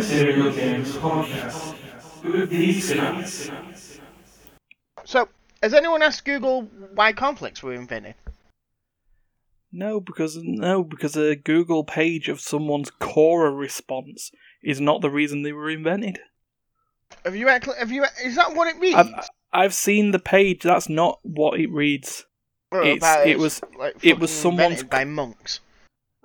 Immaterial 0.00 0.50
Gamers 0.52 0.92
Podcast 0.98 1.74
with 2.24 2.48
these 2.48 2.90
guys. 2.94 3.50
So, 5.04 5.28
has 5.62 5.74
anyone 5.74 6.00
asked 6.02 6.24
Google 6.24 6.62
why 6.94 7.12
cornflakes 7.12 7.62
were 7.62 7.74
invented? 7.74 8.14
No, 9.70 10.00
because 10.00 10.38
no, 10.42 10.82
because 10.82 11.16
a 11.16 11.36
Google 11.36 11.84
page 11.84 12.30
of 12.30 12.40
someone's 12.40 12.90
Quora 12.90 13.54
response 13.56 14.30
is 14.62 14.80
not 14.80 15.02
the 15.02 15.10
reason 15.10 15.42
they 15.42 15.52
were 15.52 15.68
invented. 15.68 16.18
Have 17.26 17.36
you 17.36 17.48
actually? 17.50 17.76
Have 17.78 17.92
you? 17.92 18.04
Is 18.24 18.36
that 18.36 18.54
what 18.54 18.68
it 18.74 18.80
reads? 18.80 18.96
I've, 18.96 19.28
I've 19.52 19.74
seen 19.74 20.12
the 20.12 20.18
page. 20.18 20.62
That's 20.62 20.88
not 20.88 21.18
what 21.22 21.60
it 21.60 21.70
reads. 21.70 22.24
Or 22.72 22.82
it's- 22.82 23.26
it 23.26 23.38
was- 23.38 23.60
like, 23.78 23.96
it 24.02 24.18
was 24.18 24.30
someone's 24.30 24.80
invented 24.80 24.90
by 24.90 25.04
monks. 25.04 25.60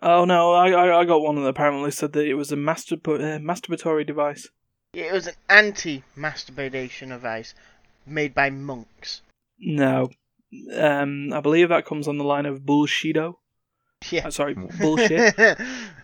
Oh 0.08 0.24
no, 0.24 0.54
I 0.54 0.70
I, 0.70 1.00
I 1.00 1.06
got 1.06 1.24
one 1.24 1.36
that 1.36 1.48
apparently 1.48 1.90
said 1.90 2.14
that 2.14 2.28
it 2.28 2.36
was 2.36 2.52
a 2.52 2.56
masturb- 2.56 3.08
uh, 3.08 3.40
masturbatory 3.40 4.06
device. 4.06 4.48
It 4.94 5.12
was 5.12 5.26
an 5.28 5.34
anti-masturbation 5.50 7.10
device 7.10 7.56
made 8.06 8.36
by 8.36 8.52
monks. 8.52 9.22
No, 9.60 10.12
um, 10.78 11.34
I 11.34 11.42
believe 11.42 11.70
that 11.70 11.86
comes 11.88 12.08
on 12.08 12.20
the 12.20 12.24
line 12.24 12.46
of 12.46 12.62
bullshido. 12.62 13.38
Yeah. 14.12 14.28
Uh, 14.28 14.30
sorry, 14.30 14.54
bullshit. 14.80 15.38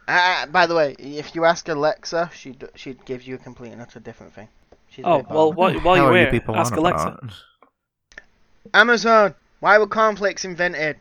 uh, 0.08 0.46
by 0.48 0.66
the 0.66 0.74
way, 0.76 0.96
if 0.98 1.36
you 1.36 1.46
ask 1.46 1.70
Alexa, 1.70 2.32
she'd 2.34 2.68
she'd 2.74 3.06
give 3.06 3.22
you 3.22 3.36
a 3.36 3.38
complete 3.38 3.72
and 3.72 3.82
utter 3.84 4.00
different 4.00 4.34
thing. 4.34 4.48
She's 4.90 5.06
Oh 5.06 5.24
well, 5.30 5.54
bothered. 5.54 5.58
while, 5.84 5.84
while 5.84 5.98
you're 5.98 6.12
are 6.12 6.26
you 6.26 6.32
people 6.32 6.56
ask 6.56 6.76
Alexa. 6.76 7.20
Amazon. 8.74 9.36
Why 9.60 9.78
were 9.78 9.86
cornflakes 9.86 10.44
invented? 10.44 10.98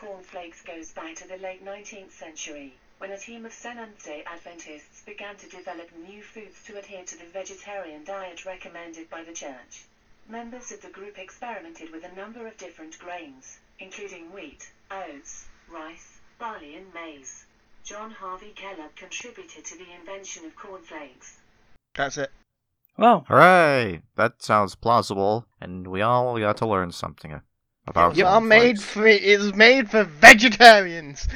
The 0.00 0.06
story 0.06 0.16
cornflakes 0.16 0.62
goes 0.62 0.92
back 0.92 1.14
to 1.16 1.28
the 1.28 1.36
late 1.36 1.62
19th 1.62 2.12
century, 2.12 2.74
when 2.96 3.10
a 3.10 3.18
team 3.18 3.44
of 3.44 3.52
Seventh-day 3.52 4.24
Adventists 4.24 5.02
began 5.02 5.36
to 5.36 5.48
develop 5.50 5.90
new 5.94 6.22
foods 6.22 6.64
to 6.64 6.78
adhere 6.78 7.04
to 7.04 7.18
the 7.18 7.26
vegetarian 7.26 8.02
diet 8.04 8.46
recommended 8.46 9.10
by 9.10 9.22
the 9.22 9.34
church. 9.34 9.84
Members 10.26 10.72
of 10.72 10.80
the 10.80 10.88
group 10.88 11.18
experimented 11.18 11.92
with 11.92 12.02
a 12.02 12.14
number 12.14 12.46
of 12.46 12.56
different 12.56 12.98
grains, 12.98 13.58
including 13.78 14.32
wheat, 14.32 14.72
oats, 14.90 15.48
rice, 15.68 16.20
barley 16.38 16.76
and 16.76 16.94
maize. 16.94 17.44
John 17.84 18.10
Harvey 18.10 18.54
Kellogg 18.56 18.96
contributed 18.96 19.66
to 19.66 19.76
the 19.76 19.92
invention 19.92 20.46
of 20.46 20.56
cornflakes. 20.56 21.40
That's 21.94 22.16
it. 22.16 22.32
Well, 22.96 23.26
Hooray! 23.28 24.00
That 24.16 24.42
sounds 24.42 24.74
plausible, 24.76 25.44
and 25.60 25.86
we 25.86 26.00
all 26.00 26.38
got 26.38 26.56
to 26.58 26.66
learn 26.66 26.90
something 26.90 27.32
about 27.90 28.12
It's 28.12 28.22
all 28.22 28.40
made 28.40 28.76
cornflakes. 28.78 28.84
for 28.84 29.06
it's 29.06 29.54
made 29.56 29.90
for 29.90 30.04
vegetarians. 30.04 31.28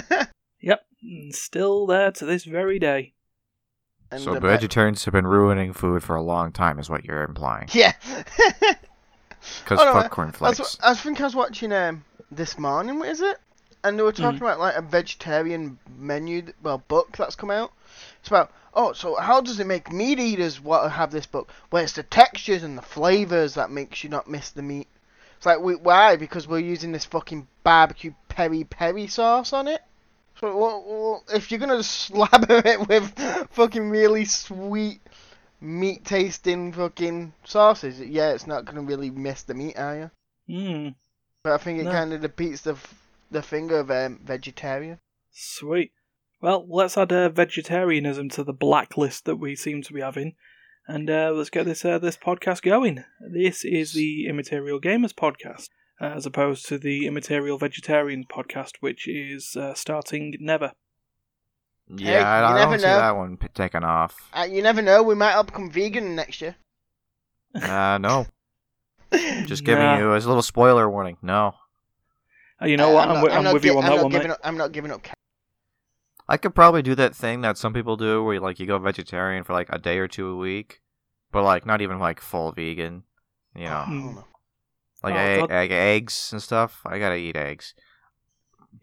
yep, 0.60 0.84
still 1.30 1.86
there 1.86 2.10
to 2.12 2.24
this 2.26 2.44
very 2.44 2.78
day. 2.78 3.14
And 4.10 4.20
So 4.22 4.34
the- 4.34 4.40
vegetarians 4.40 5.04
have 5.06 5.12
been 5.12 5.26
ruining 5.26 5.72
food 5.72 6.02
for 6.02 6.14
a 6.16 6.22
long 6.22 6.52
time, 6.52 6.78
is 6.78 6.90
what 6.90 7.04
you're 7.04 7.22
implying. 7.24 7.68
Yeah. 7.72 7.92
Because 9.64 9.80
Oh, 9.80 9.84
no, 9.86 9.92
fuck 9.94 10.04
I- 10.04 10.08
cornflakes. 10.08 10.58
That's 10.58 10.78
what, 10.78 10.88
I 10.90 10.94
think 10.94 11.20
I 11.20 11.24
was 11.24 11.34
watching 11.34 11.72
um 11.72 12.04
this 12.30 12.58
morning. 12.58 12.98
What 13.00 13.08
is 13.08 13.20
it? 13.20 13.38
And 13.82 13.98
they 13.98 14.02
were 14.04 14.12
talking 14.12 14.38
Mm. 14.38 14.42
about 14.42 14.60
like 14.60 14.76
a 14.76 14.82
vegetarian 14.82 15.78
menu, 15.98 16.52
well, 16.62 16.78
book 16.86 17.16
that's 17.16 17.34
come 17.34 17.50
out. 17.50 17.72
It's 18.20 18.28
about 18.28 18.52
oh, 18.74 18.92
so 18.92 19.16
how 19.16 19.40
does 19.40 19.58
it 19.58 19.66
make 19.66 19.90
meat 19.92 20.20
eaters 20.20 20.60
want 20.60 20.84
to 20.84 20.90
have 20.90 21.10
this 21.10 21.26
book? 21.26 21.50
Well, 21.72 21.82
it's 21.82 21.94
the 21.94 22.04
textures 22.04 22.62
and 22.62 22.78
the 22.78 22.82
flavors 22.82 23.54
that 23.54 23.70
makes 23.72 24.04
you 24.04 24.10
not 24.10 24.30
miss 24.30 24.50
the 24.50 24.62
meat. 24.62 24.86
It's 25.42 25.46
like 25.46 25.58
we, 25.58 25.74
why? 25.74 26.14
Because 26.14 26.46
we're 26.46 26.60
using 26.60 26.92
this 26.92 27.04
fucking 27.04 27.48
barbecue 27.64 28.14
peri 28.28 28.62
peri 28.62 29.08
sauce 29.08 29.52
on 29.52 29.66
it. 29.66 29.80
So 30.38 30.56
well, 30.56 30.84
well, 30.86 31.24
if 31.34 31.50
you're 31.50 31.58
gonna 31.58 31.82
slabber 31.82 32.62
it 32.64 32.86
with 32.86 33.48
fucking 33.50 33.90
really 33.90 34.24
sweet 34.24 35.00
meat 35.60 36.04
tasting 36.04 36.72
fucking 36.72 37.32
sauces, 37.44 37.98
yeah, 37.98 38.30
it's 38.30 38.46
not 38.46 38.66
gonna 38.66 38.82
really 38.82 39.10
miss 39.10 39.42
the 39.42 39.54
meat, 39.54 39.76
are 39.76 39.96
you? 39.96 40.10
Hmm, 40.46 40.88
But 41.42 41.54
I 41.54 41.56
think 41.58 41.80
it 41.80 41.86
No. 41.86 41.90
kind 41.90 42.12
of 42.12 42.20
defeats 42.20 42.60
the 42.60 42.76
the 43.32 43.42
thing 43.42 43.72
of 43.72 43.90
um, 43.90 44.20
vegetarian. 44.22 45.00
sweet. 45.32 45.90
Well, 46.40 46.64
let's 46.68 46.96
add 46.96 47.10
uh, 47.12 47.30
vegetarianism 47.30 48.28
to 48.28 48.44
the 48.44 48.52
blacklist 48.52 49.24
that 49.24 49.40
we 49.40 49.56
seem 49.56 49.82
to 49.82 49.92
be 49.92 50.02
having, 50.02 50.36
and 50.88 51.08
uh, 51.10 51.30
let's 51.34 51.50
get 51.50 51.64
this 51.66 51.84
uh, 51.84 51.98
this 51.98 52.16
podcast 52.16 52.62
going. 52.62 53.04
This 53.20 53.64
is 53.64 53.92
the 53.92 54.26
Immaterial 54.28 54.80
Gamers 54.80 55.12
podcast, 55.14 55.68
uh, 56.00 56.14
as 56.16 56.26
opposed 56.26 56.66
to 56.66 56.78
the 56.78 57.06
Immaterial 57.06 57.58
Vegetarians 57.58 58.26
podcast, 58.26 58.72
which 58.80 59.06
is 59.08 59.56
uh, 59.56 59.74
starting 59.74 60.34
never. 60.40 60.72
yeah, 61.88 62.06
Hey, 62.18 62.18
I, 62.22 62.52
I 62.52 62.54
never 62.58 62.70
don't 62.72 62.80
see 62.80 62.86
that 62.86 63.16
one 63.16 63.36
p- 63.36 63.48
taking 63.54 63.84
off. 63.84 64.16
Uh, 64.32 64.46
you 64.50 64.62
never 64.62 64.82
know, 64.82 65.02
we 65.02 65.14
might 65.14 65.34
all 65.34 65.44
become 65.44 65.70
vegan 65.70 66.14
next 66.16 66.40
year. 66.40 66.56
Uh, 67.54 67.98
no. 68.00 68.26
Just 69.46 69.64
giving 69.64 69.84
Nah. 69.84 69.98
you 69.98 70.12
a 70.12 70.14
little 70.14 70.40
spoiler 70.42 70.88
warning. 70.88 71.18
No. 71.20 71.54
Uh, 72.60 72.66
you 72.66 72.76
know 72.76 72.90
what? 72.90 73.08
I'm 73.08 73.10
I'm, 73.10 73.14
not- 73.14 73.20
wi- 73.22 73.36
I'm, 73.38 73.44
not 73.44 73.54
with 73.54 73.64
you 73.64 73.76
on 73.76 73.84
I'm 73.84 73.90
that 73.90 74.02
one, 74.02 74.12
giving 74.12 74.28
mate. 74.28 74.34
Up, 74.34 74.40
I'm 74.42 74.56
not 74.56 74.72
giving 74.72 74.90
up. 74.90 75.06
Ca- 76.26 76.32
I 76.32 76.36
could 76.36 76.54
probably 76.54 76.82
do 76.82 76.94
that 76.94 77.14
thing 77.14 77.40
that 77.42 77.58
some 77.58 77.72
people 77.72 77.96
do 77.96 78.22
where 78.24 78.40
like 78.40 78.58
you 78.60 78.66
go 78.66 78.78
vegetarian 78.78 79.44
for 79.44 79.52
like 79.52 79.68
a 79.70 79.78
day 79.78 79.98
or 79.98 80.08
two 80.08 80.28
a 80.28 80.36
week, 80.36 80.80
but 81.30 81.42
like 81.44 81.66
not 81.66 81.80
even 81.80 81.98
like 81.98 82.20
full 82.20 82.52
vegan. 82.52 83.04
You 83.54 83.64
know, 83.64 83.84
Oh, 83.86 83.90
Mm. 83.90 84.24
like 85.02 85.14
Oh, 85.14 85.18
egg, 85.18 85.50
egg, 85.50 85.70
eggs 85.72 86.30
and 86.32 86.42
stuff. 86.42 86.80
I 86.86 86.98
gotta 86.98 87.16
eat 87.16 87.36
eggs. 87.36 87.74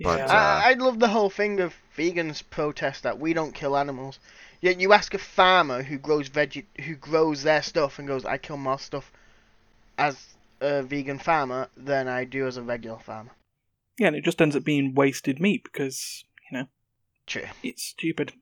But, 0.02 0.20
Yeah. 0.20 0.26
uh, 0.28 0.62
I, 0.64 0.72
I 0.72 0.74
love 0.74 1.00
the 1.00 1.08
whole 1.10 1.30
thing 1.30 1.60
of 1.60 1.74
vegans 1.98 2.44
protest 2.50 3.04
that 3.04 3.20
we 3.20 3.34
don't 3.34 3.54
kill 3.54 3.76
animals. 3.76 4.20
Yet 4.62 4.80
you 4.80 4.94
ask 4.94 5.14
a 5.14 5.18
farmer 5.18 5.84
who 5.84 5.98
grows 5.98 6.28
veg 6.28 6.66
who 6.86 6.96
grows 6.96 7.44
their 7.44 7.62
stuff 7.64 7.98
and 8.00 8.08
goes, 8.08 8.24
I 8.26 8.38
kill 8.38 8.58
more 8.58 8.80
stuff 8.80 9.12
as 9.98 10.36
a 10.62 10.84
vegan 10.84 11.20
farmer 11.20 11.70
than 11.76 12.08
I 12.08 12.24
do 12.26 12.46
as 12.48 12.58
a 12.58 12.62
regular 12.62 13.00
farmer. 13.00 13.32
Yeah, 13.98 14.08
and 14.08 14.16
it 14.16 14.24
just 14.24 14.42
ends 14.42 14.56
up 14.56 14.64
being 14.64 14.94
wasted 14.94 15.40
meat 15.42 15.64
because 15.64 16.24
you 16.52 16.58
know 16.60 16.66
True. 17.30 17.44
it's 17.64 17.84
stupid. 17.84 18.34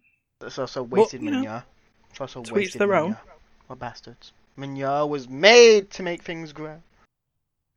It's 0.41 0.57
also 0.57 0.81
Well, 0.81 1.03
wasted 1.03 1.21
you 1.21 1.29
know, 1.31 1.37
manure. 1.37 1.63
It's 2.09 2.21
also 2.21 2.41
to 2.41 2.49
each 2.51 2.55
wasted 2.55 2.81
their 2.81 2.95
own. 2.95 3.11
manure. 3.11 3.21
What 3.67 3.79
bastards. 3.79 4.31
Manure 4.55 5.05
was 5.05 5.27
made 5.29 5.91
to 5.91 6.01
make 6.03 6.23
things 6.23 6.51
grow. 6.53 6.81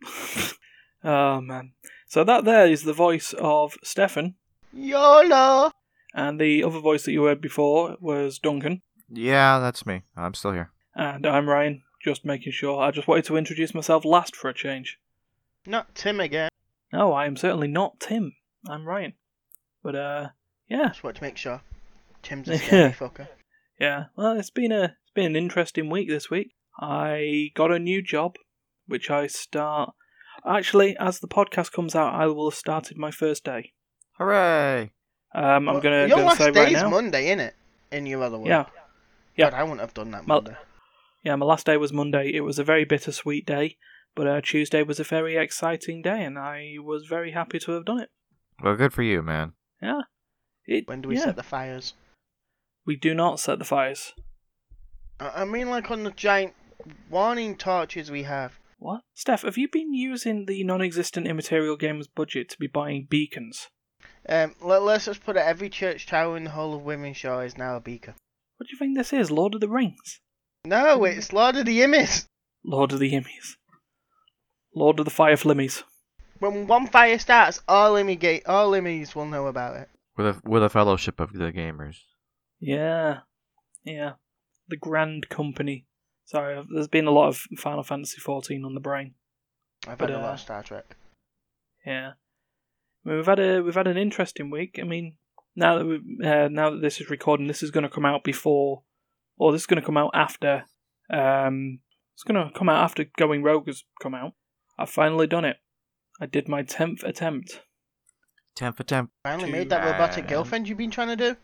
oh 1.04 1.40
man! 1.40 1.72
So 2.08 2.24
that 2.24 2.44
there 2.44 2.66
is 2.66 2.84
the 2.84 2.92
voice 2.92 3.34
of 3.38 3.74
Stefan, 3.82 4.34
YOLO! 4.72 5.70
and 6.14 6.40
the 6.40 6.64
other 6.64 6.80
voice 6.80 7.04
that 7.04 7.12
you 7.12 7.24
heard 7.24 7.40
before 7.40 7.96
was 8.00 8.38
Duncan, 8.38 8.82
yeah, 9.08 9.58
that's 9.58 9.84
me. 9.86 10.02
I'm 10.16 10.34
still 10.34 10.52
here. 10.52 10.70
and 10.94 11.26
I'm 11.26 11.48
Ryan. 11.48 11.82
Just 12.02 12.24
making 12.24 12.52
sure. 12.52 12.80
I 12.80 12.90
just 12.92 13.06
wanted 13.06 13.26
to 13.26 13.36
introduce 13.36 13.74
myself 13.74 14.06
last 14.06 14.34
for 14.34 14.48
a 14.48 14.54
change. 14.54 14.98
Not 15.66 15.94
Tim 15.94 16.18
again. 16.18 16.48
No, 16.94 17.12
I 17.12 17.26
am 17.26 17.36
certainly 17.36 17.68
not 17.68 18.00
Tim. 18.00 18.32
I'm 18.66 18.86
Ryan. 18.86 19.12
But 19.82 19.94
uh, 19.96 20.28
yeah, 20.70 20.88
Just 20.88 21.04
want 21.04 21.16
to 21.16 21.22
make 21.22 21.36
sure. 21.36 21.60
Tim's 22.22 22.48
a 22.48 22.56
scary 22.66 22.92
fucker. 22.92 23.28
yeah. 23.78 24.04
Well, 24.16 24.38
it's 24.38 24.50
been 24.50 24.72
a 24.72 24.84
it's 24.84 25.12
been 25.14 25.26
an 25.26 25.36
interesting 25.36 25.90
week 25.90 26.08
this 26.08 26.30
week. 26.30 26.52
I 26.80 27.50
got 27.54 27.70
a 27.72 27.78
new 27.78 28.00
job, 28.02 28.36
which 28.86 29.10
I 29.10 29.26
start. 29.26 29.90
Actually, 30.46 30.96
as 30.98 31.20
the 31.20 31.28
podcast 31.28 31.72
comes 31.72 31.94
out, 31.94 32.14
I 32.14 32.26
will 32.26 32.48
have 32.50 32.56
started 32.58 32.96
my 32.96 33.10
first 33.10 33.44
day. 33.44 33.72
Hooray! 34.18 34.92
Um, 35.34 35.44
I'm 35.44 35.66
Well, 35.66 35.80
gonna, 35.80 36.00
Your 36.06 36.08
gonna 36.16 36.24
last 36.24 36.38
say 36.38 36.50
day's 36.50 36.64
right 36.74 36.82
now. 36.84 36.88
Monday, 36.90 37.26
innit? 37.34 37.52
In 37.92 38.06
your 38.06 38.22
other 38.22 38.38
work. 38.38 38.48
Yeah, 38.48 38.64
yeah. 39.36 39.50
God, 39.50 39.54
I 39.58 39.62
wouldn't 39.64 39.80
have 39.80 39.94
done 39.94 40.10
that 40.12 40.26
Well- 40.26 40.42
Monday. 40.42 40.58
Yeah, 41.22 41.36
my 41.36 41.44
last 41.44 41.66
day 41.66 41.76
was 41.76 41.92
Monday. 41.92 42.32
It 42.34 42.40
was 42.40 42.58
a 42.58 42.64
very 42.64 42.86
bittersweet 42.86 43.44
day, 43.44 43.76
but 44.14 44.26
uh, 44.26 44.40
Tuesday 44.40 44.82
was 44.82 44.98
a 44.98 45.04
very 45.04 45.36
exciting 45.36 46.00
day, 46.00 46.24
and 46.24 46.38
I 46.38 46.76
was 46.80 47.04
very 47.06 47.32
happy 47.32 47.58
to 47.58 47.72
have 47.72 47.84
done 47.84 48.00
it. 48.00 48.08
Well, 48.62 48.74
good 48.76 48.94
for 48.94 49.02
you, 49.02 49.20
man. 49.22 49.52
Yeah. 49.82 50.02
It, 50.70 50.86
When 50.86 51.02
do 51.02 51.08
we 51.08 51.16
yeah, 51.16 51.24
set 51.24 51.36
the 51.36 51.42
fires? 51.42 51.94
We 52.86 52.94
do 52.94 53.12
not 53.12 53.40
set 53.40 53.58
the 53.58 53.64
fires. 53.64 54.14
I 55.18 55.42
I 55.42 55.44
mean, 55.44 55.68
like 55.68 55.90
on 55.90 56.04
the 56.04 56.12
giant 56.12 56.54
warning 57.10 57.56
torches 57.56 58.08
we 58.08 58.22
have. 58.22 58.56
What? 58.78 59.02
Steph, 59.12 59.42
have 59.42 59.58
you 59.58 59.68
been 59.68 59.92
using 59.92 60.46
the 60.46 60.62
non 60.62 60.80
existent 60.80 61.26
Immaterial 61.26 61.76
Games 61.76 62.06
budget 62.06 62.48
to 62.50 62.58
be 62.58 62.68
buying 62.68 63.08
beacons? 63.10 63.66
Um, 64.28 64.54
let, 64.62 64.82
let's 64.82 65.06
just 65.06 65.24
put 65.24 65.36
it. 65.36 65.40
Every 65.40 65.68
church 65.68 66.06
tower 66.06 66.36
in 66.36 66.44
the 66.44 66.50
whole 66.50 66.76
of 66.76 66.82
Wythenshawe 66.82 67.44
is 67.44 67.58
now 67.58 67.74
a 67.74 67.80
beacon. 67.80 68.14
What 68.56 68.68
do 68.68 68.72
you 68.72 68.78
think 68.78 68.96
this 68.96 69.12
is? 69.12 69.28
Lord 69.28 69.56
of 69.56 69.60
the 69.60 69.68
Rings? 69.68 70.20
No, 70.64 71.02
it's 71.02 71.32
Lord 71.32 71.56
of 71.56 71.66
the 71.66 71.80
Immies. 71.80 72.26
Lord 72.64 72.92
of 72.92 73.00
the 73.00 73.12
Immies. 73.12 73.56
Lord 74.72 75.00
of 75.00 75.04
the 75.04 75.10
Fire 75.10 75.36
Flimmies. 75.36 75.82
When 76.38 76.68
one 76.68 76.86
fire 76.86 77.18
starts, 77.18 77.60
all 77.66 77.94
Immy 77.94 78.40
all 78.46 78.70
Immies 78.70 79.16
will 79.16 79.26
know 79.26 79.48
about 79.48 79.76
it. 79.76 79.88
With 80.20 80.36
a 80.36 80.48
with 80.48 80.62
a 80.62 80.68
fellowship 80.68 81.18
of 81.18 81.32
the 81.32 81.50
gamers. 81.50 81.96
Yeah. 82.60 83.20
Yeah. 83.84 84.12
The 84.68 84.76
Grand 84.76 85.30
Company. 85.30 85.86
Sorry, 86.26 86.62
there's 86.72 86.88
been 86.88 87.06
a 87.06 87.10
lot 87.10 87.28
of 87.28 87.38
Final 87.56 87.82
Fantasy 87.82 88.20
XIV 88.20 88.62
on 88.64 88.74
the 88.74 88.80
brain. 88.80 89.14
I've 89.88 89.96
But, 89.96 90.10
had 90.10 90.18
a 90.18 90.22
lot 90.22 90.30
uh, 90.30 90.34
of 90.34 90.40
Star 90.40 90.62
Trek. 90.62 90.94
Yeah. 91.86 92.10
I 92.10 93.08
mean, 93.08 93.16
we've 93.16 93.26
had 93.26 93.40
a 93.40 93.62
we've 93.62 93.74
had 93.74 93.86
an 93.86 93.96
interesting 93.96 94.50
week. 94.50 94.78
I 94.78 94.84
mean, 94.84 95.16
now 95.56 95.78
that 95.78 95.86
we, 95.86 95.96
uh, 96.22 96.48
now 96.48 96.68
that 96.68 96.82
this 96.82 97.00
is 97.00 97.08
recording, 97.08 97.46
this 97.46 97.62
is 97.62 97.70
going 97.70 97.84
to 97.84 97.88
come 97.88 98.04
out 98.04 98.22
before, 98.22 98.82
or 99.38 99.52
this 99.52 99.62
is 99.62 99.66
going 99.66 99.80
to 99.80 99.86
come 99.86 99.96
out 99.96 100.10
after. 100.12 100.64
Um, 101.10 101.78
it's 102.14 102.24
going 102.24 102.46
to 102.46 102.56
come 102.56 102.68
out 102.68 102.84
after 102.84 103.06
Going 103.16 103.42
Rogue 103.42 103.68
has 103.68 103.84
come 104.02 104.14
out. 104.14 104.34
I've 104.78 104.90
finally 104.90 105.26
done 105.26 105.46
it. 105.46 105.56
I 106.20 106.26
did 106.26 106.46
my 106.46 106.62
tenth 106.62 107.04
attempt. 107.04 107.62
Temp 108.56 108.76
for 108.76 108.82
temp. 108.84 109.10
Finally 109.24 109.46
Too 109.46 109.52
made 109.52 109.70
that 109.70 109.84
robotic 109.84 110.24
bad. 110.24 110.30
girlfriend 110.30 110.68
you've 110.68 110.78
been 110.78 110.90
trying 110.90 111.08
to 111.08 111.16
do. 111.16 111.36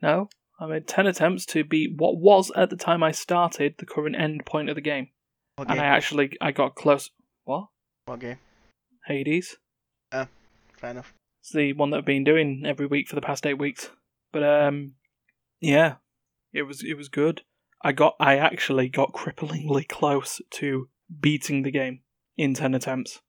No, 0.00 0.28
I 0.60 0.66
made 0.66 0.86
ten 0.86 1.06
attempts 1.06 1.44
to 1.46 1.64
beat 1.64 1.92
what 1.96 2.16
was 2.18 2.50
at 2.56 2.70
the 2.70 2.76
time 2.76 3.02
I 3.02 3.12
started 3.12 3.74
the 3.78 3.86
current 3.86 4.16
end 4.18 4.46
point 4.46 4.68
of 4.68 4.74
the 4.74 4.80
game, 4.80 5.08
What 5.56 5.70
and 5.70 5.80
I 5.80 5.84
actually 5.84 6.36
I 6.40 6.52
got 6.52 6.74
close. 6.74 7.10
What? 7.44 7.66
What 8.06 8.20
game? 8.20 8.38
Hades. 9.06 9.56
Uh, 10.12 10.26
fair 10.76 10.90
enough. 10.90 11.12
It's 11.40 11.52
the 11.52 11.72
one 11.74 11.90
that 11.90 11.98
I've 11.98 12.04
been 12.04 12.24
doing 12.24 12.62
every 12.66 12.86
week 12.86 13.08
for 13.08 13.14
the 13.14 13.20
past 13.22 13.46
eight 13.46 13.58
weeks. 13.58 13.90
But 14.32 14.42
um, 14.42 14.94
yeah, 15.60 15.96
it 16.52 16.62
was 16.62 16.82
it 16.84 16.94
was 16.94 17.08
good. 17.08 17.42
I 17.82 17.92
got 17.92 18.14
I 18.20 18.36
actually 18.36 18.88
got 18.88 19.12
cripplingly 19.12 19.88
close 19.88 20.40
to 20.52 20.88
beating 21.20 21.62
the 21.62 21.70
game 21.70 22.00
in 22.36 22.54
ten 22.54 22.74
attempts. 22.74 23.20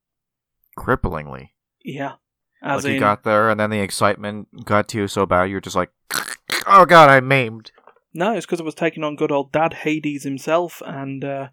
Cripplingly. 0.77 1.49
Yeah, 1.83 2.13
as 2.61 2.83
like 2.83 2.89
in 2.89 2.93
you 2.95 2.99
got 2.99 3.23
there, 3.23 3.49
and 3.49 3.59
then 3.59 3.69
the 3.69 3.79
excitement 3.79 4.65
got 4.65 4.87
to 4.89 4.97
you 4.99 5.07
so 5.07 5.25
bad, 5.25 5.45
you're 5.49 5.61
just 5.61 5.75
like, 5.75 5.91
oh 6.67 6.85
god, 6.85 7.09
I'm 7.09 7.27
maimed. 7.27 7.71
no, 8.13 8.33
it's 8.33 8.45
because 8.45 8.59
I 8.61 8.63
was 8.63 8.75
taking 8.75 9.03
on 9.03 9.15
good 9.15 9.31
old 9.31 9.51
Dad 9.51 9.73
Hades 9.73 10.23
himself, 10.23 10.81
and 10.85 11.23
uh, 11.23 11.47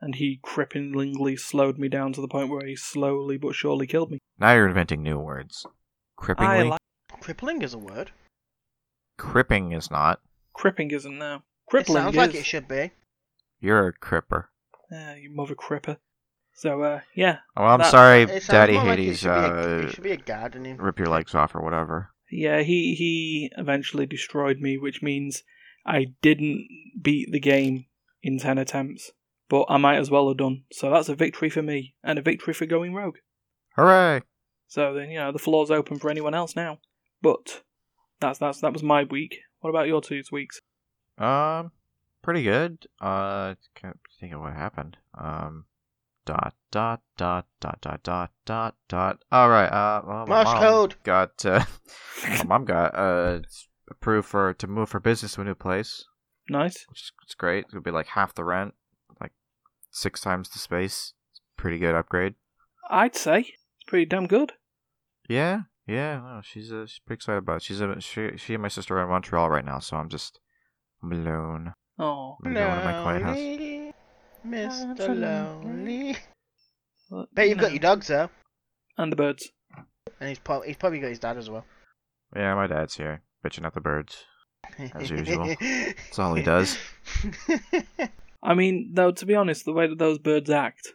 and 0.00 0.14
he 0.16 0.40
cripplingly 0.44 1.38
slowed 1.38 1.78
me 1.78 1.88
down 1.88 2.12
to 2.14 2.20
the 2.20 2.28
point 2.28 2.50
where 2.50 2.66
he 2.66 2.74
slowly 2.76 3.36
but 3.36 3.54
surely 3.54 3.86
killed 3.86 4.10
me. 4.10 4.18
Now 4.38 4.52
you're 4.54 4.68
inventing 4.68 5.02
new 5.02 5.18
words. 5.18 5.66
I 6.18 6.24
Cripplingly? 6.24 6.70
like 6.70 6.80
Crippling 7.20 7.62
is 7.62 7.74
a 7.74 7.78
word. 7.78 8.12
Cripping 9.18 9.72
is 9.72 9.90
not. 9.90 10.20
cripping 10.54 10.90
isn't 10.90 11.18
now. 11.18 11.42
Crippling 11.68 11.96
It 11.98 12.02
Crippling 12.02 12.02
sounds 12.02 12.14
is. 12.14 12.18
like 12.18 12.34
it 12.34 12.46
should 12.46 12.68
be. 12.68 12.90
You're 13.60 13.88
a 13.88 13.92
cripper. 13.92 14.46
Yeah, 14.90 15.14
you 15.16 15.30
mother 15.30 15.54
cripper. 15.54 15.98
So 16.60 16.82
uh, 16.82 17.00
yeah, 17.14 17.38
Oh, 17.56 17.64
I'm 17.64 17.78
That- 17.78 17.90
sorry, 17.90 18.22
It 18.24 18.46
Daddy 18.46 18.74
more 18.74 18.84
like 18.84 18.98
Hades. 18.98 19.20
should, 19.20 19.28
be 19.28 19.30
a, 19.32 19.42
uh, 19.42 19.80
it 19.86 19.94
should 19.94 20.04
be 20.04 20.10
a 20.12 20.16
gardening. 20.18 20.76
rip 20.76 20.98
your 20.98 21.08
legs 21.08 21.34
off 21.34 21.54
or 21.54 21.62
whatever. 21.62 22.10
Yeah, 22.30 22.60
he 22.60 22.94
he 22.94 23.50
eventually 23.56 24.04
destroyed 24.04 24.60
me, 24.60 24.76
which 24.76 25.00
means 25.02 25.42
I 25.86 26.12
didn't 26.20 26.68
beat 27.00 27.32
the 27.32 27.40
game 27.40 27.86
in 28.22 28.38
ten 28.38 28.58
attempts, 28.58 29.10
but 29.48 29.64
I 29.70 29.78
might 29.78 29.96
as 29.96 30.10
well 30.10 30.28
have 30.28 30.36
done. 30.36 30.64
So 30.70 30.90
that's 30.90 31.08
a 31.08 31.14
victory 31.14 31.48
for 31.48 31.62
me 31.62 31.94
and 32.04 32.18
a 32.18 32.22
victory 32.22 32.52
for 32.52 32.66
going 32.66 32.92
rogue. 32.94 33.16
Hooray! 33.76 34.20
So 34.68 34.92
then 34.92 35.08
you 35.10 35.18
know 35.18 35.32
the 35.32 35.38
floor's 35.38 35.70
open 35.70 35.98
for 35.98 36.10
anyone 36.10 36.34
else 36.34 36.54
now. 36.54 36.78
But 37.22 37.62
that's 38.20 38.38
that's 38.38 38.60
that 38.60 38.74
was 38.74 38.82
my 38.82 39.04
week. 39.04 39.38
What 39.60 39.70
about 39.70 39.88
your 39.88 40.02
two 40.02 40.22
weeks? 40.30 40.60
Um, 41.16 41.72
pretty 42.20 42.42
good. 42.42 42.86
Uh, 43.00 43.54
can't 43.74 43.98
think 44.20 44.34
of 44.34 44.40
what 44.42 44.52
happened. 44.52 44.98
Um, 45.18 45.64
dot 46.30 46.54
dot 46.70 47.00
dot 47.16 47.46
dot 47.60 47.80
dot 47.80 48.00
dot 48.02 48.30
dot 48.44 48.74
dot. 48.88 49.18
All 49.32 49.48
right. 49.48 49.66
Uh, 49.68 50.02
well, 50.06 50.26
my 50.26 50.44
Morse 50.44 50.54
mom 50.54 50.62
code. 50.62 50.94
got 51.02 51.44
uh, 51.44 51.64
my 52.28 52.44
mom 52.44 52.64
got 52.64 52.94
uh 52.94 53.40
approved 53.90 54.28
for 54.28 54.54
to 54.54 54.66
move 54.66 54.92
her 54.92 55.00
business 55.00 55.34
to 55.34 55.40
a 55.40 55.44
new 55.44 55.54
place, 55.54 56.04
Nice. 56.48 56.84
which 56.88 57.00
is 57.00 57.12
it's 57.24 57.34
great. 57.34 57.64
It'll 57.68 57.80
be 57.82 57.90
like 57.90 58.06
half 58.08 58.34
the 58.34 58.44
rent, 58.44 58.74
like 59.20 59.32
six 59.90 60.20
times 60.20 60.48
the 60.50 60.58
space. 60.58 61.14
It's 61.30 61.40
a 61.40 61.60
pretty 61.60 61.78
good 61.78 61.94
upgrade. 61.94 62.34
I'd 62.88 63.16
say 63.16 63.40
it's 63.40 63.84
pretty 63.88 64.06
damn 64.06 64.26
good. 64.26 64.52
Yeah, 65.28 65.62
yeah. 65.86 66.16
No, 66.20 66.40
she's 66.44 66.72
uh, 66.72 66.86
she's 66.86 67.00
pretty 67.04 67.18
excited 67.18 67.38
about 67.38 67.56
it. 67.58 67.62
She's 67.62 67.80
a, 67.80 68.00
she 68.00 68.36
she 68.36 68.54
and 68.54 68.62
my 68.62 68.68
sister 68.68 68.98
are 68.98 69.02
in 69.02 69.08
Montreal 69.08 69.50
right 69.50 69.64
now, 69.64 69.78
so 69.80 69.96
I'm 69.96 70.08
just 70.08 70.38
I'm 71.02 71.10
alone. 71.12 71.74
Oh, 71.98 72.36
I'm 72.44 72.56
alone 72.56 72.78
in 72.78 72.84
my 72.84 73.02
quiet 73.02 73.22
house. 73.22 73.36
Lonely, 74.44 74.94
Mr. 74.94 75.20
Lonely. 75.20 76.16
well, 77.10 77.26
Bet 77.32 77.48
you've 77.48 77.58
got 77.58 77.72
your 77.72 77.80
dogs 77.80 78.06
though, 78.08 78.30
and 78.98 79.10
the 79.12 79.16
birds. 79.16 79.50
and 80.20 80.28
he's, 80.28 80.38
prob- 80.38 80.64
he's 80.64 80.76
probably 80.76 81.00
got 81.00 81.08
his 81.08 81.18
dad 81.18 81.36
as 81.36 81.50
well. 81.50 81.64
Yeah, 82.34 82.54
my 82.54 82.66
dad's 82.66 82.96
here, 82.96 83.22
bitching 83.44 83.66
at 83.66 83.74
the 83.74 83.80
birds. 83.80 84.24
As 84.94 85.10
usual. 85.10 85.54
That's 85.60 86.18
all 86.18 86.34
he 86.34 86.42
does. 86.42 86.78
I 88.42 88.54
mean, 88.54 88.92
though, 88.94 89.10
to 89.12 89.26
be 89.26 89.34
honest, 89.34 89.64
the 89.64 89.72
way 89.72 89.86
that 89.86 89.98
those 89.98 90.18
birds 90.18 90.50
act, 90.50 90.94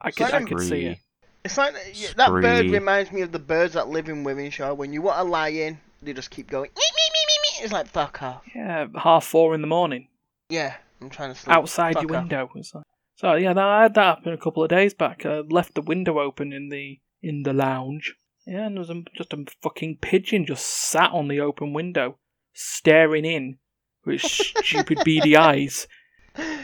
I 0.00 0.10
could, 0.10 0.32
I 0.32 0.42
could 0.44 0.60
see 0.60 0.86
it. 0.86 0.98
It's 1.44 1.58
like 1.58 1.74
yeah, 1.94 2.08
that 2.16 2.30
bird 2.30 2.70
reminds 2.70 3.12
me 3.12 3.20
of 3.20 3.30
the 3.32 3.38
birds 3.38 3.74
that 3.74 3.88
live 3.88 4.08
in 4.08 4.24
Wythenshawe. 4.24 4.76
When 4.76 4.92
you 4.92 5.02
want 5.02 5.18
to 5.18 5.24
lie 5.24 5.48
in, 5.48 5.78
they 6.02 6.12
just 6.14 6.30
keep 6.30 6.48
going. 6.50 6.70
"Meep, 6.70 6.74
meep, 6.74 6.78
meep, 6.78 7.28
meep, 7.28 7.60
meep." 7.60 7.64
It's 7.64 7.72
like 7.72 7.86
fuck 7.86 8.22
off. 8.22 8.42
Yeah, 8.54 8.86
half 8.96 9.24
four 9.24 9.54
in 9.54 9.60
the 9.60 9.66
morning, 9.66 10.08
Yeah, 10.48 10.74
I'm 11.00 11.10
trying 11.10 11.32
to 11.34 11.38
sleep. 11.38 11.54
outside 11.56 11.94
Fuck 11.94 12.02
your 12.04 12.16
off. 12.16 12.22
window. 12.22 12.50
It's 12.56 12.74
like- 12.74 12.84
So 13.16 13.34
yeah, 13.34 13.52
that, 13.52 13.64
I 13.64 13.82
had 13.82 13.94
that 13.94 14.16
happen 14.18 14.32
a 14.32 14.38
couple 14.38 14.62
of 14.62 14.70
days 14.70 14.94
back. 14.94 15.24
I 15.26 15.40
left 15.40 15.74
the 15.74 15.82
window 15.82 16.18
open 16.20 16.52
in 16.52 16.68
the 16.70 17.00
in 17.22 17.42
the 17.44 17.52
lounge. 17.52 18.14
Yeah, 18.46 18.66
and 18.66 18.76
there 18.76 18.80
was 18.80 18.90
a, 18.90 19.02
just 19.16 19.32
a 19.32 19.44
fucking 19.62 19.98
pigeon 20.02 20.44
just 20.44 20.66
sat 20.66 21.10
on 21.12 21.28
the 21.28 21.40
open 21.40 21.72
window, 21.72 22.18
staring 22.52 23.24
in 23.24 23.56
with 24.04 24.16
its 24.24 24.52
stupid 24.66 24.98
beady 25.04 25.34
eyes, 25.36 25.86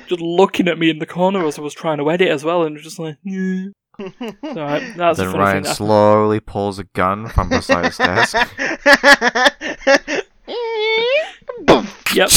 just 0.06 0.20
looking 0.20 0.68
at 0.68 0.78
me 0.78 0.90
in 0.90 0.98
the 0.98 1.06
corner 1.06 1.46
as 1.46 1.58
I 1.58 1.62
was 1.62 1.72
trying 1.72 1.96
to 1.98 2.10
edit 2.10 2.28
as 2.28 2.44
well, 2.44 2.64
and 2.64 2.76
just 2.78 2.98
like, 2.98 3.16
yeah. 3.24 3.66
So 3.98 4.62
I, 4.64 4.92
that's 4.96 5.18
a 5.18 5.22
then 5.22 5.32
funny 5.32 5.38
Ryan 5.38 5.54
thing. 5.56 5.62
that- 5.64 5.76
slowly 5.76 6.40
pulls 6.40 6.78
a 6.78 6.84
gun 6.84 7.28
from 7.28 7.48
beside 7.48 7.86
his 7.86 7.96
desk. 7.96 8.36
Yep. 12.12 12.30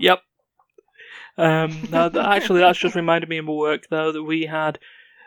Yep. 0.00 0.20
Um, 1.36 1.88
no, 1.90 2.08
th- 2.08 2.24
actually, 2.24 2.60
that's 2.60 2.78
just 2.78 2.94
reminded 2.94 3.28
me 3.28 3.38
of 3.38 3.44
my 3.44 3.52
work, 3.52 3.84
though, 3.90 4.12
that 4.12 4.22
we 4.22 4.46
had 4.46 4.78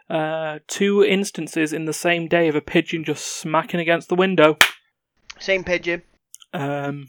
uh, 0.09 0.59
two 0.67 1.03
instances 1.03 1.73
in 1.73 1.85
the 1.85 1.93
same 1.93 2.27
day 2.27 2.47
of 2.47 2.55
a 2.55 2.61
pigeon 2.61 3.03
just 3.03 3.25
smacking 3.25 3.79
against 3.79 4.09
the 4.09 4.15
window. 4.15 4.57
Same 5.39 5.63
pigeon. 5.63 6.03
Um, 6.53 7.07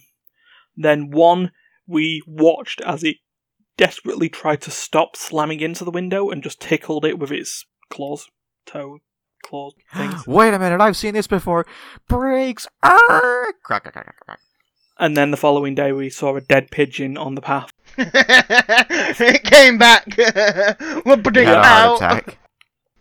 then 0.76 1.10
one 1.10 1.52
we 1.86 2.22
watched 2.26 2.80
as 2.80 3.04
it 3.04 3.16
desperately 3.76 4.28
tried 4.28 4.60
to 4.62 4.70
stop 4.70 5.16
slamming 5.16 5.60
into 5.60 5.84
the 5.84 5.90
window 5.90 6.30
and 6.30 6.42
just 6.42 6.60
tickled 6.60 7.04
it 7.04 7.18
with 7.18 7.30
its 7.30 7.66
claws, 7.90 8.26
toe, 8.64 8.98
claws 9.44 9.74
things. 9.94 10.26
Wait 10.26 10.54
a 10.54 10.58
minute, 10.58 10.80
I've 10.80 10.96
seen 10.96 11.14
this 11.14 11.26
before. 11.26 11.66
Brakes. 12.08 12.66
Arr! 12.82 13.52
Crack, 13.62 13.82
crack, 13.82 13.92
crack, 13.92 14.16
crack. 14.24 14.38
And 14.98 15.16
then 15.16 15.30
the 15.30 15.36
following 15.36 15.74
day 15.74 15.92
we 15.92 16.10
saw 16.10 16.36
a 16.36 16.40
dead 16.40 16.70
pigeon 16.70 17.16
on 17.16 17.34
the 17.34 17.40
path. 17.40 17.70
it 17.98 19.42
came 19.44 19.78
back. 19.78 20.06
We're 21.06 21.16
putting 21.16 21.44
it 21.44 21.48
had 21.48 21.56
a 21.56 21.60
out. 21.60 22.00
heart 22.00 22.22
attack. 22.22 22.38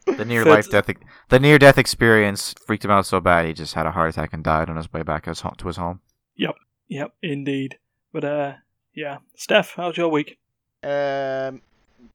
The 0.05 0.25
near 0.25 0.43
life 0.45 0.65
Third- 0.67 0.85
death, 0.85 0.97
the 1.29 1.39
near 1.39 1.57
death 1.57 1.77
experience 1.77 2.53
freaked 2.65 2.85
him 2.85 2.91
out 2.91 3.05
so 3.05 3.19
bad 3.19 3.45
he 3.45 3.53
just 3.53 3.73
had 3.73 3.85
a 3.85 3.91
heart 3.91 4.09
attack 4.09 4.33
and 4.33 4.43
died 4.43 4.69
on 4.69 4.75
his 4.77 4.91
way 4.91 5.01
back 5.03 5.25
his 5.25 5.41
home, 5.41 5.55
to 5.57 5.67
his 5.67 5.77
home. 5.77 6.01
Yep, 6.35 6.55
yep, 6.87 7.13
indeed. 7.21 7.77
But 8.11 8.23
uh, 8.25 8.53
yeah, 8.93 9.17
Steph, 9.35 9.73
how's 9.75 9.97
your 9.97 10.09
week? 10.09 10.37
Um, 10.83 11.61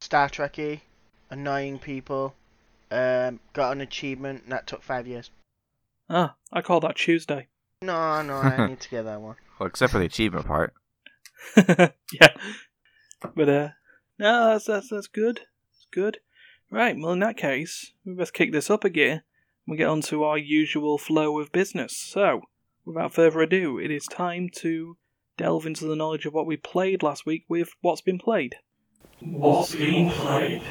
Star 0.00 0.28
Trekky, 0.28 0.80
annoying 1.30 1.78
people. 1.78 2.34
Um, 2.90 3.40
got 3.52 3.72
an 3.72 3.80
achievement 3.80 4.44
and 4.44 4.52
that 4.52 4.66
took 4.66 4.82
five 4.82 5.06
years. 5.06 5.30
Ah, 6.10 6.34
I 6.52 6.62
call 6.62 6.80
that 6.80 6.96
Tuesday. 6.96 7.48
No, 7.82 8.22
no, 8.22 8.34
I 8.34 8.66
need 8.68 8.80
to 8.80 8.88
get 8.88 9.04
that 9.04 9.20
one. 9.20 9.36
Well, 9.58 9.66
except 9.66 9.92
for 9.92 9.98
the 9.98 10.04
achievement 10.04 10.46
part. 10.46 10.74
yeah, 11.56 12.34
but 13.34 13.48
uh, 13.48 13.68
no, 14.18 14.50
that's 14.50 14.66
that's 14.66 14.88
that's 14.90 15.06
good. 15.06 15.40
It's 15.72 15.86
good. 15.90 16.18
Right. 16.70 16.96
Well, 16.98 17.12
in 17.12 17.20
that 17.20 17.36
case, 17.36 17.92
we 18.04 18.14
best 18.14 18.34
kick 18.34 18.52
this 18.52 18.70
up 18.70 18.84
a 18.84 18.90
gear 18.90 19.12
and 19.12 19.22
we 19.66 19.76
get 19.76 19.88
on 19.88 20.02
to 20.02 20.24
our 20.24 20.36
usual 20.36 20.98
flow 20.98 21.38
of 21.38 21.50
business. 21.50 21.96
So, 21.96 22.42
without 22.84 23.14
further 23.14 23.40
ado, 23.40 23.78
it 23.78 23.90
is 23.90 24.06
time 24.06 24.50
to 24.56 24.96
delve 25.38 25.66
into 25.66 25.86
the 25.86 25.96
knowledge 25.96 26.26
of 26.26 26.34
what 26.34 26.46
we 26.46 26.56
played 26.56 27.02
last 27.02 27.24
week 27.24 27.44
with 27.48 27.70
what's 27.80 28.02
been 28.02 28.18
played. 28.18 28.56
What's 29.20 29.74
being 29.74 30.10
played? 30.10 30.62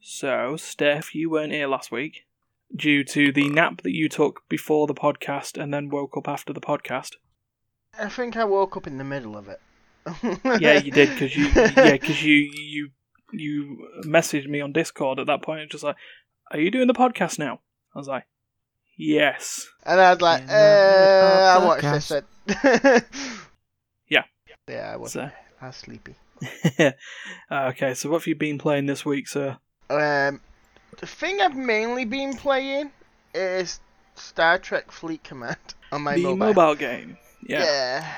So, 0.00 0.56
Steph, 0.56 1.14
you 1.14 1.30
weren't 1.30 1.52
here 1.52 1.66
last 1.66 1.90
week 1.90 2.26
due 2.74 3.02
to 3.04 3.32
the 3.32 3.48
nap 3.48 3.82
that 3.82 3.94
you 3.94 4.08
took 4.08 4.48
before 4.48 4.86
the 4.86 4.94
podcast 4.94 5.60
and 5.60 5.72
then 5.72 5.88
woke 5.88 6.16
up 6.16 6.28
after 6.28 6.52
the 6.52 6.60
podcast. 6.60 7.16
I 7.98 8.08
think 8.08 8.36
I 8.36 8.44
woke 8.44 8.76
up 8.76 8.86
in 8.86 8.98
the 8.98 9.04
middle 9.04 9.36
of 9.36 9.48
it. 9.48 9.60
Yeah, 10.60 10.80
you 10.80 10.90
did 10.90 11.10
because 11.10 11.36
you 11.36 11.46
yeah 11.46 11.92
because 11.92 12.22
you 12.22 12.34
you 12.34 12.90
you 13.32 13.88
messaged 14.04 14.48
me 14.48 14.60
on 14.60 14.72
Discord 14.72 15.18
at 15.18 15.26
that 15.26 15.42
point. 15.42 15.70
Just 15.70 15.84
like, 15.84 15.96
are 16.50 16.58
you 16.58 16.70
doing 16.70 16.86
the 16.86 16.94
podcast 16.94 17.38
now? 17.38 17.60
I 17.94 17.98
was 17.98 18.08
like, 18.08 18.24
yes. 18.96 19.68
And 19.84 20.00
I 20.00 20.10
was 20.10 20.20
like, 20.20 20.44
Yeah, 20.48 21.56
uh, 21.56 21.60
I 21.60 21.64
watched 21.64 21.82
this. 21.82 22.10
At... 22.10 23.04
Yeah. 24.08 24.24
Yeah, 24.68 24.92
I 24.92 24.96
was. 24.96 25.12
So, 25.12 25.30
I 25.60 25.66
was 25.66 25.76
sleepy. 25.76 26.14
okay, 27.52 27.94
so 27.94 28.10
what 28.10 28.22
have 28.22 28.26
you 28.26 28.34
been 28.34 28.58
playing 28.58 28.86
this 28.86 29.04
week, 29.04 29.28
sir? 29.28 29.58
Um, 29.88 30.40
the 30.98 31.06
thing 31.06 31.40
I've 31.40 31.56
mainly 31.56 32.04
been 32.04 32.34
playing 32.34 32.90
is 33.34 33.80
Star 34.14 34.58
Trek 34.58 34.90
Fleet 34.90 35.22
Command 35.22 35.58
on 35.92 36.02
my 36.02 36.14
the 36.14 36.22
mobile. 36.22 36.36
mobile 36.36 36.74
game. 36.74 37.18
Yeah. 37.42 37.64
Yeah. 37.64 38.14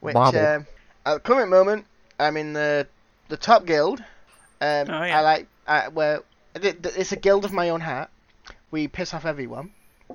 Which 0.00 0.14
um, 0.16 0.66
at 1.06 1.14
the 1.14 1.20
current 1.20 1.50
moment, 1.50 1.86
I'm 2.18 2.36
in 2.36 2.52
the 2.52 2.86
the 3.28 3.36
top 3.36 3.66
guild. 3.66 4.00
Um, 4.60 4.86
Oh, 4.90 5.02
yeah. 5.04 5.18
I 5.18 5.20
like 5.20 5.46
I, 5.66 5.88
well, 5.88 6.24
it's 6.54 7.12
a 7.12 7.16
guild 7.16 7.44
of 7.44 7.52
my 7.52 7.68
own 7.68 7.80
heart. 7.80 8.10
We 8.70 8.88
piss 8.88 9.14
off 9.14 9.24
everyone. 9.24 9.70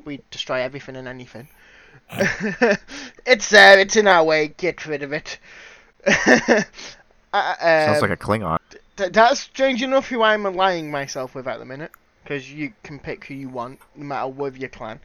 We 0.05 0.21
destroy 0.31 0.59
everything 0.61 0.95
and 0.95 1.07
anything. 1.07 1.47
it's 3.25 3.49
there. 3.49 3.79
It's 3.79 3.95
in 3.95 4.07
our 4.07 4.23
way. 4.23 4.49
Get 4.49 4.85
rid 4.85 5.03
of 5.03 5.13
it. 5.13 5.39
I- 6.07 6.65
Sounds 7.85 8.03
um, 8.03 8.09
like 8.09 8.19
a 8.19 8.23
Klingon. 8.23 8.59
Th- 8.97 9.11
that's 9.11 9.39
strange 9.41 9.81
enough 9.81 10.07
who 10.07 10.21
I'm 10.21 10.45
aligning 10.45 10.91
myself 10.91 11.35
with 11.35 11.47
at 11.47 11.59
the 11.59 11.65
minute. 11.65 11.91
Because 12.23 12.51
you 12.51 12.73
can 12.83 12.97
pick 12.99 13.25
who 13.25 13.33
you 13.35 13.49
want, 13.49 13.79
no 13.95 14.05
matter 14.05 14.27
with 14.27 14.57
your 14.57 14.69
clan. 14.69 14.99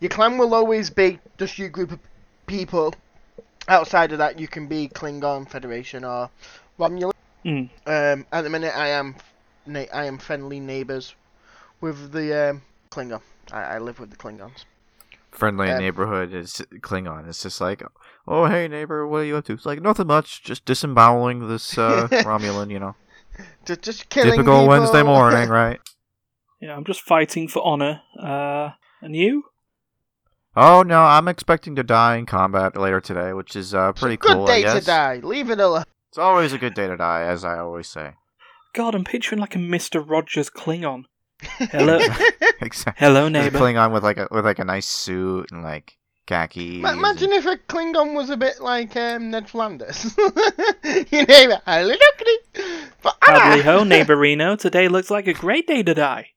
Your 0.00 0.10
clan 0.10 0.36
will 0.38 0.54
always 0.54 0.90
be 0.90 1.18
just 1.38 1.58
your 1.58 1.70
group 1.70 1.92
of 1.92 1.98
people. 2.48 2.94
Outside 3.68 4.12
of 4.12 4.18
that, 4.18 4.40
you 4.40 4.48
can 4.48 4.66
be 4.66 4.88
Klingon, 4.88 5.48
Federation, 5.48 6.04
or 6.04 6.30
Romulan. 6.78 7.12
Mm. 7.44 7.68
Um, 7.86 8.26
at 8.32 8.42
the 8.42 8.50
minute, 8.50 8.76
I 8.76 8.88
am 8.88 9.14
na- 9.66 9.84
I 9.92 10.06
am 10.06 10.18
friendly 10.18 10.58
neighbours 10.58 11.14
with 11.80 12.12
the 12.12 12.50
um, 12.50 12.62
Klingon. 12.90 13.20
I-, 13.52 13.76
I 13.76 13.78
live 13.78 14.00
with 14.00 14.10
the 14.10 14.16
Klingons. 14.16 14.64
Friendly 15.30 15.70
um, 15.70 15.78
neighborhood 15.78 16.34
is 16.34 16.62
Klingon. 16.80 17.28
It's 17.28 17.42
just 17.42 17.60
like, 17.60 17.82
oh 18.26 18.46
hey 18.46 18.66
neighbor, 18.66 19.06
what 19.06 19.18
are 19.18 19.24
you 19.24 19.36
up 19.36 19.44
to? 19.44 19.52
It's 19.52 19.66
like 19.66 19.82
nothing 19.82 20.06
much, 20.06 20.42
just 20.42 20.64
disemboweling 20.64 21.48
this 21.48 21.78
uh, 21.78 22.08
Romulan, 22.10 22.70
you 22.70 22.80
know. 22.80 22.96
Just, 23.64 23.82
just 23.82 24.08
killing 24.08 24.32
Typical 24.32 24.62
people. 24.62 24.68
Wednesday 24.68 25.02
morning, 25.04 25.48
right? 25.48 25.80
Yeah, 26.60 26.74
I'm 26.74 26.84
just 26.84 27.02
fighting 27.02 27.46
for 27.46 27.64
honor. 27.64 28.00
Uh, 28.20 28.70
and 29.00 29.14
you? 29.14 29.44
Oh 30.56 30.82
no, 30.82 31.02
I'm 31.02 31.28
expecting 31.28 31.76
to 31.76 31.82
die 31.82 32.16
in 32.16 32.26
combat 32.26 32.76
later 32.76 33.00
today, 33.00 33.32
which 33.32 33.54
is 33.54 33.74
uh, 33.74 33.92
pretty 33.92 34.16
Good 34.16 34.32
cool. 34.32 34.46
day 34.46 34.66
I 34.66 34.78
to 34.80 34.84
die. 34.84 35.20
Leave 35.22 35.50
it 35.50 35.60
alone. 35.60 35.84
It's 36.08 36.18
always 36.18 36.52
a 36.52 36.58
good 36.58 36.74
day 36.74 36.86
to 36.88 36.96
die, 36.96 37.22
as 37.22 37.44
I 37.44 37.58
always 37.58 37.86
say. 37.88 38.14
God, 38.74 38.94
I'm 38.94 39.04
picturing 39.04 39.40
like 39.40 39.54
a 39.54 39.58
Mister 39.58 40.00
Rogers 40.00 40.50
Klingon. 40.50 41.04
Hello, 41.40 41.98
exactly. 42.60 42.94
hello, 43.06 43.30
Just 43.30 43.32
neighbor. 43.32 43.58
Klingon 43.58 43.92
with 43.92 44.02
like 44.02 44.16
a 44.18 44.26
with 44.30 44.44
like 44.44 44.58
a 44.58 44.64
nice 44.64 44.88
suit 44.88 45.52
and 45.52 45.62
like 45.62 45.96
khakis. 46.26 46.82
Ma- 46.82 46.90
Imagine 46.92 47.32
if 47.32 47.46
a 47.46 47.56
Klingon 47.56 48.14
was 48.14 48.28
a 48.30 48.36
bit 48.36 48.60
like 48.60 48.96
um, 48.96 49.30
Ned 49.30 49.48
Flanders. 49.48 50.16
you 50.84 51.22
name 51.24 51.52
it. 51.52 51.60
Hello, 51.64 51.94
kitty. 52.18 52.72
For 52.98 53.12
Howdy 53.22 53.60
Anna. 53.60 53.62
ho, 53.62 53.84
neighborino. 53.84 54.58
Today 54.58 54.88
looks 54.88 55.10
like 55.10 55.28
a 55.28 55.32
great 55.34 55.66
day 55.68 55.82
to 55.84 55.94
die. 55.94 56.30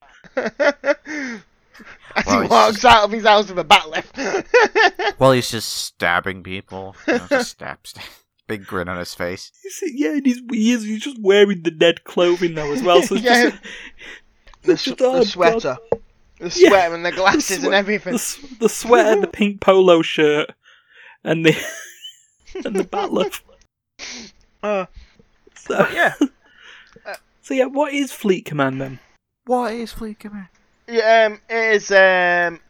As 2.16 2.26
Well, 2.26 2.40
he 2.42 2.48
walks 2.48 2.72
just- 2.80 2.84
out 2.84 3.04
of 3.04 3.10
his 3.12 3.24
house 3.24 3.48
with 3.48 3.58
a 3.58 3.64
bat'leth. 3.64 5.14
Well, 5.18 5.32
he's 5.32 5.50
just 5.50 5.68
stabbing 5.68 6.42
people. 6.42 6.96
You 7.06 7.14
know, 7.14 7.26
just 7.28 7.52
stab, 7.52 7.78
stab. 7.86 8.04
Big 8.48 8.66
grin 8.66 8.88
on 8.88 8.98
his 8.98 9.14
face. 9.14 9.52
You 9.64 9.70
see- 9.70 9.92
Yeah, 9.94 10.12
and 10.12 10.26
he's, 10.26 10.40
he 10.50 10.72
is, 10.72 10.82
he's 10.84 11.02
just 11.02 11.18
wearing 11.20 11.62
the 11.62 11.70
dead 11.70 12.04
clothing 12.04 12.54
though 12.54 12.72
as 12.72 12.82
well. 12.82 13.02
So 13.02 13.14
Yeah. 13.16 13.50
just, 13.50 13.62
the, 14.62 14.72
it's 14.72 14.80
s- 14.82 14.84
just, 14.86 14.98
the 14.98 15.04
oh, 15.06 15.12
God. 15.18 15.26
sweater. 15.28 15.76
The 16.38 16.52
Yeah, 16.56 16.68
sweater 16.70 16.94
and 16.94 17.06
the 17.06 17.12
glasses 17.12 17.60
the 17.60 17.66
and 17.68 17.74
everything. 17.74 18.14
the, 18.14 18.56
the 18.60 18.68
sweater, 18.68 19.20
the 19.20 19.26
pink 19.28 19.60
polo 19.60 20.02
shirt, 20.02 20.50
and 21.22 21.46
the 21.46 21.56
and 22.64 22.74
the 22.74 22.84
bat'leth. 22.84 23.40
Uh, 24.62 24.86
So, 25.54 25.78
but 25.78 25.92
yeah. 25.94 26.14
so 27.42 27.54
yeah, 27.54 27.66
what 27.66 27.92
is 27.94 28.10
Fleet 28.10 28.44
Command 28.44 28.80
then? 28.80 28.98
What 29.46 29.72
is 29.72 29.92
Fleet 29.92 30.18
Command? 30.18 30.48
Yeah, 30.92 31.24
um, 31.24 31.40
it 31.48 31.74
is. 31.76 31.90
Um, 31.90 32.60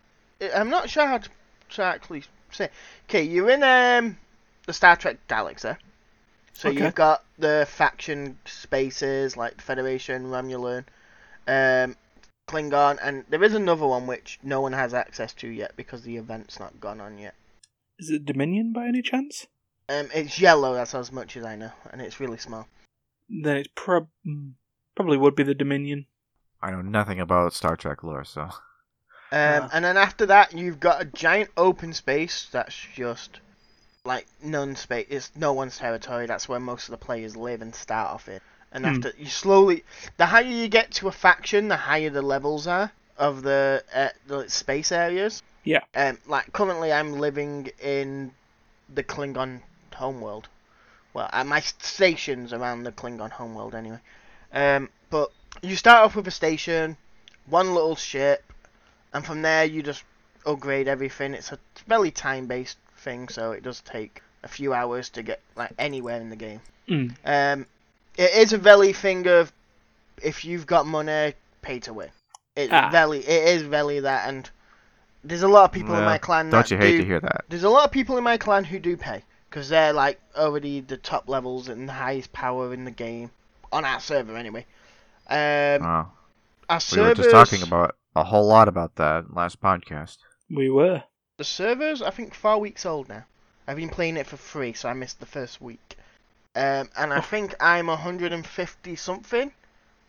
I'm 0.54 0.70
not 0.70 0.88
sure 0.88 1.04
how 1.04 1.18
to, 1.18 1.28
to 1.70 1.82
actually 1.82 2.22
say. 2.52 2.68
Okay, 3.08 3.24
you're 3.24 3.50
in 3.50 3.64
um 3.64 4.16
the 4.64 4.72
Star 4.72 4.94
Trek 4.94 5.18
galaxy. 5.26 5.72
So 6.52 6.68
Okay. 6.68 6.84
you've 6.84 6.94
got 6.94 7.24
the 7.38 7.66
faction 7.68 8.38
spaces 8.44 9.36
like 9.36 9.60
Federation, 9.60 10.26
Romulan, 10.26 10.84
um, 11.48 11.96
Klingon, 12.48 13.00
and 13.02 13.24
there 13.28 13.42
is 13.42 13.54
another 13.54 13.88
one 13.88 14.06
which 14.06 14.38
no 14.44 14.60
one 14.60 14.72
has 14.72 14.94
access 14.94 15.32
to 15.34 15.48
yet 15.48 15.72
because 15.76 16.02
the 16.02 16.16
event's 16.16 16.60
not 16.60 16.78
gone 16.78 17.00
on 17.00 17.18
yet. 17.18 17.34
Is 17.98 18.10
it 18.10 18.24
Dominion 18.24 18.72
by 18.72 18.86
any 18.86 19.02
chance? 19.02 19.48
Um, 19.88 20.10
it's 20.14 20.38
yellow. 20.38 20.74
That's 20.74 20.94
as 20.94 21.10
much 21.10 21.36
as 21.36 21.44
I 21.44 21.56
know, 21.56 21.72
and 21.90 22.00
it's 22.00 22.20
really 22.20 22.38
small. 22.38 22.68
Then 23.28 23.56
it's 23.56 23.68
prob- 23.74 24.10
mm, 24.24 24.52
probably 24.94 25.16
would 25.16 25.34
be 25.34 25.42
the 25.42 25.56
Dominion. 25.56 26.06
I 26.62 26.70
know 26.70 26.80
nothing 26.82 27.20
about 27.20 27.52
Star 27.54 27.76
Trek 27.76 28.02
lore, 28.02 28.24
so 28.24 28.48
Um, 29.32 29.38
Yeah. 29.38 29.68
And 29.72 29.84
then 29.84 29.96
after 29.96 30.26
that, 30.26 30.52
you've 30.52 30.80
got 30.80 31.02
a 31.02 31.04
giant 31.06 31.50
open 31.56 31.92
space 31.92 32.48
that's 32.50 32.76
just 32.94 33.40
like 34.04 34.26
none 34.42 34.76
space. 34.76 35.06
It's 35.10 35.32
no 35.36 35.52
one's 35.52 35.78
territory. 35.78 36.26
That's 36.26 36.48
where 36.48 36.60
most 36.60 36.88
of 36.88 36.92
the 36.92 36.98
players 37.06 37.36
live 37.36 37.62
and 37.62 37.74
start 37.74 38.10
off 38.10 38.28
in. 38.28 38.40
And 38.72 38.84
Hmm. 38.84 38.88
after 38.88 39.12
you 39.18 39.26
slowly, 39.26 39.84
the 40.18 40.26
higher 40.26 40.44
you 40.44 40.68
get 40.68 40.92
to 40.92 41.08
a 41.08 41.12
faction, 41.12 41.68
the 41.68 41.76
higher 41.76 42.10
the 42.10 42.22
levels 42.22 42.66
are 42.66 42.92
of 43.18 43.42
the 43.42 43.84
uh, 43.94 44.10
the 44.26 44.48
space 44.48 44.92
areas. 44.92 45.42
Yeah. 45.64 45.84
Um, 45.94 46.18
like 46.26 46.52
currently, 46.52 46.92
I'm 46.92 47.14
living 47.14 47.70
in 47.80 48.32
the 48.88 49.04
Klingon 49.04 49.62
homeworld. 49.94 50.48
Well, 51.14 51.28
at 51.32 51.46
my 51.46 51.60
stations 51.60 52.52
around 52.52 52.84
the 52.84 52.92
Klingon 52.92 53.30
homeworld, 53.30 53.74
anyway. 53.74 54.00
Um, 54.52 54.90
but 55.10 55.32
you 55.60 55.76
start 55.76 56.04
off 56.04 56.16
with 56.16 56.26
a 56.26 56.30
station, 56.30 56.96
one 57.46 57.74
little 57.74 57.96
ship, 57.96 58.52
and 59.12 59.24
from 59.24 59.42
there 59.42 59.64
you 59.64 59.82
just 59.82 60.04
upgrade 60.46 60.88
everything. 60.88 61.34
It's 61.34 61.52
a 61.52 61.58
fairly 61.88 62.10
time-based 62.10 62.78
thing, 62.98 63.28
so 63.28 63.52
it 63.52 63.62
does 63.62 63.80
take 63.80 64.22
a 64.42 64.48
few 64.48 64.72
hours 64.72 65.10
to 65.10 65.22
get 65.22 65.40
like 65.56 65.72
anywhere 65.78 66.20
in 66.20 66.30
the 66.30 66.36
game. 66.36 66.60
Mm. 66.88 67.14
Um, 67.24 67.66
it 68.16 68.32
is 68.34 68.52
a 68.52 68.58
very 68.58 68.92
thing 68.92 69.26
of 69.28 69.52
if 70.22 70.44
you've 70.44 70.66
got 70.66 70.86
money, 70.86 71.34
pay 71.62 71.78
to 71.80 71.92
win. 71.92 72.10
It's 72.56 72.72
Ah. 72.72 72.90
very, 72.90 73.18
it 73.18 73.48
is 73.56 73.62
very 73.62 74.00
that, 74.00 74.28
and 74.28 74.50
there's 75.24 75.42
a 75.42 75.48
lot 75.48 75.64
of 75.64 75.72
people 75.72 75.94
in 75.96 76.04
my 76.04 76.18
clan. 76.18 76.50
don't 76.50 76.60
that 76.62 76.70
you 76.70 76.76
hate 76.76 76.92
do, 76.92 76.98
to 76.98 77.04
hear 77.04 77.20
that? 77.20 77.44
There's 77.48 77.62
a 77.64 77.70
lot 77.70 77.84
of 77.84 77.92
people 77.92 78.18
in 78.18 78.24
my 78.24 78.36
clan 78.36 78.64
who 78.64 78.78
do 78.78 78.96
pay 78.96 79.22
because 79.48 79.68
they're 79.68 79.92
like 79.92 80.20
already 80.36 80.80
the 80.80 80.96
top 80.96 81.28
levels 81.28 81.68
and 81.68 81.88
the 81.88 81.92
highest 81.92 82.32
power 82.32 82.74
in 82.74 82.84
the 82.84 82.90
game 82.90 83.30
on 83.72 83.84
our 83.84 84.00
server 84.00 84.36
anyway. 84.36 84.66
Um, 85.32 85.82
Oh, 85.86 86.12
our 86.68 86.76
we 86.76 86.80
servers, 86.80 87.18
were 87.18 87.24
just 87.24 87.30
talking 87.50 87.62
about 87.66 87.96
a 88.14 88.24
whole 88.24 88.46
lot 88.46 88.68
about 88.68 88.96
that 88.96 89.34
last 89.34 89.60
podcast. 89.60 90.18
We 90.50 90.68
were. 90.70 91.02
the 91.38 91.44
servers. 91.44 92.02
I 92.02 92.10
think 92.10 92.34
four 92.34 92.58
weeks 92.58 92.84
old 92.86 93.08
now. 93.08 93.24
I've 93.66 93.76
been 93.76 93.88
playing 93.88 94.16
it 94.16 94.26
for 94.26 94.36
free, 94.36 94.72
so 94.74 94.88
I 94.88 94.92
missed 94.92 95.20
the 95.20 95.26
first 95.26 95.60
week. 95.60 95.96
Um, 96.54 96.90
and 96.96 97.12
I 97.12 97.18
Oh. 97.18 97.22
think 97.22 97.54
I'm 97.60 97.86
150 97.86 98.96
something 98.96 99.52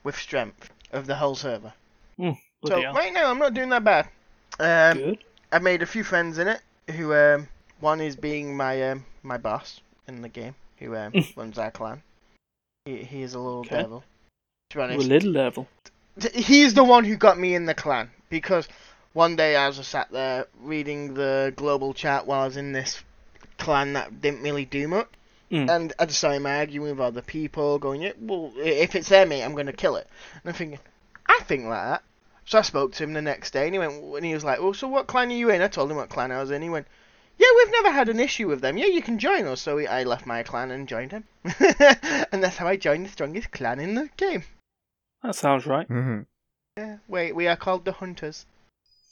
with 0.03 0.17
strength 0.17 0.69
of 0.91 1.05
the 1.07 1.15
whole 1.15 1.35
server. 1.35 1.73
So 2.19 2.81
hell. 2.81 2.93
right 2.93 3.13
now 3.13 3.29
I'm 3.29 3.39
not 3.39 3.53
doing 3.53 3.69
that 3.69 3.83
bad. 3.83 4.09
Um, 4.59 4.97
Good. 4.97 5.23
I 5.51 5.59
made 5.59 5.81
a 5.81 5.85
few 5.85 6.03
friends 6.03 6.37
in 6.37 6.47
it. 6.49 6.61
Who 6.91 7.13
um, 7.13 7.47
one 7.79 8.01
is 8.01 8.15
being 8.17 8.55
my 8.57 8.91
um, 8.91 9.05
my 9.23 9.37
boss 9.37 9.79
in 10.07 10.21
the 10.21 10.29
game. 10.29 10.55
Who 10.79 10.95
um, 10.95 11.13
runs 11.35 11.57
our 11.57 11.71
clan. 11.71 12.03
He 12.85 13.03
he 13.03 13.21
is 13.21 13.33
a 13.33 13.39
little 13.39 13.61
Okay. 13.61 13.77
devil. 13.77 14.03
To 14.73 14.79
be 14.79 14.83
honest, 14.83 15.07
little 15.07 15.31
level. 15.31 15.67
He's 16.33 16.73
the 16.73 16.83
one 16.83 17.05
who 17.05 17.15
got 17.15 17.39
me 17.39 17.55
in 17.55 17.65
the 17.65 17.73
clan 17.73 18.09
because 18.29 18.67
one 19.13 19.35
day 19.35 19.55
I 19.55 19.67
was 19.67 19.77
just 19.77 19.89
sat 19.91 20.11
there 20.11 20.47
reading 20.59 21.13
the 21.13 21.53
global 21.55 21.93
chat 21.93 22.25
while 22.25 22.41
I 22.41 22.45
was 22.45 22.57
in 22.57 22.71
this 22.71 23.03
clan 23.59 23.93
that 23.93 24.19
didn't 24.21 24.41
really 24.41 24.65
do 24.65 24.87
much, 24.87 25.07
Mm. 25.51 25.69
and 25.69 25.93
I 25.99 26.05
just 26.07 26.19
saw 26.19 26.31
him 26.31 26.47
arguing 26.47 26.89
with 26.97 26.99
other 26.99 27.21
people, 27.21 27.77
going, 27.77 28.01
"Yeah, 28.01 28.13
well, 28.19 28.51
if 28.57 28.95
it's 28.95 29.09
their 29.09 29.27
mate, 29.27 29.43
I'm 29.43 29.53
gonna 29.53 29.73
kill 29.73 29.95
it." 29.97 30.07
And 30.33 30.49
I'm 30.49 30.53
thinking, 30.55 30.79
I 31.27 31.39
think 31.43 31.65
like 31.65 31.83
that. 31.83 32.03
So 32.45 32.57
I 32.57 32.63
spoke 32.63 32.93
to 32.93 33.03
him 33.03 33.13
the 33.13 33.21
next 33.21 33.53
day, 33.53 33.65
and 33.65 33.75
he 33.75 33.79
went, 33.79 33.93
and 33.93 34.25
he 34.25 34.33
was 34.33 34.43
like, 34.43 34.59
"Well, 34.59 34.73
so 34.73 34.87
what 34.87 35.05
clan 35.05 35.29
are 35.29 35.35
you 35.35 35.51
in?" 35.51 35.61
I 35.61 35.67
told 35.67 35.91
him 35.91 35.97
what 35.97 36.09
clan 36.09 36.31
I 36.31 36.39
was 36.41 36.49
in. 36.49 36.63
He 36.63 36.69
went, 36.69 36.87
"Yeah, 37.37 37.47
we've 37.55 37.71
never 37.71 37.91
had 37.91 38.09
an 38.09 38.19
issue 38.19 38.47
with 38.47 38.61
them. 38.61 38.77
Yeah, 38.77 38.87
you 38.87 39.03
can 39.03 39.19
join 39.19 39.45
us." 39.45 39.61
So 39.61 39.77
I 39.77 40.03
left 40.03 40.25
my 40.25 40.41
clan 40.41 40.71
and 40.71 40.87
joined 40.87 41.11
him, 41.11 41.25
and 42.31 42.43
that's 42.43 42.57
how 42.57 42.67
I 42.67 42.75
joined 42.75 43.05
the 43.05 43.11
strongest 43.11 43.51
clan 43.51 43.79
in 43.79 43.93
the 43.93 44.09
game. 44.17 44.43
That 45.23 45.35
sounds 45.35 45.65
right. 45.65 45.87
hmm 45.87 46.21
Yeah, 46.77 46.97
wait, 47.07 47.35
we 47.35 47.47
are 47.47 47.55
called 47.55 47.85
the 47.85 47.93
Hunters. 47.93 48.45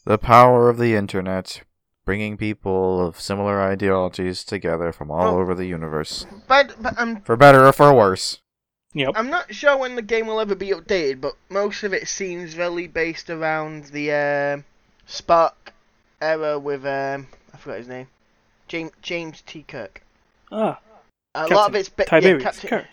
The 0.05 0.17
power 0.17 0.69
of 0.69 0.77
the 0.77 0.95
internet, 0.95 1.61
bringing 2.05 2.35
people 2.37 3.05
of 3.05 3.19
similar 3.19 3.61
ideologies 3.61 4.43
together 4.43 4.91
from 4.91 5.11
all 5.11 5.35
Oh. 5.35 5.39
over 5.39 5.53
the 5.55 5.67
universe, 5.67 6.25
But, 6.47 6.75
but 6.81 6.95
I'm 6.97 7.21
for 7.21 7.37
better 7.37 7.65
or 7.65 7.71
for 7.71 7.93
worse. 7.93 8.39
Yep. 8.93 9.13
I'm 9.15 9.29
not 9.29 9.53
sure 9.53 9.77
when 9.77 9.95
the 9.95 10.01
game 10.01 10.27
will 10.27 10.41
ever 10.41 10.55
be 10.55 10.69
updated, 10.71 11.21
but 11.21 11.35
most 11.49 11.83
of 11.83 11.93
it 11.93 12.07
seems 12.09 12.57
really 12.57 12.87
based 12.87 13.29
around 13.29 13.85
the 13.85 14.11
um, 14.11 14.65
Spock 15.07 15.53
era 16.21 16.59
with 16.59 16.85
um, 16.85 17.27
I 17.53 17.57
forgot 17.57 17.77
his 17.77 17.87
name, 17.87 18.07
James 18.67 18.91
James 19.01 19.43
T. 19.45 19.63
Kirk. 19.63 20.03
Ah, 20.51 20.79
A 21.35 21.47
lot 21.47 21.69
of 21.69 21.75
it's 21.75 21.87
ba- 21.87 22.03
yeah, 22.11 22.37
Captain- 22.39 22.69
Kirk. 22.69 22.87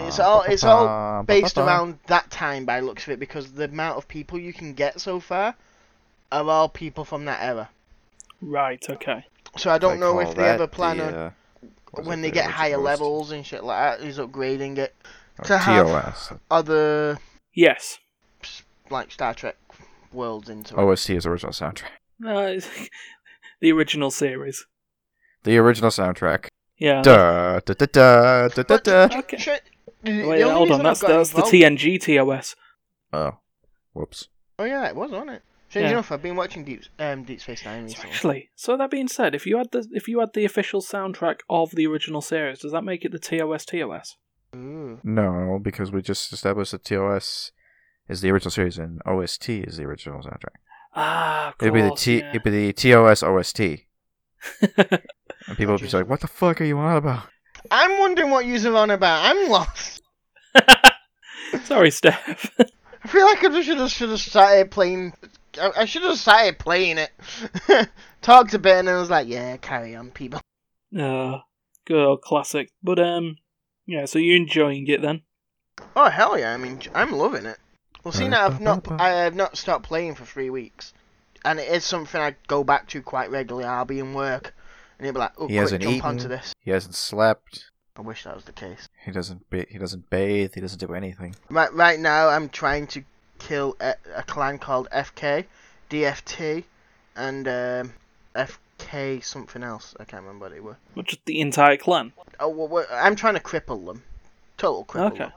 It's 0.00 0.18
all- 0.18 0.42
it's 0.42 0.64
all 0.64 1.22
based 1.22 1.56
around 1.58 1.98
that 2.06 2.30
time 2.30 2.64
by 2.64 2.80
looks 2.80 3.04
of 3.04 3.10
it 3.10 3.20
because 3.20 3.52
the 3.52 3.64
amount 3.64 3.98
of 3.98 4.08
people 4.08 4.38
you 4.38 4.52
can 4.52 4.74
get 4.74 5.00
so 5.00 5.20
far 5.20 5.54
are 6.30 6.48
all 6.48 6.68
people 6.68 7.04
from 7.04 7.24
that 7.26 7.42
era. 7.42 7.68
Right. 8.40 8.84
Okay. 8.88 9.24
So 9.56 9.70
I 9.70 9.78
don't 9.78 10.00
know 10.00 10.18
if 10.20 10.30
they 10.34 10.42
that 10.42 10.54
ever 10.54 10.66
plan 10.66 10.96
the, 10.98 11.06
on 11.06 11.14
uh, 11.14 11.30
was 11.94 12.06
when 12.06 12.22
they 12.22 12.30
get 12.30 12.50
higher 12.50 12.76
OST? 12.76 12.84
levels 12.84 13.30
and 13.32 13.44
shit 13.46 13.62
like 13.62 13.98
that, 14.00 14.04
he's 14.04 14.18
upgrading 14.18 14.78
it 14.78 14.94
Or 15.38 15.44
to 15.44 15.58
have- 15.58 16.40
other 16.50 17.18
Yes. 17.54 17.98
like 18.90 19.12
Star 19.12 19.34
Trek 19.34 19.56
worlds 20.12 20.48
into 20.48 20.74
it. 20.74 20.78
OST 20.78 21.10
is 21.10 21.26
original 21.26 21.52
soundtrack. 21.52 21.90
No, 22.18 22.38
it's 22.46 22.68
the 23.60 23.72
original 23.72 24.10
series. 24.10 24.66
The 25.44 25.58
original 25.58 25.90
soundtrack. 25.90 26.48
Yeah. 26.82 27.02
Da 27.02 27.60
da 27.60 27.74
da 27.74 27.86
da 27.86 28.48
da 28.48 28.62
da 28.62 28.76
da. 28.78 29.18
Okay. 29.20 29.36
Sh- 29.38 29.48
Wait, 30.04 30.42
hold 30.42 30.70
on. 30.72 30.80
reason 30.80 30.82
That's 30.82 31.04
I've 31.04 31.10
that's 31.10 31.30
the 31.30 31.36
involved- 31.64 31.78
TNG 31.80 32.00
TOS. 32.00 32.56
Oh, 33.12 33.32
whoops. 33.92 34.28
Oh 34.58 34.64
yeah, 34.64 34.88
it 34.88 34.96
was, 34.96 35.10
wasn't 35.12 35.30
it? 35.30 35.42
Strange 35.68 35.84
Yeah. 35.86 35.92
enough, 35.92 36.10
I've 36.12 36.22
been 36.22 36.36
watching 36.36 36.64
Deep 36.64 36.82
um, 36.98 37.22
Deep 37.24 37.40
Space 37.40 37.64
Nine 37.64 37.88
So 37.88 37.94
recently. 38.02 38.10
actually, 38.10 38.50
so 38.56 38.76
that 38.76 38.90
being 38.90 39.08
said, 39.08 39.34
if 39.34 39.46
you 39.46 39.56
had 39.58 39.70
the 39.70 39.86
if 39.92 40.08
you 40.08 40.18
had 40.20 40.30
the 40.34 40.44
official 40.44 40.80
soundtrack 40.82 41.36
of 41.48 41.70
the 41.70 41.86
original 41.86 42.20
series, 42.20 42.58
does 42.60 42.72
that 42.72 42.82
make 42.82 43.04
it 43.04 43.12
the 43.12 43.18
TOS 43.20 43.64
TOS? 43.64 44.16
Ooh. 44.56 44.98
No, 45.04 45.58
because 45.62 45.92
we 45.92 46.02
just 46.02 46.32
established 46.32 46.72
that 46.72 46.84
TOS 46.84 47.52
is 48.08 48.20
the 48.22 48.30
original 48.30 48.50
series 48.50 48.76
and 48.76 49.00
OST 49.06 49.48
is 49.50 49.76
the 49.78 49.84
original 49.84 50.20
soundtrack. 50.20 50.56
Ah, 50.94 51.48
of 51.50 51.54
It'd 51.62 51.72
be 51.74 51.80
the 51.80 51.88
course, 51.88 52.02
T. 52.04 52.18
yeah. 52.18 52.30
It'd 52.30 52.42
be 52.42 52.50
the 52.50 52.72
TOS 52.74 53.22
OST, 53.22 53.60
and 55.46 55.56
people 55.56 55.74
would 55.74 55.82
be 55.82 55.88
like, 55.88 56.08
"What 56.08 56.20
the 56.20 56.28
fuck 56.28 56.60
are 56.60 56.64
you 56.64 56.78
on 56.78 56.96
about?" 56.96 57.24
I'm 57.70 57.98
wondering 57.98 58.30
what 58.30 58.46
you're 58.46 58.76
on 58.76 58.90
about. 58.90 59.24
I'm 59.24 59.48
lost. 59.48 60.02
Sorry, 61.64 61.90
Steph. 61.90 62.50
I 63.04 63.08
feel 63.08 63.24
like 63.26 63.44
I 63.44 63.62
should 63.62 63.78
have 63.78 63.90
should 63.90 64.10
have 64.10 64.20
started 64.20 64.70
playing. 64.70 65.12
I, 65.60 65.70
I 65.78 65.84
should 65.84 66.02
have 66.02 66.18
started 66.18 66.58
playing 66.58 66.98
it. 66.98 67.10
Talked 68.22 68.54
a 68.54 68.58
bit 68.58 68.78
and 68.78 68.88
I 68.88 68.98
was 68.98 69.10
like, 69.10 69.28
yeah, 69.28 69.56
carry 69.56 69.96
on, 69.96 70.10
people. 70.10 70.40
uh, 70.98 71.38
good 71.84 72.04
old 72.04 72.22
classic. 72.22 72.70
But 72.82 72.98
um, 72.98 73.38
yeah. 73.86 74.04
So 74.06 74.18
you're 74.18 74.36
enjoying 74.36 74.86
it 74.88 75.02
then? 75.02 75.22
Oh 75.96 76.08
hell 76.08 76.38
yeah! 76.38 76.52
I 76.52 76.56
mean, 76.56 76.80
I'm 76.94 77.12
loving 77.12 77.46
it. 77.46 77.58
Well, 78.04 78.12
see 78.12 78.28
now 78.28 78.46
I've 78.46 78.60
not 78.60 78.86
I 79.00 79.10
have 79.10 79.34
not 79.34 79.56
stopped 79.56 79.84
playing 79.86 80.14
for 80.14 80.24
three 80.24 80.50
weeks, 80.50 80.92
and 81.44 81.58
it 81.58 81.68
is 81.68 81.84
something 81.84 82.20
I 82.20 82.34
go 82.46 82.64
back 82.64 82.88
to 82.88 83.02
quite 83.02 83.30
regularly. 83.30 83.66
I'll 83.66 83.84
be 83.84 83.98
in 84.00 84.14
work, 84.14 84.54
and 85.02 85.06
you'll 85.06 85.14
be 85.14 85.18
like, 85.18 85.32
oh, 85.36 85.48
He 85.48 85.54
quick, 85.54 85.60
hasn't 85.60 85.82
jump 85.82 85.96
eaten. 85.96 86.06
onto 86.08 86.28
this. 86.28 86.54
He 86.60 86.70
hasn't 86.70 86.94
slept. 86.94 87.70
I 87.96 88.02
wish 88.02 88.22
that 88.22 88.36
was 88.36 88.44
the 88.44 88.52
case. 88.52 88.88
He 89.04 89.10
doesn't. 89.10 89.50
Ba- 89.50 89.66
he 89.68 89.78
doesn't 89.78 90.08
bathe. 90.10 90.52
He 90.54 90.60
doesn't 90.60 90.78
do 90.78 90.94
anything. 90.94 91.34
Right, 91.50 91.72
right 91.74 91.98
now 91.98 92.28
I'm 92.28 92.48
trying 92.48 92.86
to 92.88 93.02
kill 93.40 93.76
a, 93.80 93.94
a 94.14 94.22
clan 94.22 94.58
called 94.60 94.88
FK, 94.92 95.46
DFT, 95.90 96.62
and 97.16 97.48
um, 97.48 97.92
FK 98.36 99.22
something 99.24 99.64
else. 99.64 99.94
I 99.98 100.04
can't 100.04 100.22
remember 100.22 100.44
what 100.46 100.52
they 100.52 100.60
were. 100.60 100.76
Or 100.96 101.02
just 101.02 101.24
the 101.26 101.40
entire 101.40 101.76
clan? 101.76 102.12
Oh, 102.38 102.48
well, 102.48 102.68
well, 102.68 102.86
I'm 102.92 103.16
trying 103.16 103.34
to 103.34 103.40
cripple 103.40 103.84
them. 103.86 104.04
Total 104.56 104.84
cripple 104.84 105.06
Okay. 105.08 105.18
them. 105.18 105.32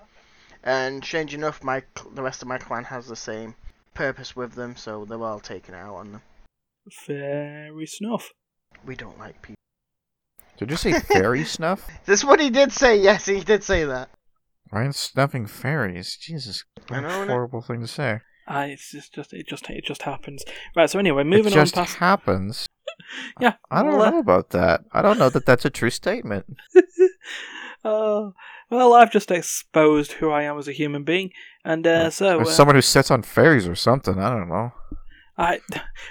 And 0.64 1.04
strange 1.04 1.34
enough, 1.34 1.64
my 1.64 1.82
the 2.14 2.22
rest 2.22 2.42
of 2.42 2.48
my 2.48 2.58
clan 2.60 2.84
has 2.86 3.08
the 3.08 3.16
same 3.16 3.56
purpose 3.96 4.36
with 4.36 4.54
them, 4.54 4.76
so 4.76 5.06
they're 5.06 5.22
all 5.24 5.40
taken 5.40 5.74
out 5.76 5.96
on 5.96 6.12
them. 6.12 6.22
Fairy 6.92 7.86
snuff. 7.88 8.30
We 8.86 8.96
don't 8.96 9.18
like 9.20 9.42
people. 9.42 9.56
Did 10.58 10.72
you 10.72 10.78
say 10.78 11.00
fairy 11.00 11.44
snuff? 11.46 11.88
This 12.06 12.20
is 12.22 12.26
what 12.26 12.40
he 12.40 12.50
did 12.50 12.72
say. 12.72 12.98
Yes, 13.00 13.26
he 13.26 13.42
did 13.42 13.64
say 13.64 13.84
that. 13.86 14.10
Ryan 14.72 14.94
snuffing 14.94 15.46
fairies. 15.46 16.18
Jesus, 16.18 16.64
I 16.90 16.96
what 16.96 17.02
know, 17.02 17.08
a 17.08 17.26
innit? 17.26 17.28
horrible 17.28 17.62
thing 17.62 17.82
to 17.82 17.88
say. 17.88 18.20
Ah, 18.48 18.64
it's 18.66 18.92
just, 18.92 19.14
just 19.14 19.34
it 19.34 19.48
just 19.48 19.70
it 19.70 19.84
just 19.86 20.04
happens. 20.04 20.44
Right. 20.76 20.90
So 20.90 21.00
anyway, 21.00 21.24
moving 21.24 21.48
it 21.52 21.56
just 21.56 21.78
on 21.78 21.86
past. 21.86 21.98
happens. 21.98 22.66
Yeah, 23.42 23.54
I 23.70 23.84
don't 23.84 23.98
well, 23.98 24.02
uh, 24.04 24.10
know 24.12 24.20
about 24.20 24.52
that. 24.52 24.82
I 24.94 25.02
don't 25.02 25.20
know 25.20 25.30
that 25.30 25.46
that's 25.46 25.66
a 25.66 25.70
true 25.70 25.90
statement. 25.90 26.46
Oh, 27.84 28.34
well, 28.72 28.94
I've 28.94 29.12
just 29.12 29.32
exposed 29.32 30.14
who 30.14 30.32
I 30.32 30.44
am 30.44 30.58
as 30.58 30.68
a 30.68 30.72
human 30.72 31.04
being, 31.04 31.32
and 31.64 31.86
uh, 31.86 32.10
so 32.10 32.38
Or 32.40 32.42
uh, 32.44 32.46
someone 32.46 32.76
who 32.76 32.82
sits 32.82 33.12
on 33.12 33.22
fairies 33.24 33.68
or 33.68 33.76
something. 33.76 34.18
I 34.20 34.30
don't 34.30 34.50
know. 34.50 34.72
I. 35.38 35.60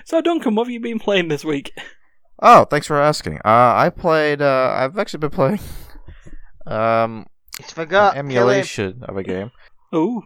So 0.05 0.21
Duncan, 0.21 0.55
what 0.55 0.67
have 0.67 0.73
you 0.73 0.81
been 0.81 0.99
playing 0.99 1.29
this 1.29 1.45
week? 1.45 1.73
Oh, 2.41 2.65
thanks 2.65 2.87
for 2.87 3.01
asking. 3.01 3.37
Uh, 3.45 3.75
I 3.77 3.91
played. 3.91 4.43
Uh, 4.43 4.73
I've 4.77 4.99
actually 4.99 5.21
been 5.21 5.31
playing. 5.31 5.61
Um, 6.67 7.27
He's 7.59 7.71
forgot. 7.73 8.17
an 8.17 8.27
Kill 8.31 8.39
emulation 8.49 9.03
of 9.03 9.19
a 9.19 9.23
game. 9.23 9.51
Oh, 9.93 10.23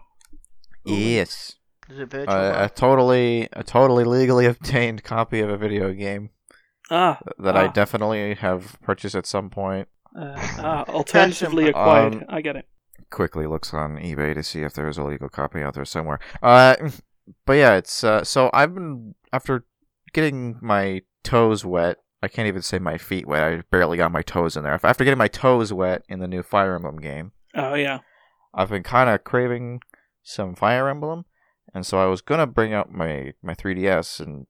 Yes, 0.85 1.57
Is 1.90 1.99
it 1.99 2.09
virtual? 2.11 2.33
uh, 2.33 2.64
a 2.66 2.68
totally, 2.68 3.49
a 3.55 3.64
totally 3.64 4.05
legally 4.05 4.47
obtained 4.55 5.03
copy 5.03 5.40
of 5.40 5.51
a 5.51 5.57
video 5.57 5.92
game 5.92 6.31
ah, 6.92 7.18
that 7.40 7.57
I 7.57 7.64
Ah. 7.64 7.73
definitely 7.73 8.35
have 8.37 8.77
purchased 8.83 9.16
at 9.16 9.27
some 9.27 9.51
point. 9.51 9.88
uh, 10.16 10.35
ah 10.59 10.85
alternatively 10.88 11.64
Um, 11.64 11.71
acquired. 11.71 12.27
I 12.29 12.40
get 12.40 12.55
it. 12.55 12.66
quickly 13.11 13.49
looks 13.49 13.75
on 13.75 13.97
eBay 13.99 14.33
to 14.35 14.44
see 14.44 14.62
if 14.62 14.75
there's 14.75 14.97
a 14.97 15.03
legal 15.03 15.29
copy 15.29 15.61
out 15.61 15.75
there 15.75 15.85
somewhere. 15.85 16.21
Uh, 16.40 16.77
but 17.47 17.55
yeah, 17.55 17.75
it's 17.75 18.05
uh, 18.05 18.23
so 18.23 18.49
I've 18.55 18.75
been 18.77 19.16
after 19.33 19.64
getting 20.12 20.59
my 20.61 21.03
toes 21.25 21.64
wet. 21.64 21.99
I 22.23 22.29
can't 22.29 22.49
even 22.49 22.62
say 22.62 22.79
my 22.79 22.99
feet 22.99 23.27
wet. 23.27 23.42
I 23.42 23.62
barely 23.71 23.97
got 23.97 24.11
my 24.11 24.23
toes 24.23 24.57
in 24.57 24.64
there. 24.64 24.79
After 24.83 25.05
getting 25.05 25.18
my 25.18 25.29
toes 25.29 25.73
wet 25.73 26.03
in 26.09 26.18
the 26.18 26.27
new 26.27 26.42
Fire 26.42 26.75
Emblem 26.75 26.99
game, 26.99 27.33
Oh 27.55 27.75
yeah. 27.75 28.01
I've 28.55 28.71
been 28.71 28.83
kind 28.83 29.09
of 29.11 29.25
craving 29.25 29.81
some 30.23 30.55
Fire 30.55 30.88
Emblem, 30.88 31.25
and 31.75 31.87
so 31.87 31.99
I 31.99 32.07
was 32.07 32.21
gonna 32.21 32.47
bring 32.47 32.73
out 32.73 32.92
my 32.92 33.33
my 33.42 33.55
3DS 33.55 34.21
and 34.21 34.47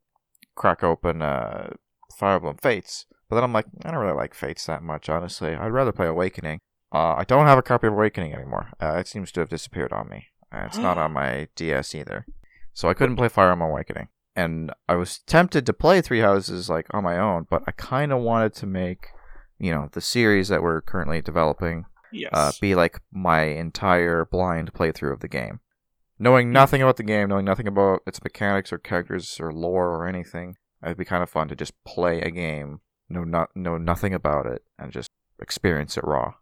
crack 0.56 0.82
open 0.82 1.22
uh, 1.22 1.70
Fire 2.18 2.36
Emblem 2.36 2.56
Fates. 2.56 3.06
But 3.28 3.36
then 3.36 3.44
I'm 3.44 3.52
like, 3.52 3.66
I 3.84 3.90
don't 3.90 4.00
really 4.00 4.16
like 4.16 4.34
Fates 4.34 4.64
that 4.66 4.82
much, 4.82 5.08
honestly. 5.08 5.54
I'd 5.54 5.68
rather 5.72 5.92
play 5.92 6.06
Awakening. 6.06 6.60
Uh, 6.92 7.14
I 7.16 7.24
don't 7.24 7.46
have 7.46 7.58
a 7.58 7.62
copy 7.62 7.86
of 7.86 7.92
Awakening 7.92 8.32
anymore. 8.32 8.70
Uh, 8.80 8.94
it 8.94 9.06
seems 9.06 9.30
to 9.32 9.40
have 9.40 9.50
disappeared 9.50 9.92
on 9.92 10.08
me. 10.08 10.28
Uh, 10.50 10.64
it's 10.66 10.78
not 10.78 10.96
on 10.98 11.12
my 11.12 11.48
DS 11.54 11.94
either, 11.94 12.24
so 12.72 12.88
I 12.88 12.94
couldn't 12.94 13.16
play 13.16 13.28
Fire 13.28 13.52
Emblem 13.52 13.70
Awakening. 13.70 14.08
And 14.38 14.72
I 14.88 14.94
was 14.94 15.18
tempted 15.26 15.66
to 15.66 15.72
play 15.72 16.00
Three 16.00 16.20
Houses 16.20 16.70
like 16.70 16.86
on 16.94 17.02
my 17.02 17.18
own, 17.18 17.48
but 17.50 17.64
I 17.66 17.72
kind 17.72 18.12
of 18.12 18.20
wanted 18.20 18.54
to 18.54 18.66
make, 18.66 19.08
you 19.58 19.72
know, 19.72 19.88
the 19.90 20.00
series 20.00 20.46
that 20.46 20.62
we're 20.62 20.80
currently 20.80 21.20
developing 21.20 21.86
Yes. 22.12 22.30
uh, 22.32 22.52
be 22.60 22.76
like 22.76 23.00
my 23.10 23.42
entire 23.42 24.24
blind 24.24 24.72
playthrough 24.72 25.12
of 25.12 25.18
the 25.18 25.26
game. 25.26 25.58
Knowing 26.20 26.52
nothing 26.52 26.80
about 26.80 26.98
the 26.98 27.02
game, 27.02 27.28
knowing 27.28 27.46
nothing 27.46 27.66
about 27.66 28.02
its 28.06 28.22
mechanics 28.22 28.72
or 28.72 28.78
characters 28.78 29.40
or 29.40 29.52
lore 29.52 29.88
or 29.88 30.06
anything, 30.06 30.54
it'd 30.84 30.96
be 30.96 31.04
kind 31.04 31.24
of 31.24 31.28
fun 31.28 31.48
to 31.48 31.56
just 31.56 31.72
play 31.84 32.20
a 32.20 32.30
game, 32.30 32.80
know 33.08 33.24
not 33.24 33.50
know 33.56 33.76
nothing 33.76 34.14
about 34.14 34.46
it, 34.46 34.62
and 34.78 34.92
just 34.92 35.10
experience 35.40 35.96
it 35.96 36.04
raw. 36.04 36.34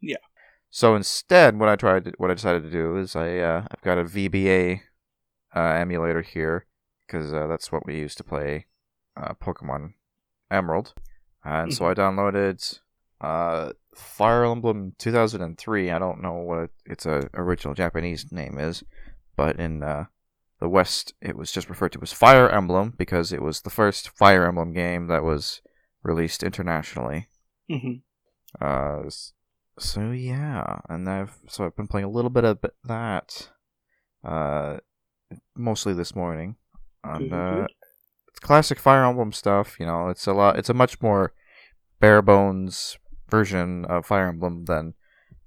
Yeah. 0.00 0.22
So 0.70 0.94
instead, 0.94 1.58
what 1.58 1.68
I 1.68 1.74
tried, 1.74 2.04
to, 2.04 2.12
what 2.18 2.30
I 2.30 2.34
decided 2.34 2.62
to 2.62 2.70
do 2.70 2.96
is 2.96 3.16
I 3.16 3.38
uh, 3.38 3.66
I've 3.68 3.82
got 3.82 3.98
a 3.98 4.04
VBA 4.04 4.82
uh, 5.56 5.60
emulator 5.60 6.22
here 6.22 6.66
because 7.06 7.32
uh, 7.32 7.46
that's 7.46 7.70
what 7.70 7.86
we 7.86 7.96
used 7.98 8.18
to 8.18 8.24
play 8.24 8.66
uh, 9.16 9.34
Pokemon 9.34 9.94
Emerald, 10.50 10.94
and 11.44 11.72
so 11.72 11.86
I 11.86 11.94
downloaded 11.94 12.80
uh, 13.20 13.72
Fire 13.94 14.44
Emblem 14.44 14.94
2003. 14.98 15.90
I 15.90 15.98
don't 15.98 16.20
know 16.22 16.34
what 16.34 16.70
its 16.84 17.06
uh, 17.06 17.28
original 17.34 17.74
Japanese 17.74 18.30
name 18.32 18.58
is, 18.58 18.82
but 19.36 19.58
in 19.58 19.82
uh, 19.82 20.04
the 20.60 20.68
West, 20.68 21.14
it 21.20 21.36
was 21.36 21.50
just 21.52 21.68
referred 21.68 21.92
to 21.92 22.00
as 22.02 22.12
Fire 22.12 22.48
Emblem 22.48 22.94
because 22.96 23.32
it 23.32 23.42
was 23.42 23.62
the 23.62 23.70
first 23.70 24.10
Fire 24.10 24.46
Emblem 24.46 24.72
game 24.72 25.06
that 25.08 25.22
was 25.24 25.62
released 26.02 26.42
internationally. 26.42 27.26
hmm 27.68 27.94
Uh, 28.60 29.02
so 29.78 30.10
yeah, 30.12 30.80
and 30.88 31.08
I've 31.08 31.36
so 31.48 31.64
I've 31.66 31.76
been 31.76 31.88
playing 31.88 32.06
a 32.06 32.10
little 32.10 32.30
bit 32.30 32.44
of 32.44 32.58
that, 32.84 33.50
uh, 34.24 34.78
mostly 35.54 35.92
this 35.92 36.14
morning, 36.14 36.56
and 37.14 37.30
Good, 37.30 37.32
uh, 37.32 37.66
it's 38.28 38.38
classic 38.40 38.78
Fire 38.78 39.04
Emblem 39.04 39.32
stuff. 39.32 39.76
You 39.78 39.86
know, 39.86 40.08
it's 40.08 40.26
a 40.26 40.32
lot. 40.32 40.58
It's 40.58 40.70
a 40.70 40.74
much 40.74 41.00
more 41.00 41.32
bare 42.00 42.22
bones 42.22 42.98
version 43.28 43.84
of 43.86 44.06
Fire 44.06 44.28
Emblem 44.28 44.64
than 44.66 44.94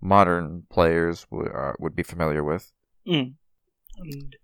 modern 0.02 0.64
players 0.70 1.28
would 1.30 1.52
uh, 1.54 1.74
would 1.80 1.96
be 1.96 2.04
familiar 2.04 2.44
with. 2.44 2.72
Mm. 3.08 3.34
And 3.98 4.36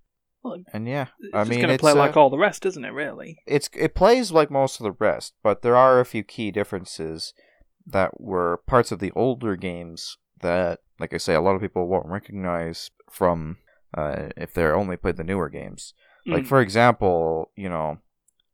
well, 0.44 0.58
And 0.74 0.88
yeah, 0.88 1.08
it's 1.20 1.34
I 1.34 1.40
just 1.40 1.50
mean, 1.50 1.60
going 1.60 1.70
to 1.70 1.74
it's 1.76 1.82
play 1.82 1.94
like 1.94 2.16
all 2.16 2.30
the 2.30 2.38
rest, 2.38 2.66
isn't 2.66 2.86
it? 2.86 2.94
Really? 2.94 3.40
it's 3.48 3.70
it 3.74 3.96
plays 3.96 4.32
like 4.32 4.52
most 4.52 4.80
of 4.80 4.84
the 4.84 4.92
rest, 4.92 5.34
but 5.42 5.62
there 5.62 5.76
are 5.76 6.00
a 6.00 6.06
few 6.06 6.24
key 6.24 6.52
differences 6.52 7.34
that 7.88 8.20
were 8.20 8.62
parts 8.66 8.92
of 8.92 9.00
the 9.00 9.12
older 9.16 9.56
games 9.56 10.18
that, 10.42 10.80
like 11.00 11.14
I 11.14 11.18
say, 11.18 11.34
a 11.34 11.42
lot 11.42 11.56
of 11.56 11.62
people 11.62 11.88
won't 11.88 12.08
recognize 12.08 12.92
from 13.10 13.58
uh, 13.96 14.30
if 14.38 14.54
they're 14.54 14.76
only 14.76 14.98
played 14.98 15.18
the 15.18 15.24
newer 15.24 15.50
games. 15.50 15.94
Like 16.26 16.44
Mm. 16.44 16.48
for 16.48 16.62
example, 16.62 17.52
you 17.56 17.70
know, 17.70 18.00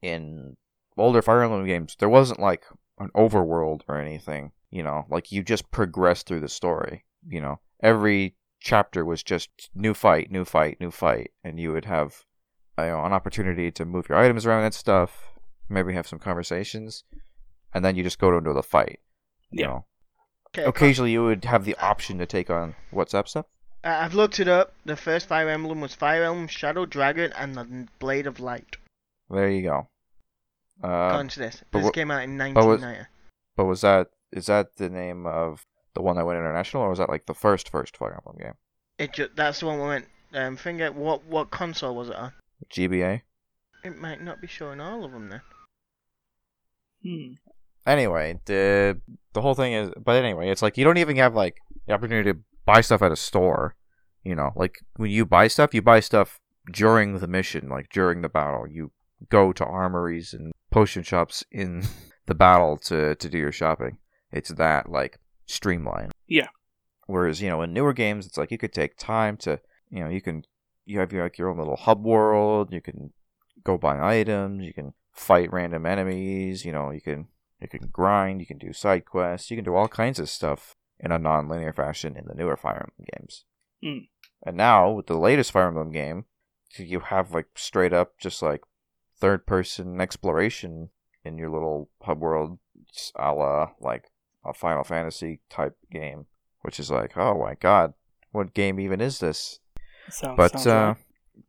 in 0.02 0.58
older 0.98 1.22
Fire 1.22 1.44
Emblem 1.44 1.66
games, 1.66 1.96
there 2.00 2.10
wasn't 2.10 2.40
like 2.40 2.66
an 3.00 3.10
overworld 3.16 3.82
or 3.88 3.98
anything. 3.98 4.52
You 4.70 4.84
know, 4.84 5.06
like 5.10 5.32
you 5.32 5.44
just 5.44 5.72
progress 5.72 6.24
through 6.24 6.42
the 6.42 6.50
story. 6.50 7.06
You 7.28 7.42
know, 7.42 7.60
every 7.82 8.36
chapter 8.60 9.04
was 9.06 9.24
just 9.24 9.50
new 9.74 9.94
fight, 9.94 10.32
new 10.32 10.46
fight, 10.46 10.80
new 10.80 10.92
fight, 10.92 11.32
and 11.44 11.60
you 11.60 11.72
would 11.72 11.86
have 11.86 12.24
you 12.78 12.86
know, 12.86 13.04
an 13.06 13.14
opportunity 13.14 13.72
to 13.72 13.86
move 13.86 14.08
your 14.10 14.18
items 14.18 14.46
around 14.46 14.64
and 14.64 14.74
stuff. 14.74 15.30
Maybe 15.70 15.94
have 15.94 16.08
some 16.08 16.20
conversations, 16.20 17.04
and 17.74 17.84
then 17.86 17.96
you 17.96 18.04
just 18.04 18.20
go 18.20 18.36
into 18.38 18.54
the 18.54 18.64
fight. 18.64 19.00
You 19.52 19.62
Yeah. 19.62 19.68
know, 19.68 19.86
Okay, 20.50 20.64
occasionally 20.66 21.12
you 21.12 21.24
would 21.24 21.46
have 21.46 21.64
the 21.64 21.76
option 21.78 22.18
to 22.18 22.26
take 22.26 22.50
on 22.50 22.76
what's 22.92 23.14
up 23.14 23.28
stuff. 23.30 23.46
Uh, 23.84 23.88
I've 24.02 24.14
looked 24.14 24.40
it 24.40 24.48
up. 24.48 24.74
The 24.86 24.96
first 24.96 25.28
Fire 25.28 25.50
Emblem 25.50 25.82
was 25.82 25.96
Fire 25.96 26.24
Emblem, 26.24 26.48
Shadow 26.48 26.86
Dragon, 26.86 27.32
and 27.34 27.56
the 27.56 27.88
Blade 28.00 28.28
of 28.28 28.40
Light. 28.40 28.78
There 29.30 29.50
you 29.50 29.64
go. 29.64 29.88
Uh, 30.84 30.88
According 31.10 31.30
to 31.30 31.40
this, 31.40 31.64
but 31.72 31.80
this 31.80 31.86
what- 31.86 31.94
came 31.94 32.12
out 32.12 32.24
in 32.24 32.38
but 32.38 32.56
was- 32.56 32.82
1990. 32.82 33.10
but 33.56 33.66
was 33.66 33.82
that 33.82 34.10
is 34.32 34.46
that 34.48 34.76
the 34.78 34.90
name 34.90 35.26
of 35.26 35.66
the 35.94 36.02
one 36.02 36.16
that 36.16 36.26
went 36.26 36.38
international, 36.40 36.84
or 36.84 36.90
was 36.90 37.00
that 37.00 37.10
like 37.10 37.26
the 37.26 37.34
first 37.34 37.70
first 37.70 37.98
Fire 37.98 38.14
Emblem 38.14 38.38
game? 38.38 38.54
It 38.98 39.14
ju- 39.14 39.30
that's 39.36 39.60
the 39.60 39.66
one 39.68 39.80
we 39.80 39.86
went. 39.86 40.08
Um, 40.34 40.56
finger. 40.58 40.92
What 40.92 41.24
what 41.26 41.52
console 41.52 41.96
was 41.96 42.10
it 42.10 42.16
on? 42.16 42.34
GBA. 42.70 43.22
It 43.84 43.98
might 43.98 44.22
not 44.22 44.40
be 44.42 44.48
showing 44.48 44.80
all 44.80 45.04
of 45.04 45.12
them 45.12 45.30
then. 45.30 45.42
Hmm. 47.04 47.34
Anyway, 47.86 48.40
the 48.46 49.02
the 49.34 49.42
whole 49.42 49.56
thing 49.56 49.74
is, 49.74 49.90
but 49.98 50.24
anyway, 50.24 50.50
it's 50.50 50.62
like 50.62 50.78
you 50.78 50.84
don't 50.86 50.98
even 50.98 51.16
have 51.18 51.34
like 51.36 51.58
the 51.88 51.94
opportunity 51.94 52.32
to 52.34 52.40
buy 52.72 52.82
stuff 52.82 53.02
at 53.02 53.12
a 53.12 53.18
store. 53.18 53.76
You 54.24 54.36
know, 54.36 54.52
like 54.56 54.80
when 54.96 55.12
you 55.12 55.26
buy 55.26 55.48
stuff, 55.48 55.74
you 55.74 55.82
buy 55.82 56.00
stuff 56.00 56.40
during 56.72 57.18
the 57.18 57.28
mission, 57.28 57.68
like 57.70 57.90
during 57.90 58.22
the 58.22 58.30
battle. 58.30 58.68
You 58.68 58.92
go 59.30 59.52
to 59.54 59.66
armories 59.66 60.34
and 60.34 60.54
potion 60.70 61.04
shops 61.04 61.44
in 61.52 61.84
the 62.28 62.36
battle 62.36 62.78
to 62.78 63.16
to 63.16 63.30
do 63.30 63.38
your 63.38 63.52
shopping. 63.52 63.98
It's 64.32 64.52
that 64.52 64.90
like 64.90 65.20
streamlined. 65.48 66.12
Yeah. 66.28 66.50
Whereas 67.08 67.42
you 67.42 67.50
know 67.50 67.62
in 67.62 67.74
newer 67.74 67.94
games, 67.94 68.26
it's 68.26 68.38
like 68.38 68.52
you 68.52 68.58
could 68.58 68.74
take 68.74 68.96
time 68.98 69.38
to 69.38 69.60
you 69.90 70.04
know 70.04 70.10
you 70.10 70.22
can 70.22 70.44
you 70.86 71.00
have 71.00 71.12
your 71.12 71.24
like 71.24 71.38
your 71.38 71.50
own 71.50 71.58
little 71.58 71.78
hub 71.78 72.06
world. 72.06 72.72
You 72.72 72.82
can 72.82 73.12
go 73.64 73.78
buy 73.78 74.20
items. 74.20 74.64
You 74.64 74.74
can 74.74 74.94
fight 75.12 75.52
random 75.52 75.86
enemies. 75.86 76.64
You 76.64 76.74
know 76.74 76.92
you 76.92 77.02
can 77.02 77.28
you 77.60 77.68
can 77.68 77.90
grind. 77.92 78.40
You 78.40 78.46
can 78.46 78.60
do 78.60 78.72
side 78.72 79.06
quests. 79.06 79.50
You 79.50 79.58
can 79.58 79.66
do 79.66 79.76
all 79.76 79.88
kinds 79.88 80.20
of 80.20 80.30
stuff 80.30 80.76
in 81.04 81.12
a 81.12 81.18
non-linear 81.20 81.74
fashion 81.74 82.16
in 82.16 82.26
the 82.28 82.36
newer 82.36 82.56
Fire 82.56 82.88
Emblem 82.88 83.08
games. 83.18 83.44
Mm. 83.84 84.08
And 84.46 84.58
now 84.58 84.92
with 84.92 85.08
the 85.08 85.18
latest 85.18 85.52
Fire 85.52 85.68
Emblem 85.68 85.92
game, 85.92 86.26
you 86.78 87.00
have 87.02 87.34
like 87.34 87.48
straight 87.56 87.94
up 87.94 88.14
just 88.20 88.42
like 88.42 88.62
third 89.20 89.46
person 89.46 90.00
exploration 90.00 90.90
in 91.26 91.38
your 91.38 91.50
little 91.50 91.90
hub 92.04 92.20
world, 92.20 92.60
a 93.16 93.34
la 93.34 93.72
like 93.80 94.06
a 94.46 94.54
Final 94.54 94.84
Fantasy 94.84 95.42
type 95.50 95.78
game, 95.92 96.26
which 96.62 96.80
is 96.80 96.90
like, 96.90 97.18
oh 97.18 97.40
my 97.40 97.56
god, 97.56 97.94
what 98.32 98.54
game 98.54 98.80
even 98.80 99.02
is 99.02 99.20
this? 99.20 99.60
Sounds, 100.10 100.38
But 100.38 100.52
sounds 100.54 100.68
uh, 100.68 100.72
right. 100.72 100.98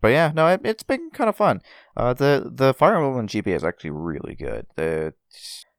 but 0.01 0.09
yeah, 0.09 0.33
no, 0.35 0.47
it, 0.49 0.61
it's 0.65 0.83
been 0.83 1.11
kind 1.11 1.29
of 1.31 1.37
fun. 1.37 1.63
Uh, 1.97 2.13
the 2.15 2.51
the 2.53 2.75
Fire 2.75 2.97
Emblem 2.97 3.27
GBA 3.27 3.55
is 3.55 3.65
actually 3.65 3.91
really 3.91 4.35
good. 4.35 4.67
The 4.77 5.15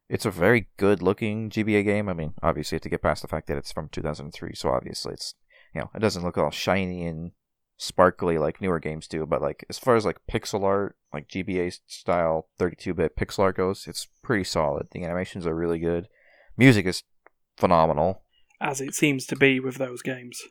it's 0.09 0.25
a 0.25 0.31
very 0.31 0.67
good 0.77 1.01
looking 1.01 1.49
GBA 1.49 1.83
game. 1.85 2.09
I 2.09 2.13
mean, 2.13 2.33
obviously, 2.41 2.75
you 2.75 2.77
have 2.77 2.83
to 2.83 2.89
get 2.89 3.01
past 3.01 3.21
the 3.21 3.27
fact 3.27 3.47
that 3.47 3.57
it's 3.57 3.71
from 3.71 3.89
2003, 3.89 4.53
so 4.55 4.69
obviously 4.69 5.13
it's 5.13 5.35
you 5.73 5.81
know 5.81 5.89
it 5.95 5.99
doesn't 5.99 6.23
look 6.23 6.37
all 6.37 6.51
shiny 6.51 7.05
and 7.05 7.31
sparkly 7.77 8.37
like 8.37 8.61
newer 8.61 8.79
games 8.79 9.07
do. 9.07 9.25
But 9.25 9.41
like 9.41 9.65
as 9.69 9.79
far 9.79 9.95
as 9.95 10.05
like 10.05 10.17
pixel 10.29 10.63
art, 10.63 10.95
like 11.13 11.27
GBA 11.27 11.79
style 11.87 12.47
32-bit 12.59 13.15
pixel 13.15 13.39
art 13.39 13.57
goes, 13.57 13.87
it's 13.87 14.07
pretty 14.21 14.43
solid. 14.43 14.87
The 14.91 15.03
animations 15.03 15.47
are 15.47 15.55
really 15.55 15.79
good. 15.79 16.07
Music 16.57 16.85
is 16.85 17.03
phenomenal. 17.57 18.23
as 18.61 18.81
it 18.81 18.93
seems 18.93 19.25
to 19.27 19.35
be 19.35 19.59
with 19.59 19.75
those 19.75 20.01
games. 20.01 20.41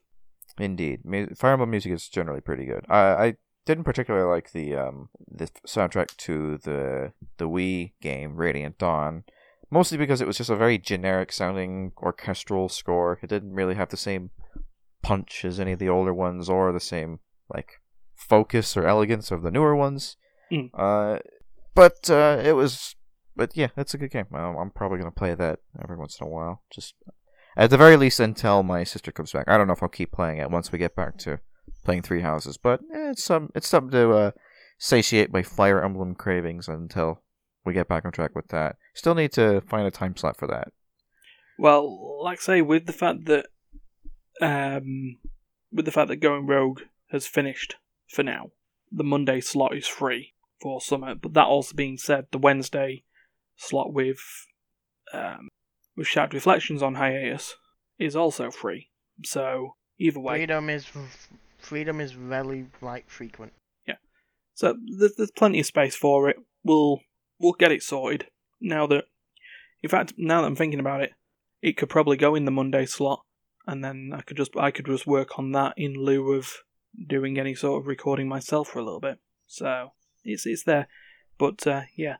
Indeed, 0.58 1.00
Fire 1.36 1.52
Emblem 1.52 1.70
music 1.70 1.92
is 1.92 2.08
generally 2.08 2.42
pretty 2.42 2.66
good. 2.66 2.84
I, 2.88 2.98
I 2.98 3.34
didn't 3.64 3.84
particularly 3.84 4.28
like 4.28 4.52
the 4.52 4.76
um 4.76 5.08
the 5.30 5.46
soundtrack 5.66 6.16
to 6.18 6.58
the 6.58 7.12
the 7.38 7.48
Wii 7.48 7.92
game 8.02 8.36
Radiant 8.36 8.76
Dawn, 8.78 9.24
mostly 9.72 9.96
because 9.96 10.20
it 10.20 10.26
was 10.26 10.37
just 10.37 10.50
a 10.50 10.56
very 10.56 10.76
generic 10.76 11.32
sounding 11.32 11.92
orchestral 11.96 12.68
score. 12.68 13.18
It 13.22 13.30
didn't 13.30 13.54
really 13.54 13.74
have 13.74 13.88
the 13.88 13.96
same 13.96 14.30
punch 15.02 15.44
as 15.44 15.58
any 15.58 15.72
of 15.72 15.78
the 15.78 15.88
older 15.88 16.12
ones, 16.12 16.48
or 16.48 16.72
the 16.72 16.78
same 16.78 17.20
like 17.52 17.80
focus 18.14 18.76
or 18.76 18.87
elegance 18.87 19.30
of 19.30 19.42
the 19.42 19.50
newer 19.50 19.74
ones. 19.74 20.16
Mm. 20.52 20.70
Uh, 20.74 21.20
but 21.74 22.11
uh, 22.11 22.40
it 22.44 22.52
was, 22.52 22.94
but 23.35 23.56
yeah, 23.56 23.68
it's 23.76 23.94
a 23.94 23.98
good 23.98 24.11
game. 24.11 24.26
I'm, 24.35 24.56
I'm 24.56 24.70
probably 24.70 24.98
gonna 24.98 25.11
play 25.11 25.35
that 25.35 25.61
every 25.82 25.96
once 25.96 26.20
in 26.20 26.26
a 26.26 26.30
while. 26.30 26.62
Just 26.70 26.94
at 27.56 27.70
the 27.70 27.78
very 27.78 27.96
least 27.96 28.20
until 28.20 28.62
my 28.62 28.85
sister 28.85 29.11
comes 29.11 29.32
back. 29.32 29.48
I 29.48 29.56
don't 29.56 29.66
know 29.66 29.72
if 29.72 29.82
I'll 29.82 29.88
keep 29.88 30.12
playing 30.12 30.38
it 30.38 30.50
once 30.50 30.70
we 30.70 30.78
get 30.78 30.94
back 30.94 31.16
to 31.18 31.40
playing 31.82 32.02
Three 32.02 32.20
Houses, 32.20 32.58
but 32.58 32.80
eh, 32.94 33.11
it's 33.11 33.24
some 33.24 33.50
it's 33.54 33.68
something 33.68 33.92
to 33.92 34.12
uh, 34.12 34.30
satiate 34.78 35.32
my 35.32 35.42
Fire 35.42 35.82
Emblem 35.82 36.14
cravings 36.14 36.68
until 36.68 37.22
we 37.64 37.72
get 37.72 37.88
back 37.88 38.05
on 38.05 38.12
track 38.12 38.35
with 38.35 38.48
that. 38.48 38.77
Still 38.94 39.14
need 39.14 39.33
to 39.33 39.61
find 39.62 39.87
a 39.87 39.90
time 39.90 40.16
slot 40.16 40.37
for 40.37 40.48
that. 40.48 40.68
Well, 41.59 42.22
like 42.22 42.38
I 42.40 42.42
say, 42.42 42.62
with 42.62 42.87
the 42.87 42.92
fact 42.92 43.27
that 43.27 43.46
um, 44.40 45.18
with 45.70 45.85
the 45.85 45.92
fact 45.92 46.09
that 46.09 46.16
Going 46.16 46.46
Rogue 46.46 46.81
has 47.11 47.27
finished 47.27 47.77
for 48.09 48.22
now, 48.22 48.51
the 48.90 49.05
Monday 49.05 49.40
slot 49.40 49.77
is 49.77 49.87
free 49.87 50.35
for 50.61 50.81
summer. 50.81 51.14
But 51.14 51.35
that 51.35 51.46
also 51.46 51.75
being 51.75 51.98
said, 51.98 52.27
the 52.31 52.38
Wednesday 52.38 53.05
slot 53.57 53.92
with 53.92 54.18
um, 55.12 55.48
with 55.96 56.07
Shadow 56.07 56.35
Reflections 56.35 56.83
on 56.83 56.96
hiatus 56.96 57.55
is 57.98 58.16
also 58.16 58.51
free. 58.51 58.88
So 59.25 59.77
either 59.98 60.20
way, 60.20 60.38
Freedom 60.38 60.70
is 60.70 60.87
freedom 61.59 62.01
is 62.01 62.12
very 62.12 62.66
like 62.81 63.09
frequent. 63.09 63.53
Yeah, 63.87 63.96
so 64.55 64.75
there's, 64.98 65.14
there's 65.16 65.31
plenty 65.31 65.61
of 65.61 65.66
space 65.66 65.94
for 65.94 66.29
it. 66.29 66.37
We'll 66.64 67.01
we'll 67.42 67.52
get 67.52 67.72
it 67.72 67.83
sorted. 67.83 68.26
Now 68.61 68.87
that, 68.87 69.05
in 69.83 69.90
fact, 69.90 70.14
now 70.16 70.40
that 70.40 70.46
I'm 70.46 70.57
thinking 70.57 70.81
about 70.81 71.02
it, 71.02 71.12
it 71.61 71.76
could 71.76 71.90
probably 71.90 72.16
go 72.16 72.35
in 72.35 72.44
the 72.44 72.50
Monday 72.50 72.87
slot, 72.87 73.24
and 73.66 73.85
then 73.85 74.12
I 74.14 74.22
could 74.22 74.37
just 74.37 74.57
I 74.57 74.70
could 74.70 74.87
just 74.87 75.07
work 75.07 75.38
on 75.38 75.52
that 75.52 75.74
in 75.76 75.94
lieu 75.94 76.33
of 76.33 76.48
doing 77.07 77.38
any 77.38 77.55
sort 77.55 77.83
of 77.83 77.87
recording 77.87 78.28
myself 78.28 78.68
for 78.68 78.78
a 78.78 78.85
little 78.85 79.00
bit. 79.00 79.18
So 79.46 79.92
it's 80.24 80.46
it's 80.46 80.64
there, 80.64 80.88
but 81.38 81.66
uh, 81.66 81.83
yeah, 81.96 82.16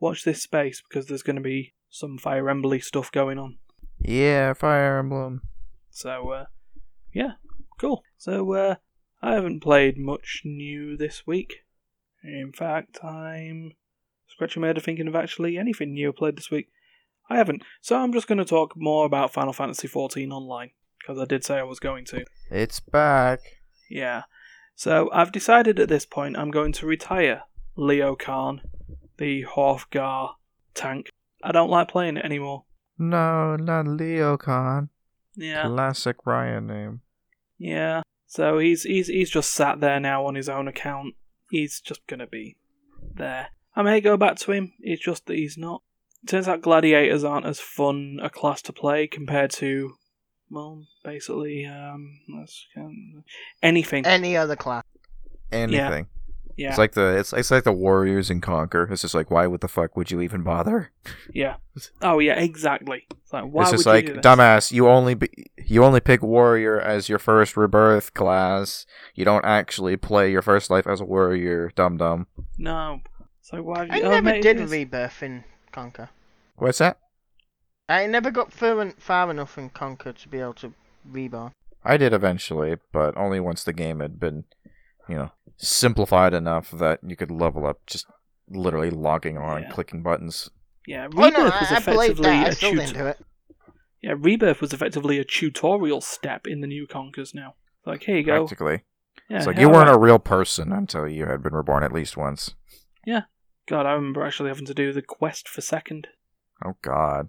watch 0.00 0.24
this 0.24 0.42
space 0.42 0.82
because 0.82 1.06
there's 1.06 1.22
going 1.22 1.36
to 1.36 1.42
be 1.42 1.74
some 1.88 2.18
Fire 2.18 2.50
Emblem 2.50 2.80
stuff 2.80 3.10
going 3.10 3.38
on. 3.38 3.58
Yeah, 3.98 4.52
Fire 4.54 4.98
Emblem. 4.98 5.42
So 5.90 6.30
uh, 6.30 6.44
yeah, 7.12 7.32
cool. 7.78 8.02
So 8.16 8.52
uh, 8.54 8.74
I 9.22 9.34
haven't 9.34 9.60
played 9.60 9.98
much 9.98 10.42
new 10.44 10.96
this 10.96 11.26
week. 11.26 11.64
In 12.22 12.52
fact, 12.52 13.02
I'm 13.04 13.72
scratching 14.38 14.60
my 14.60 14.68
head 14.68 14.80
thinking 14.80 15.08
of 15.08 15.16
actually 15.16 15.58
anything 15.58 15.92
new 15.92 16.10
I 16.10 16.12
played 16.16 16.36
this 16.36 16.48
week. 16.48 16.70
I 17.28 17.38
haven't. 17.38 17.64
So 17.80 17.96
I'm 17.96 18.12
just 18.12 18.28
going 18.28 18.38
to 18.38 18.44
talk 18.44 18.74
more 18.76 19.04
about 19.04 19.32
Final 19.32 19.52
Fantasy 19.52 19.88
XIV 19.88 20.30
Online 20.30 20.70
because 21.00 21.20
I 21.20 21.24
did 21.24 21.44
say 21.44 21.58
I 21.58 21.64
was 21.64 21.80
going 21.80 22.04
to. 22.06 22.24
It's 22.48 22.78
back. 22.78 23.40
Yeah. 23.90 24.22
So 24.76 25.10
I've 25.12 25.32
decided 25.32 25.80
at 25.80 25.88
this 25.88 26.06
point 26.06 26.38
I'm 26.38 26.52
going 26.52 26.70
to 26.74 26.86
retire 26.86 27.42
Leo 27.74 28.14
Khan, 28.14 28.60
the 29.16 29.44
Hrothgar 29.44 30.34
tank. 30.72 31.10
I 31.42 31.50
don't 31.50 31.70
like 31.70 31.88
playing 31.88 32.16
it 32.16 32.24
anymore. 32.24 32.62
No, 32.96 33.56
not 33.56 33.88
Leo 33.88 34.36
Khan. 34.36 34.90
Yeah. 35.34 35.66
Classic 35.66 36.16
Ryan 36.24 36.68
name. 36.68 37.00
Yeah. 37.58 38.02
So 38.28 38.58
he's 38.58 38.84
he's 38.84 39.08
he's 39.08 39.30
just 39.30 39.50
sat 39.50 39.80
there 39.80 39.98
now 39.98 40.26
on 40.26 40.36
his 40.36 40.48
own 40.48 40.68
account. 40.68 41.14
He's 41.50 41.80
just 41.80 42.06
gonna 42.06 42.28
be 42.28 42.56
there. 43.16 43.48
I 43.74 43.82
may 43.82 44.00
go 44.00 44.16
back 44.16 44.36
to 44.36 44.52
him. 44.52 44.72
It's 44.80 45.02
just 45.02 45.26
that 45.26 45.36
he's 45.36 45.56
not. 45.56 45.82
Turns 46.26 46.48
out 46.48 46.62
gladiators 46.62 47.24
aren't 47.24 47.46
as 47.46 47.60
fun 47.60 48.18
a 48.22 48.28
class 48.28 48.60
to 48.62 48.72
play 48.72 49.06
compared 49.06 49.52
to, 49.52 49.94
well, 50.50 50.84
basically, 51.04 51.64
um, 51.64 52.20
let's, 52.36 52.66
um, 52.76 53.22
anything. 53.62 54.04
Any 54.04 54.36
other 54.36 54.56
class. 54.56 54.84
Anything. 55.52 56.08
Yeah, 56.56 56.64
yeah. 56.64 56.68
It's 56.70 56.78
like 56.78 56.92
the 56.92 57.16
it's 57.16 57.32
it's 57.32 57.52
like 57.52 57.62
the 57.62 57.72
Warriors 57.72 58.30
in 58.30 58.40
Conquer. 58.40 58.88
It's 58.90 59.02
just 59.02 59.14
like 59.14 59.30
why 59.30 59.46
would 59.46 59.60
the 59.60 59.68
fuck 59.68 59.96
would 59.96 60.10
you 60.10 60.20
even 60.20 60.42
bother? 60.42 60.90
yeah. 61.32 61.56
Oh 62.02 62.18
yeah, 62.18 62.34
exactly. 62.34 63.06
It's 63.22 63.32
like 63.32 63.44
why 63.44 63.62
it's 63.62 63.70
would 63.70 63.76
just 63.76 63.86
you 63.86 63.92
like 63.92 64.06
do 64.06 64.14
this? 64.14 64.22
dumbass. 64.22 64.72
You 64.72 64.88
only 64.88 65.14
be, 65.14 65.28
you 65.64 65.84
only 65.84 66.00
pick 66.00 66.20
Warrior 66.20 66.80
as 66.80 67.08
your 67.08 67.20
first 67.20 67.56
rebirth 67.56 68.12
class. 68.12 68.86
You 69.14 69.24
don't 69.24 69.44
actually 69.44 69.96
play 69.96 70.32
your 70.32 70.42
first 70.42 70.68
life 70.68 70.88
as 70.88 71.00
a 71.00 71.04
Warrior. 71.04 71.70
Dum 71.76 71.96
dum. 71.96 72.26
No. 72.58 73.02
So 73.40 73.62
why? 73.62 73.80
Have 73.86 73.90
I 73.90 74.00
oh, 74.00 74.10
never 74.10 74.22
mate, 74.22 74.42
did 74.42 74.56
it's- 74.56 74.70
rebirth 74.70 75.22
in 75.22 75.44
Conquer. 75.72 76.10
What's 76.56 76.78
that? 76.78 76.98
I 77.88 78.06
never 78.06 78.30
got 78.30 78.52
far, 78.52 78.80
en- 78.80 78.92
far 78.98 79.30
enough 79.30 79.56
in 79.56 79.70
Conquer 79.70 80.12
to 80.12 80.28
be 80.28 80.40
able 80.40 80.54
to 80.54 80.74
reborn. 81.04 81.52
I 81.84 81.96
did 81.96 82.12
eventually, 82.12 82.76
but 82.92 83.16
only 83.16 83.40
once 83.40 83.64
the 83.64 83.72
game 83.72 84.00
had 84.00 84.18
been, 84.20 84.44
you 85.08 85.14
know, 85.16 85.30
simplified 85.56 86.34
enough 86.34 86.70
that 86.72 87.00
you 87.06 87.16
could 87.16 87.30
level 87.30 87.66
up 87.66 87.78
just 87.86 88.06
literally 88.50 88.90
logging 88.90 89.38
on, 89.38 89.62
Yeah. 89.62 89.70
clicking 89.70 90.02
buttons. 90.02 90.50
Yeah, 90.86 91.06
Oh 91.14 91.16
rebirth 91.16 91.38
no, 91.38 91.44
was 91.44 91.72
I, 91.72 91.76
I 91.76 91.80
believe 91.80 92.10
effectively 92.10 92.22
that. 92.30 92.46
I 92.46 92.48
a 92.48 92.52
still 92.52 92.70
tut- 92.72 92.80
didn't 92.80 92.96
do 92.98 93.06
it. 93.06 93.18
Yeah, 94.00 94.14
Rebirth 94.16 94.60
was 94.60 94.72
effectively 94.72 95.18
a 95.18 95.24
tutorial 95.24 96.00
step 96.00 96.46
in 96.46 96.60
the 96.60 96.68
new 96.68 96.86
Conkers 96.86 97.34
now. 97.34 97.54
Like, 97.84 98.04
here 98.04 98.16
you 98.16 98.22
go. 98.22 98.42
Practically. 98.46 98.82
Yeah, 99.28 99.38
it's 99.38 99.46
like 99.46 99.56
yeah, 99.56 99.62
you 99.62 99.68
weren't 99.70 99.88
right. 99.88 99.96
a 99.96 99.98
real 99.98 100.20
person 100.20 100.72
until 100.72 101.08
you 101.08 101.26
had 101.26 101.42
been 101.42 101.52
reborn 101.52 101.82
at 101.82 101.92
least 101.92 102.16
once. 102.16 102.54
God, 103.68 103.84
I 103.86 103.92
remember 103.92 104.24
actually 104.24 104.48
having 104.48 104.66
to 104.66 104.74
do 104.74 104.92
the 104.92 105.02
quest 105.02 105.48
for 105.48 105.60
second. 105.60 106.08
Oh 106.64 106.76
God, 106.82 107.28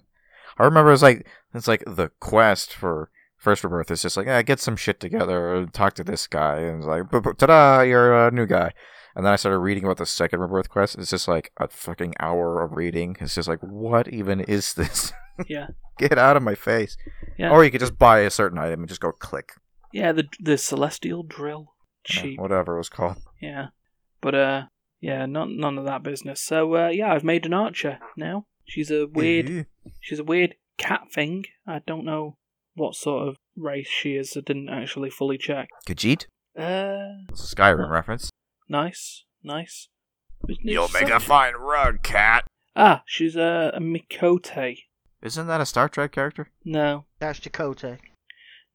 I 0.57 0.63
remember 0.65 0.91
it's 0.93 1.01
like 1.01 1.27
it's 1.53 1.67
like 1.67 1.83
the 1.85 2.09
quest 2.19 2.73
for 2.73 3.09
first 3.37 3.63
rebirth. 3.63 3.91
It's 3.91 4.01
just 4.03 4.15
like 4.17 4.27
yeah, 4.27 4.41
get 4.41 4.59
some 4.59 4.75
shit 4.77 4.99
together, 4.99 5.65
talk 5.73 5.93
to 5.95 6.03
this 6.03 6.27
guy, 6.27 6.59
and 6.59 6.77
it's 6.79 6.87
like 6.87 7.09
"Bu- 7.09 7.21
bu- 7.21 7.33
ta-da, 7.33 7.81
you're 7.81 8.27
a 8.27 8.31
new 8.31 8.45
guy. 8.45 8.71
And 9.15 9.25
then 9.25 9.33
I 9.33 9.37
started 9.37 9.59
reading 9.59 9.83
about 9.83 9.97
the 9.97 10.05
second 10.05 10.39
rebirth 10.39 10.69
quest. 10.69 10.97
It's 10.97 11.09
just 11.09 11.27
like 11.27 11.51
a 11.57 11.67
fucking 11.67 12.13
hour 12.19 12.63
of 12.63 12.71
reading. 12.73 13.17
It's 13.19 13.35
just 13.35 13.49
like, 13.49 13.59
what 13.59 14.07
even 14.07 14.39
is 14.41 14.73
this? 14.75 15.11
Yeah, 15.47 15.67
Get 15.97 16.17
out 16.17 16.35
of 16.35 16.43
my 16.43 16.53
face. 16.53 16.97
yeah, 17.37 17.49
Or 17.49 17.63
you 17.63 17.71
could 17.71 17.79
just 17.79 17.97
buy 17.97 18.19
a 18.19 18.29
certain 18.29 18.57
item 18.59 18.81
and 18.81 18.89
just 18.89 18.99
go 18.99 19.13
click. 19.13 19.53
yeah. 19.93 20.11
The 20.11 20.27
the 20.39 20.57
celestial 20.57 21.23
drill, 21.23 21.73
Yeah, 22.09 22.21
cheap. 22.21 22.39
whatever 22.41 22.75
it 22.75 22.79
was 22.79 22.89
called. 22.89 23.17
Yeah, 23.41 23.67
but 24.21 24.35
uh, 24.35 24.63
yeah, 25.01 25.25
none 25.25 25.57
none 25.57 25.77
of 25.77 25.85
that 25.85 26.03
business. 26.03 26.41
So 26.41 26.75
uh, 26.75 26.87
yeah, 26.89 27.13
I've 27.13 27.23
made 27.23 27.45
an 27.45 27.53
archer 27.53 27.99
now. 28.17 28.45
She's 28.65 28.91
a 28.91 29.07
weird, 29.07 29.65
she's 29.99 30.19
a 30.19 30.23
weird 30.23 30.55
cat 30.77 31.11
thing. 31.13 31.45
I 31.67 31.81
don't 31.87 32.05
know 32.05 32.37
what 32.75 32.95
sort 32.95 33.27
of 33.27 33.37
race 33.57 33.87
she 33.87 34.15
is. 34.15 34.35
I 34.37 34.41
didn't 34.41 34.69
actually 34.69 35.09
fully 35.09 35.37
check. 35.37 35.69
Khajiit? 35.87 36.25
Uh, 36.57 37.25
It's 37.29 37.51
a 37.51 37.55
Skyrim 37.55 37.89
reference. 37.89 38.29
nice, 38.67 39.23
nice. 39.43 39.87
You'll 40.47 40.87
make 40.89 41.09
a 41.09 41.19
fine 41.19 41.53
rug, 41.55 42.01
cat. 42.03 42.45
Ah, 42.75 43.03
she's 43.05 43.35
a, 43.35 43.71
a 43.75 43.79
Miqo'te. 43.79 44.77
Isn't 45.21 45.47
that 45.47 45.59
a 45.61 45.65
Star 45.65 45.89
Trek 45.89 46.11
character? 46.13 46.49
No, 46.63 47.05
That's 47.19 47.39
Chakotay. 47.41 47.97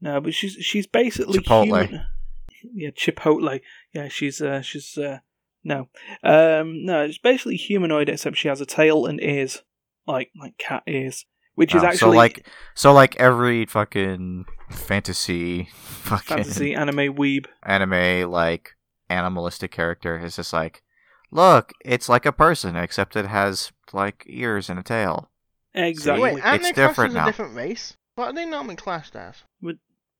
no, 0.00 0.20
but 0.20 0.34
she's 0.34 0.54
she's 0.60 0.86
basically 0.86 1.38
Chipotle. 1.38 1.64
human. 1.86 2.06
Yeah, 2.74 2.90
Chipotle. 2.90 3.60
Yeah, 3.94 4.08
she's 4.08 4.42
uh 4.42 4.60
she's 4.60 4.98
uh 4.98 5.18
no. 5.64 5.88
Um 6.22 6.84
no, 6.84 7.02
it's 7.02 7.18
basically 7.18 7.56
humanoid 7.56 8.08
except 8.08 8.36
she 8.36 8.48
has 8.48 8.60
a 8.60 8.66
tail 8.66 9.06
and 9.06 9.20
ears. 9.22 9.62
Like 10.06 10.30
like 10.40 10.58
cat 10.58 10.82
ears. 10.86 11.24
Which 11.54 11.74
is 11.74 11.82
Oh, 11.82 11.86
actually 11.86 11.98
so 11.98 12.10
like 12.10 12.46
so 12.74 12.92
like 12.92 13.16
every 13.20 13.64
fucking 13.66 14.44
fantasy 14.70 15.68
fucking 15.74 16.36
fantasy 16.38 16.74
anime 16.74 17.14
weeb. 17.14 17.46
anime 17.62 18.30
like 18.30 18.72
animalistic 19.08 19.70
character 19.70 20.18
is 20.18 20.36
just 20.36 20.52
like 20.52 20.82
look, 21.30 21.72
it's 21.84 22.08
like 22.08 22.26
a 22.26 22.32
person 22.32 22.76
except 22.76 23.16
it 23.16 23.26
has 23.26 23.72
like 23.92 24.24
ears 24.28 24.68
and 24.70 24.78
a 24.78 24.82
tail. 24.82 25.30
Exactly. 25.74 26.34
Wait, 26.34 26.44
aren't 26.44 26.60
It's 26.62 26.68
they 26.68 26.72
classed 26.72 26.88
different 26.90 27.10
as 27.10 27.14
now. 27.14 27.22
a 27.24 27.26
different 27.26 27.54
race? 27.56 27.96
What 28.14 28.26
are 28.28 28.32
they 28.32 28.46
normally 28.46 28.76
classed 28.76 29.16
as? 29.16 29.42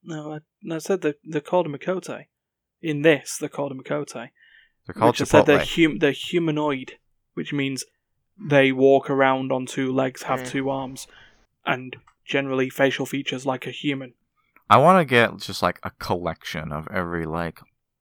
no, 0.07 0.35
I, 0.35 0.39
no, 0.63 0.77
I 0.77 0.79
said 0.79 1.03
they 1.03 1.15
they're 1.25 1.41
called 1.41 1.67
a 1.67 1.71
Miqo'te. 1.71 2.27
In 2.83 3.03
this, 3.03 3.39
they're 3.39 3.49
called 3.49 3.73
a 3.73 3.75
Miqo'te. 3.75 4.31
They're 4.87 4.95
called 4.95 5.15
which 5.15 5.23
I 5.23 5.25
said 5.25 5.47
they're 5.47 5.59
Chipotle. 5.61 5.85
hum- 5.91 5.99
they're 5.99 6.13
humanoid, 6.13 6.99
which 7.35 7.53
means 7.53 7.85
they 8.39 8.73
walk 8.73 9.09
around 9.11 9.53
on 9.53 9.67
two 9.67 9.93
legs, 9.93 10.23
have 10.25 10.41
Yeah. 10.41 10.47
two 10.47 10.71
arms, 10.71 11.07
and 11.65 11.97
generally 12.25 12.69
facial 12.71 13.07
features 13.07 13.47
like 13.47 13.67
a 13.67 13.71
human. 13.71 14.15
I 14.69 14.79
want 14.79 14.99
to 15.01 15.05
get 15.05 15.37
just 15.39 15.63
like 15.63 15.79
a 15.83 15.91
collection 15.91 16.73
of 16.73 16.89
every 16.91 17.27
like 17.27 17.61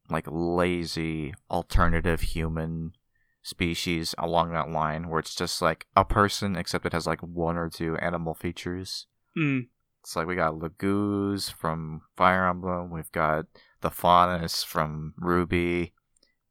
like 0.09 0.25
lazy 0.29 1.33
alternative 1.49 2.21
human 2.21 2.93
species 3.41 4.13
along 4.17 4.51
that 4.51 4.69
line 4.69 5.09
where 5.09 5.19
it's 5.19 5.35
just 5.35 5.61
like 5.61 5.85
a 5.95 6.05
person 6.05 6.55
except 6.55 6.85
it 6.85 6.93
has 6.93 7.07
like 7.07 7.21
one 7.21 7.57
or 7.57 7.69
two 7.69 7.97
animal 7.97 8.33
features. 8.33 9.07
Mm. 9.37 9.67
It's 10.01 10.15
like 10.15 10.27
we 10.27 10.35
got 10.35 10.55
Laguz 10.55 11.51
from 11.51 12.01
Fire 12.15 12.47
Emblem, 12.47 12.91
we've 12.91 13.11
got 13.11 13.45
the 13.81 13.89
Faunus 13.89 14.63
from 14.63 15.13
RWBY, 15.21 15.91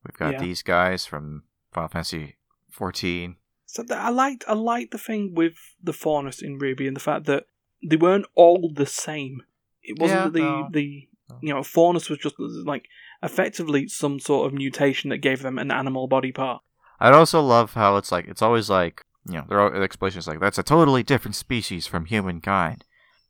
We've 0.05 0.17
got 0.17 0.35
yeah. 0.35 0.41
these 0.41 0.63
guys 0.63 1.07
from 1.07 1.45
Final 1.73 1.89
Fantasy 1.89 2.37
14. 2.71 3.37
So 3.67 3.83
the, 3.83 3.97
I 3.97 4.11
liked 4.11 4.45
I 4.47 4.55
liked 4.55 4.91
the 4.91 4.99
thing 4.99 5.35
with 5.35 5.55
the 5.83 5.93
Faunus 5.93 6.43
in 6.43 6.59
RWBY 6.59 6.87
and 6.87 6.97
the 6.97 7.01
fact 7.01 7.25
that 7.27 7.47
they 7.83 7.97
weren't 7.97 8.27
all 8.35 8.71
the 8.73 8.87
same. 8.87 9.43
It 9.83 9.99
wasn't 9.99 10.21
yeah, 10.21 10.25
that 10.25 10.33
the 10.33 10.41
no. 10.41 10.69
the 10.71 11.09
you 11.41 11.55
know 11.55 11.61
Faunus 11.61 12.11
was 12.11 12.19
just 12.19 12.35
like 12.39 12.89
effectively 13.23 13.89
some 13.89 14.21
sort 14.21 14.47
of 14.47 14.53
mutation 14.53 15.11
that 15.11 15.19
gave 15.19 15.43
them 15.43 15.59
an 15.59 15.71
animal 15.71 16.07
body 16.07 16.33
part. 16.33 16.63
I'd 17.01 17.15
also 17.15 17.41
love 17.41 17.75
how 17.75 17.97
it's 17.97 18.13
like 18.13 18.27
it's 18.29 18.43
always 18.43 18.69
like 18.69 19.05
you 19.27 19.35
know 19.35 19.45
their 19.49 19.83
explanation 19.83 20.19
is 20.19 20.27
like 20.27 20.41
that's 20.41 20.59
a 20.59 20.63
totally 20.63 21.03
different 21.03 21.35
species 21.35 21.87
from 21.87 22.05
humankind, 22.05 22.85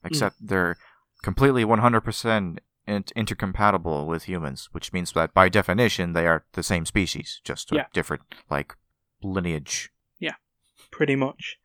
mm. 0.05 0.09
except 0.09 0.43
mm. 0.43 0.49
they're 0.49 0.77
completely 1.23 1.65
100% 1.65 2.59
int- 2.87 3.13
intercompatible 3.17 4.07
with 4.07 4.25
humans, 4.25 4.69
which 4.73 4.93
means 4.93 5.13
that 5.13 5.35
by 5.35 5.49
definition 5.49 6.13
they 6.13 6.27
are 6.27 6.45
the 6.53 6.63
same 6.63 6.87
species, 6.87 7.41
just 7.45 7.73
yeah. 7.73 7.87
different 7.93 8.23
like 8.51 8.77
lineage. 9.23 9.91
Yeah, 10.19 10.35
pretty 10.91 11.17
much. 11.17 11.59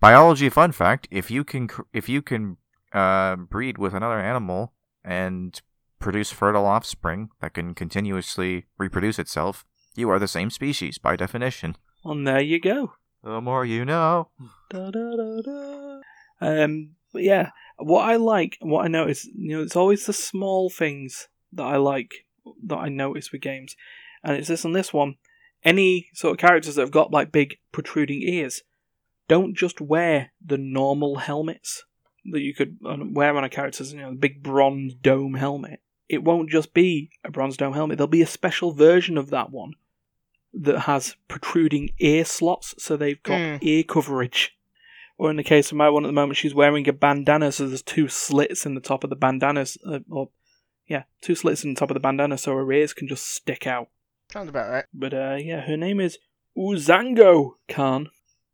Biology 0.00 0.48
fun 0.48 0.72
fact: 0.72 1.08
if 1.10 1.30
you 1.30 1.44
can 1.44 1.68
cr- 1.68 1.82
if 1.92 2.08
you 2.08 2.22
can 2.22 2.56
uh, 2.92 3.36
breed 3.36 3.78
with 3.78 3.94
another 3.94 4.20
animal 4.20 4.74
and 5.04 5.60
produce 5.98 6.30
fertile 6.30 6.66
offspring 6.66 7.30
that 7.40 7.54
can 7.54 7.74
continuously 7.74 8.66
reproduce 8.78 9.18
itself, 9.18 9.64
you 9.94 10.10
are 10.10 10.18
the 10.18 10.28
same 10.28 10.50
species 10.50 10.98
by 10.98 11.16
definition. 11.16 11.76
Well, 12.04 12.22
there 12.22 12.40
you 12.40 12.60
go. 12.60 12.92
The 13.22 13.40
more 13.40 13.64
you 13.64 13.86
know. 13.86 14.28
Da, 14.68 14.90
da, 14.90 15.16
da, 15.16 16.00
um, 16.40 16.90
but 17.14 17.22
yeah, 17.22 17.50
what 17.78 18.06
I 18.06 18.16
like, 18.16 18.58
what 18.60 18.84
I 18.84 18.88
notice, 18.88 19.24
you 19.24 19.56
know, 19.56 19.62
it's 19.62 19.76
always 19.76 20.04
the 20.04 20.12
small 20.12 20.68
things 20.68 21.28
that 21.52 21.62
I 21.64 21.76
like 21.76 22.26
that 22.66 22.76
I 22.76 22.90
notice 22.90 23.32
with 23.32 23.40
games, 23.40 23.74
and 24.22 24.36
it's 24.36 24.48
this 24.48 24.66
and 24.66 24.76
this 24.76 24.92
one. 24.92 25.14
Any 25.64 26.08
sort 26.12 26.32
of 26.32 26.38
characters 26.38 26.74
that 26.74 26.82
have 26.82 26.90
got 26.90 27.10
like 27.10 27.32
big 27.32 27.56
protruding 27.72 28.20
ears, 28.20 28.62
don't 29.28 29.56
just 29.56 29.80
wear 29.80 30.32
the 30.44 30.58
normal 30.58 31.16
helmets 31.16 31.84
that 32.30 32.40
you 32.40 32.52
could 32.54 32.76
uh, 32.84 32.96
wear 33.00 33.34
on 33.34 33.44
a 33.44 33.48
character's, 33.48 33.92
you 33.94 34.00
know, 34.00 34.10
the 34.10 34.16
big 34.16 34.42
bronze 34.42 34.94
dome 34.94 35.34
helmet. 35.34 35.80
It 36.08 36.22
won't 36.22 36.50
just 36.50 36.74
be 36.74 37.10
a 37.24 37.30
bronze 37.30 37.56
dome 37.56 37.72
helmet. 37.72 37.96
There'll 37.96 38.08
be 38.08 38.20
a 38.22 38.26
special 38.26 38.72
version 38.72 39.16
of 39.16 39.30
that 39.30 39.50
one 39.50 39.72
that 40.52 40.80
has 40.80 41.16
protruding 41.28 41.90
ear 41.98 42.24
slots, 42.24 42.74
so 42.78 42.96
they've 42.96 43.22
got 43.22 43.40
Hmm. 43.40 43.56
ear 43.62 43.82
coverage. 43.84 44.56
Or 45.16 45.30
in 45.30 45.36
the 45.36 45.44
case 45.44 45.70
of 45.70 45.76
my 45.76 45.88
one 45.88 46.04
at 46.04 46.08
the 46.08 46.12
moment, 46.12 46.36
she's 46.36 46.54
wearing 46.54 46.88
a 46.88 46.92
bandana, 46.92 47.52
so 47.52 47.68
there's 47.68 47.82
two 47.82 48.08
slits 48.08 48.66
in 48.66 48.74
the 48.74 48.80
top 48.80 49.04
of 49.04 49.10
the 49.10 49.16
bandana, 49.16 49.64
uh, 49.86 50.00
or 50.10 50.30
yeah, 50.88 51.04
two 51.22 51.34
slits 51.36 51.62
in 51.64 51.72
the 51.74 51.78
top 51.78 51.90
of 51.90 51.94
the 51.94 52.00
bandana, 52.00 52.36
so 52.36 52.52
her 52.56 52.72
ears 52.72 52.92
can 52.92 53.06
just 53.06 53.26
stick 53.30 53.66
out. 53.66 53.88
Sounds 54.32 54.48
about 54.48 54.70
right. 54.70 54.84
But 54.92 55.14
uh, 55.14 55.36
yeah, 55.38 55.60
her 55.60 55.76
name 55.76 56.00
is 56.00 56.18
Uzango 56.58 57.52
Khan. 57.68 58.08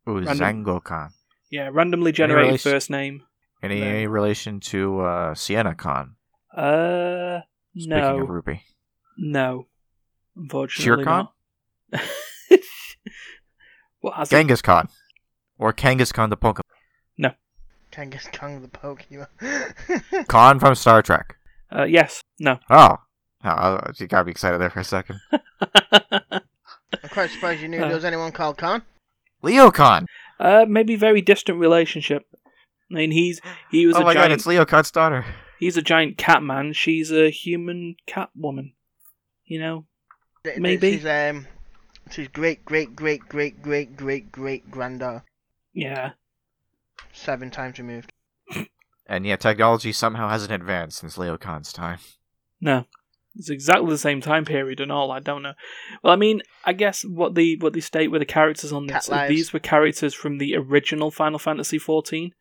Ooh, 0.07 0.19
Random- 0.23 0.63
Zangokan. 0.65 1.09
Yeah, 1.49 1.69
randomly 1.71 2.11
generated 2.11 2.47
relation- 2.47 2.71
first 2.71 2.89
name. 2.89 3.23
Any, 3.63 3.79
No. 3.79 3.85
any 3.87 4.07
relation 4.07 4.59
to 4.59 5.01
uh, 5.01 5.35
Sienna 5.35 5.75
Khan? 5.75 6.15
Uh, 6.55 7.41
Speaking 7.73 7.89
no, 7.89 8.21
of 8.21 8.27
RWBY. 8.29 8.59
no, 9.17 9.67
unfortunately 10.35 10.83
Shere 10.83 11.03
Khan? 11.05 11.27
not. 11.91 12.01
what 14.01 14.15
has 14.15 14.27
it? 14.31 14.35
Genghis 14.35 14.61
Khan. 14.61 14.87
Or 15.61 15.71
Kangaskhan 15.71 16.29
the 16.31 16.37
Pokemon. 16.37 16.61
No. 17.19 17.31
Kangas 17.91 18.31
Kong 18.37 18.61
the 18.63 18.67
Pokemon. 18.67 19.27
Khan 20.27 20.59
from 20.59 20.73
Star 20.73 21.03
Trek. 21.03 21.35
Uh, 21.71 21.83
yes, 21.83 22.21
no. 22.39 22.57
Oh. 22.69 22.97
Oh, 23.43 23.79
you 23.97 24.07
got 24.07 24.25
me 24.25 24.31
excited 24.31 24.59
there 24.59 24.71
for 24.71 24.79
a 24.79 24.83
second. 24.83 25.19
I'm 26.01 27.09
quite 27.11 27.29
surprised 27.29 27.61
you 27.61 27.67
knew 27.67 27.77
Uh. 27.77 27.85
there 27.87 27.95
was 27.95 28.05
anyone 28.05 28.31
called 28.31 28.57
Khan. 28.57 28.81
Leo 29.43 29.69
Khan. 29.71 30.07
uh, 30.39 30.65
maybe 30.67 30.95
very 30.95 31.21
distant 31.21 31.59
relationship. 31.59 32.23
I 32.91 32.95
mean, 32.95 33.11
he's 33.11 33.39
he 33.69 33.85
was 33.85 33.95
Oh 33.95 34.01
a 34.01 34.03
my 34.03 34.13
giant. 34.13 34.29
god, 34.29 34.33
it's 34.33 34.45
Leo 34.47 34.65
Khan's 34.65 34.89
daughter. 34.91 35.23
He's 35.59 35.77
a 35.77 35.81
giant 35.83 36.17
cat 36.17 36.41
man. 36.41 36.73
She's 36.73 37.11
a 37.11 37.29
human 37.29 37.95
cat 38.07 38.29
woman. 38.35 38.73
You 39.45 39.59
know? 39.59 39.85
Th- 40.43 40.55
th- 40.55 40.61
Maybe. 40.61 40.93
She's, 40.97 41.05
um, 41.05 41.45
she's 42.09 42.27
great, 42.29 42.65
great, 42.65 42.95
great, 42.95 43.27
great, 43.29 43.61
great, 43.61 43.95
great, 43.95 44.31
great 44.31 44.71
granddaughter. 44.71 45.23
Yeah. 45.73 46.11
Seven 47.13 47.51
times 47.51 47.79
removed. 47.79 48.11
And 49.07 49.25
yet, 49.25 49.41
technology 49.41 49.91
somehow 49.91 50.29
hasn't 50.29 50.53
advanced 50.53 50.99
since 50.99 51.17
Leo 51.17 51.37
Khan's 51.37 51.73
time. 51.73 51.99
No. 52.61 52.85
It's 53.35 53.49
exactly 53.49 53.89
the 53.89 53.97
same 53.97 54.21
time 54.21 54.45
period 54.45 54.79
and 54.79 54.91
all. 54.91 55.11
I 55.11 55.19
don't 55.19 55.41
know. 55.41 55.53
Well, 56.03 56.13
I 56.13 56.15
mean, 56.17 56.41
I 56.65 56.73
guess 56.73 57.03
what 57.03 57.35
the 57.35 57.57
what 57.57 57.73
they 57.73 57.79
state 57.79 58.09
with 58.09 58.21
the 58.21 58.25
characters 58.25 58.73
on 58.73 58.87
this, 58.87 59.09
these 59.27 59.53
were 59.53 59.59
characters 59.59 60.13
from 60.13 60.37
the 60.37 60.55
original 60.55 61.11
Final 61.11 61.39
Fantasy 61.39 61.79
XIV 61.79 62.31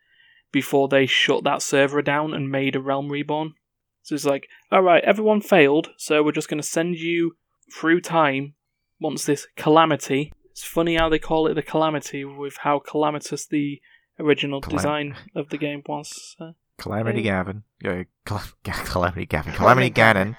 before 0.52 0.88
they 0.88 1.06
shut 1.06 1.44
that 1.44 1.62
server 1.62 2.02
down 2.02 2.34
and 2.34 2.50
made 2.50 2.74
a 2.74 2.80
Realm 2.80 3.08
Reborn. 3.08 3.54
So 4.02 4.14
it's 4.14 4.24
like, 4.24 4.48
all 4.72 4.82
right, 4.82 5.04
everyone 5.04 5.40
failed, 5.40 5.90
so 5.96 6.22
we're 6.22 6.32
just 6.32 6.48
going 6.48 6.60
to 6.60 6.66
send 6.66 6.96
you 6.96 7.36
through 7.72 8.00
time 8.00 8.54
once 9.00 9.24
this 9.24 9.46
calamity. 9.56 10.32
It's 10.50 10.64
funny 10.64 10.96
how 10.96 11.08
they 11.08 11.18
call 11.18 11.46
it 11.46 11.54
the 11.54 11.62
calamity 11.62 12.24
with 12.24 12.56
how 12.60 12.78
calamitous 12.80 13.46
the 13.46 13.80
original 14.18 14.60
Calam- 14.60 14.76
design 14.76 15.16
of 15.34 15.48
the 15.50 15.58
game 15.58 15.82
was. 15.86 16.36
Uh, 16.40 16.52
Calamity 16.78 17.18
Hey. 17.18 17.24
Gavin. 17.24 17.62
Yeah, 17.82 18.02
Cal- 18.24 18.42
Calamity 18.64 19.26
Gavin. 19.26 19.52
Calamity 19.54 19.90
Ganon. 19.90 20.36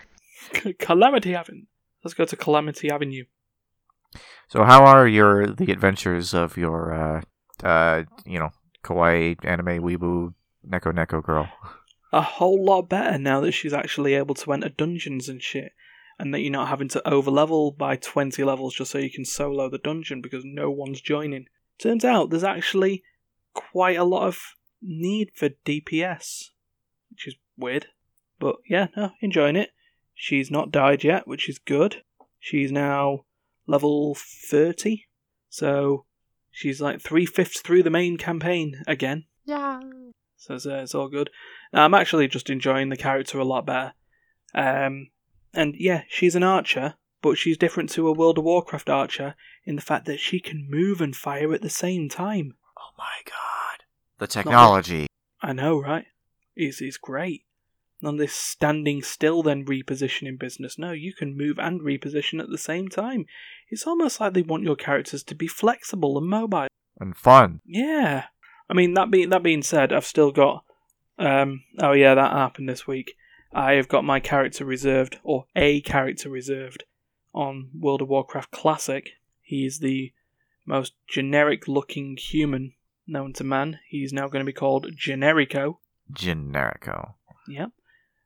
Calamity 0.80 1.32
Gavin. 1.32 1.68
Let's 2.04 2.14
go 2.16 2.26
to 2.26 2.36
Calamity 2.36 2.90
Avenue. 2.90 3.26
So 4.50 4.64
how 4.64 4.84
are 4.86 5.08
your 5.08 5.48
the 5.48 5.72
adventures 5.72 6.34
of 6.34 6.58
your 6.58 6.94
uh 6.94 7.22
uh 7.66 8.04
you 8.26 8.40
know 8.40 8.50
kawaii 8.84 9.38
anime 9.46 9.80
weebu 9.82 10.34
neko 10.68 10.92
neko 10.94 11.24
girl? 11.24 11.48
A 12.12 12.22
whole 12.22 12.62
lot 12.66 12.90
better 12.90 13.18
now 13.18 13.40
that 13.42 13.54
she's 13.54 13.72
actually 13.72 14.16
able 14.16 14.36
to 14.36 14.52
enter 14.52 14.68
dungeons 14.70 15.30
and 15.30 15.42
shit. 15.42 15.72
And 16.22 16.34
that 16.34 16.42
you're 16.42 16.52
not 16.52 16.68
having 16.68 16.88
to 16.90 17.02
overlevel 17.06 17.78
by 17.78 17.96
20 17.96 18.44
levels 18.44 18.76
just 18.76 18.92
so 18.92 18.98
you 18.98 19.12
can 19.12 19.26
solo 19.26 19.70
the 19.70 19.78
dungeon 19.78 20.22
because 20.22 20.44
no 20.46 20.70
one's 20.70 21.02
joining. 21.02 21.46
Turns 21.80 22.06
out 22.06 22.30
there's 22.30 22.44
actually 22.44 23.04
quite 23.54 23.98
a 23.98 24.04
lot 24.04 24.28
of 24.28 24.40
need 24.82 25.32
for 25.34 25.50
DPS, 25.66 26.50
which 27.10 27.28
is 27.28 27.36
weird. 27.58 27.88
But 28.40 28.58
yeah, 28.68 28.88
no, 28.96 29.12
enjoying 29.22 29.56
it. 29.56 29.70
She's 30.14 30.52
not 30.52 30.72
died 30.72 31.04
yet, 31.04 31.28
which 31.28 31.50
is 31.50 31.58
good. 31.58 32.04
She's 32.40 32.72
now 32.72 33.26
level 33.68 34.16
30, 34.16 35.06
so 35.50 36.06
she's 36.50 36.82
like 36.82 37.02
three 37.02 37.26
fifths 37.26 37.62
through 37.62 37.84
the 37.84 37.90
main 37.90 38.18
campaign 38.18 38.84
again. 38.88 39.26
Yeah. 39.46 39.80
So 40.38 40.56
it's, 40.56 40.66
uh, 40.66 40.78
it's 40.78 40.96
all 40.96 41.08
good. 41.08 41.30
Now, 41.72 41.86
I'm 41.86 41.94
actually 41.94 42.28
just 42.28 42.50
enjoying 42.50 42.90
the 42.90 42.98
character 42.98 43.40
a 43.40 43.46
lot 43.46 43.66
better. 43.66 43.94
Um, 44.56 45.10
and 45.54 45.76
yeah, 45.78 46.04
she's 46.08 46.36
an 46.36 46.44
archer, 46.44 46.96
but 47.22 47.38
she's 47.38 47.58
different 47.58 47.90
to 47.92 48.08
a 48.08 48.14
World 48.14 48.38
of 48.38 48.44
Warcraft 48.44 48.90
archer 48.90 49.36
in 49.66 49.76
the 49.76 49.82
fact 49.82 50.06
that 50.06 50.20
she 50.20 50.40
can 50.40 50.68
move 50.70 51.02
and 51.02 51.16
fire 51.16 51.54
at 51.54 51.62
the 51.62 51.70
same 51.70 52.10
time. 52.10 52.56
Oh 52.78 52.92
my 52.98 53.22
god. 53.26 53.86
The 54.20 54.28
technology. 54.28 55.08
I 55.42 55.54
know, 55.54 55.80
right? 55.80 56.06
It's, 56.56 56.82
it's 56.82 56.98
great. 56.98 57.46
None 58.02 58.16
of 58.16 58.20
this 58.20 58.34
standing 58.34 59.04
still 59.04 59.44
then 59.44 59.66
repositioning 59.66 60.40
business. 60.40 60.80
No, 60.80 60.92
you 60.92 61.14
can 61.14 61.38
move 61.38 61.60
and 61.60 61.82
reposition 61.82 62.40
at 62.42 62.50
the 62.50 62.58
same 62.58 62.88
time. 62.88 63.26
It's 63.70 63.86
almost 63.86 64.20
like 64.20 64.34
they 64.34 64.42
want 64.42 64.64
your 64.64 64.76
characters 64.76 65.24
to 65.24 65.36
be 65.36 65.48
flexible 65.48 66.18
and 66.18 66.28
mobile. 66.28 66.68
And 67.00 67.16
fun. 67.16 67.62
Yeah. 67.66 68.26
I 68.70 68.74
mean 68.74 68.96
that 68.96 69.12
being 69.12 69.30
that 69.30 69.44
being 69.44 69.62
said, 69.62 69.94
I've 69.94 70.06
still 70.06 70.32
got 70.32 70.64
um 71.20 71.64
oh 71.80 71.92
yeah, 71.92 72.16
that 72.16 72.32
happened 72.32 72.70
this 72.70 72.88
week. 72.88 73.14
I 73.54 73.74
have 73.74 73.88
got 73.88 74.04
my 74.04 74.20
character 74.20 74.66
reserved 74.66 75.20
or 75.24 75.46
a 75.56 75.82
character 75.82 76.30
reserved 76.30 76.86
on 77.34 77.70
World 77.78 78.02
of 78.02 78.08
Warcraft 78.08 78.52
Classic. 78.52 79.12
He 79.42 79.66
is 79.66 79.80
the 79.80 80.14
most 80.66 80.94
generic 81.08 81.68
looking 81.68 82.18
human 82.18 82.74
known 83.08 83.34
to 83.34 83.44
man. 83.44 83.80
He's 83.88 84.14
now 84.14 84.28
going 84.28 84.46
to 84.46 84.50
be 84.50 84.54
called 84.54 84.96
Generico. 84.96 85.78
Generico. 86.12 87.14
Yep. 87.48 87.72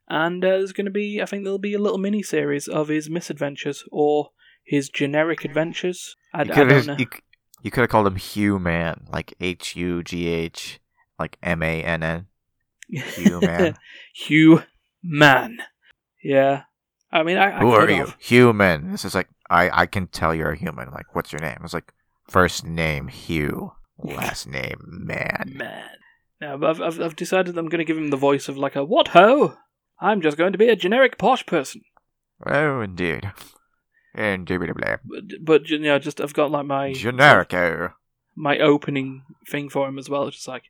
And 0.07 0.45
uh, 0.45 0.49
there's 0.49 0.73
going 0.73 0.85
to 0.85 0.91
be, 0.91 1.21
I 1.21 1.25
think 1.25 1.43
there'll 1.43 1.57
be 1.57 1.73
a 1.73 1.79
little 1.79 1.97
mini 1.97 2.21
series 2.21 2.67
of 2.67 2.89
his 2.89 3.09
misadventures 3.09 3.83
or 3.91 4.31
his 4.63 4.89
generic 4.89 5.43
adventures. 5.43 6.15
I, 6.33 6.43
You 6.43 6.51
I 6.51 6.55
could 6.55 6.71
have 6.71 6.99
you, 6.99 7.07
you 7.63 7.71
could 7.71 7.81
have 7.81 7.89
called 7.89 8.07
him 8.07 8.15
Hugh 8.15 8.59
Man, 8.59 9.07
like 9.11 9.33
H 9.39 9.75
U 9.75 10.03
G 10.03 10.27
H, 10.27 10.79
like 11.17 11.37
M 11.41 11.63
A 11.63 11.81
N 11.81 12.03
N. 12.03 12.27
Hugh 12.89 13.41
Man. 13.41 13.75
Hugh 14.13 14.63
Man. 15.07 15.59
Yeah. 16.23 16.63
I 17.11 17.23
mean, 17.23 17.37
I, 17.37 17.57
I 17.57 17.59
Who 17.59 17.71
are 17.71 17.89
you? 17.89 17.97
have. 17.97 18.15
Human. 18.19 18.91
This 18.91 19.05
is 19.05 19.13
like 19.15 19.29
I 19.49 19.69
I 19.81 19.85
can 19.85 20.07
tell 20.07 20.33
you're 20.33 20.51
a 20.51 20.57
human. 20.57 20.89
Like, 20.91 21.13
what's 21.15 21.31
your 21.31 21.41
name? 21.41 21.59
It's 21.63 21.73
like 21.73 21.93
first 22.27 22.65
name 22.65 23.07
Hugh, 23.07 23.73
last 23.97 24.47
name 24.59 24.81
Man. 24.85 25.53
Man. 25.55 25.89
No, 26.41 26.57
but 26.57 26.69
I've, 26.71 26.81
I've, 26.81 26.99
I've 27.01 27.15
decided 27.15 27.57
I'm 27.57 27.69
going 27.69 27.79
to 27.79 27.85
give 27.85 27.97
him 27.97 28.09
the 28.09 28.17
voice 28.17 28.49
of 28.49 28.57
like 28.57 28.75
a 28.75 28.83
what 28.83 29.09
ho? 29.09 29.55
I'm 30.01 30.21
just 30.21 30.37
going 30.37 30.51
to 30.51 30.57
be 30.57 30.67
a 30.67 30.75
generic 30.75 31.17
posh 31.17 31.45
person. 31.45 31.81
Oh, 32.45 32.81
indeed. 32.81 33.31
Indubitably. 34.13 34.97
But, 35.05 35.23
but 35.41 35.69
you 35.69 35.79
know, 35.79 35.99
just 35.99 36.19
I've 36.19 36.33
got 36.33 36.51
like 36.51 36.65
my 36.65 36.89
Generico. 36.91 37.91
Oh. 37.91 37.93
my 38.35 38.59
opening 38.59 39.23
thing 39.49 39.69
for 39.69 39.87
him 39.87 39.97
as 39.97 40.09
well. 40.09 40.29
Just 40.29 40.47
like, 40.47 40.63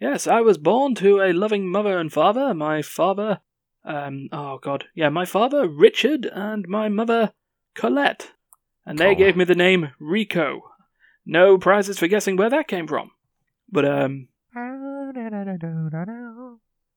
yes, 0.00 0.26
I 0.26 0.40
was 0.40 0.58
born 0.58 0.94
to 0.96 1.20
a 1.20 1.32
loving 1.32 1.70
mother 1.70 1.98
and 1.98 2.12
father. 2.12 2.52
My 2.54 2.82
father, 2.82 3.40
um, 3.84 4.28
oh 4.32 4.58
god, 4.58 4.84
yeah, 4.94 5.08
my 5.08 5.24
father 5.24 5.68
Richard 5.68 6.26
and 6.26 6.66
my 6.68 6.88
mother 6.88 7.32
Colette, 7.74 8.32
and 8.86 8.98
they 8.98 9.10
Oh. 9.10 9.14
gave 9.14 9.36
me 9.36 9.44
the 9.44 9.54
name 9.54 9.90
Rico. 9.98 10.62
No 11.26 11.56
prizes 11.58 11.98
for 11.98 12.06
guessing 12.08 12.36
where 12.36 12.50
that 12.50 12.68
came 12.68 12.86
from. 12.86 13.10
But 13.70 13.84
um, 13.86 14.28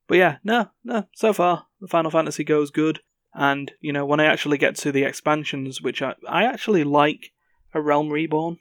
but 0.07 0.17
yeah, 0.17 0.37
no, 0.43 0.69
no. 0.83 1.05
So 1.15 1.33
far, 1.33 1.65
the 1.81 1.87
Final 1.87 2.11
Fantasy 2.11 2.43
goes 2.43 2.71
good, 2.71 2.99
and 3.33 3.71
you 3.81 3.91
know 3.91 4.05
when 4.05 4.19
I 4.19 4.25
actually 4.25 4.57
get 4.57 4.75
to 4.77 4.91
the 4.91 5.03
expansions, 5.03 5.81
which 5.81 6.01
I 6.01 6.15
I 6.27 6.43
actually 6.45 6.83
like 6.83 7.31
a 7.73 7.81
Realm 7.81 8.09
Reborn 8.09 8.57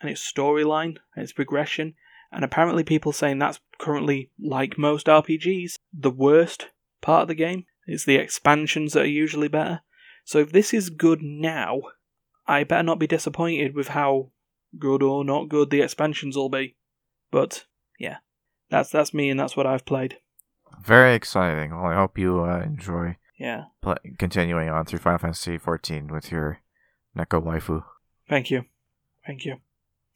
and 0.00 0.10
its 0.10 0.20
storyline 0.32 0.96
and 1.14 1.22
its 1.22 1.32
progression, 1.32 1.94
and 2.32 2.44
apparently 2.44 2.82
people 2.84 3.12
saying 3.12 3.38
that's 3.38 3.60
currently 3.78 4.30
like 4.40 4.78
most 4.78 5.06
RPGs, 5.06 5.74
the 5.92 6.10
worst 6.10 6.68
part 7.00 7.22
of 7.22 7.28
the 7.28 7.34
game. 7.34 7.66
It's 7.86 8.04
the 8.04 8.16
expansions 8.16 8.92
that 8.92 9.02
are 9.02 9.08
usually 9.08 9.48
better. 9.48 9.80
So 10.24 10.38
if 10.38 10.52
this 10.52 10.72
is 10.72 10.90
good 10.90 11.22
now, 11.22 11.80
I 12.46 12.64
better 12.64 12.82
not 12.82 12.98
be 12.98 13.06
disappointed 13.06 13.74
with 13.74 13.88
how 13.88 14.30
good 14.78 15.02
or 15.02 15.24
not 15.24 15.48
good 15.48 15.70
the 15.70 15.80
expansions 15.82 16.36
will 16.36 16.48
be. 16.48 16.76
But 17.30 17.64
yeah, 17.98 18.18
that's 18.70 18.90
that's 18.90 19.14
me 19.14 19.30
and 19.30 19.38
that's 19.40 19.56
what 19.56 19.66
I've 19.66 19.84
played. 19.84 20.18
Very 20.82 21.14
exciting. 21.14 21.70
Well, 21.74 21.90
I 21.90 21.94
hope 21.94 22.16
you 22.18 22.44
uh, 22.44 22.60
enjoy 22.60 23.16
Yeah. 23.38 23.64
continuing 24.18 24.68
on 24.68 24.84
through 24.84 25.00
Final 25.00 25.18
Fantasy 25.18 25.58
XIV 25.58 26.10
with 26.10 26.30
your 26.30 26.60
Neko 27.16 27.42
waifu. 27.42 27.82
Thank 28.28 28.50
you. 28.50 28.64
Thank 29.26 29.44
you. 29.44 29.56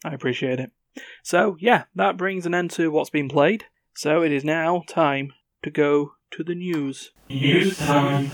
I 0.04 0.14
appreciate 0.14 0.60
it. 0.60 0.70
So, 1.22 1.56
yeah, 1.58 1.84
that 1.96 2.16
brings 2.16 2.46
an 2.46 2.54
end 2.54 2.70
to 2.72 2.90
what's 2.90 3.10
been 3.10 3.28
played. 3.28 3.64
So, 3.94 4.22
it 4.22 4.30
is 4.30 4.44
now 4.44 4.84
time 4.86 5.32
to 5.64 5.70
go 5.70 6.12
to 6.36 6.42
the 6.42 6.54
news. 6.54 7.12
News 7.30 7.78
time. 7.78 8.30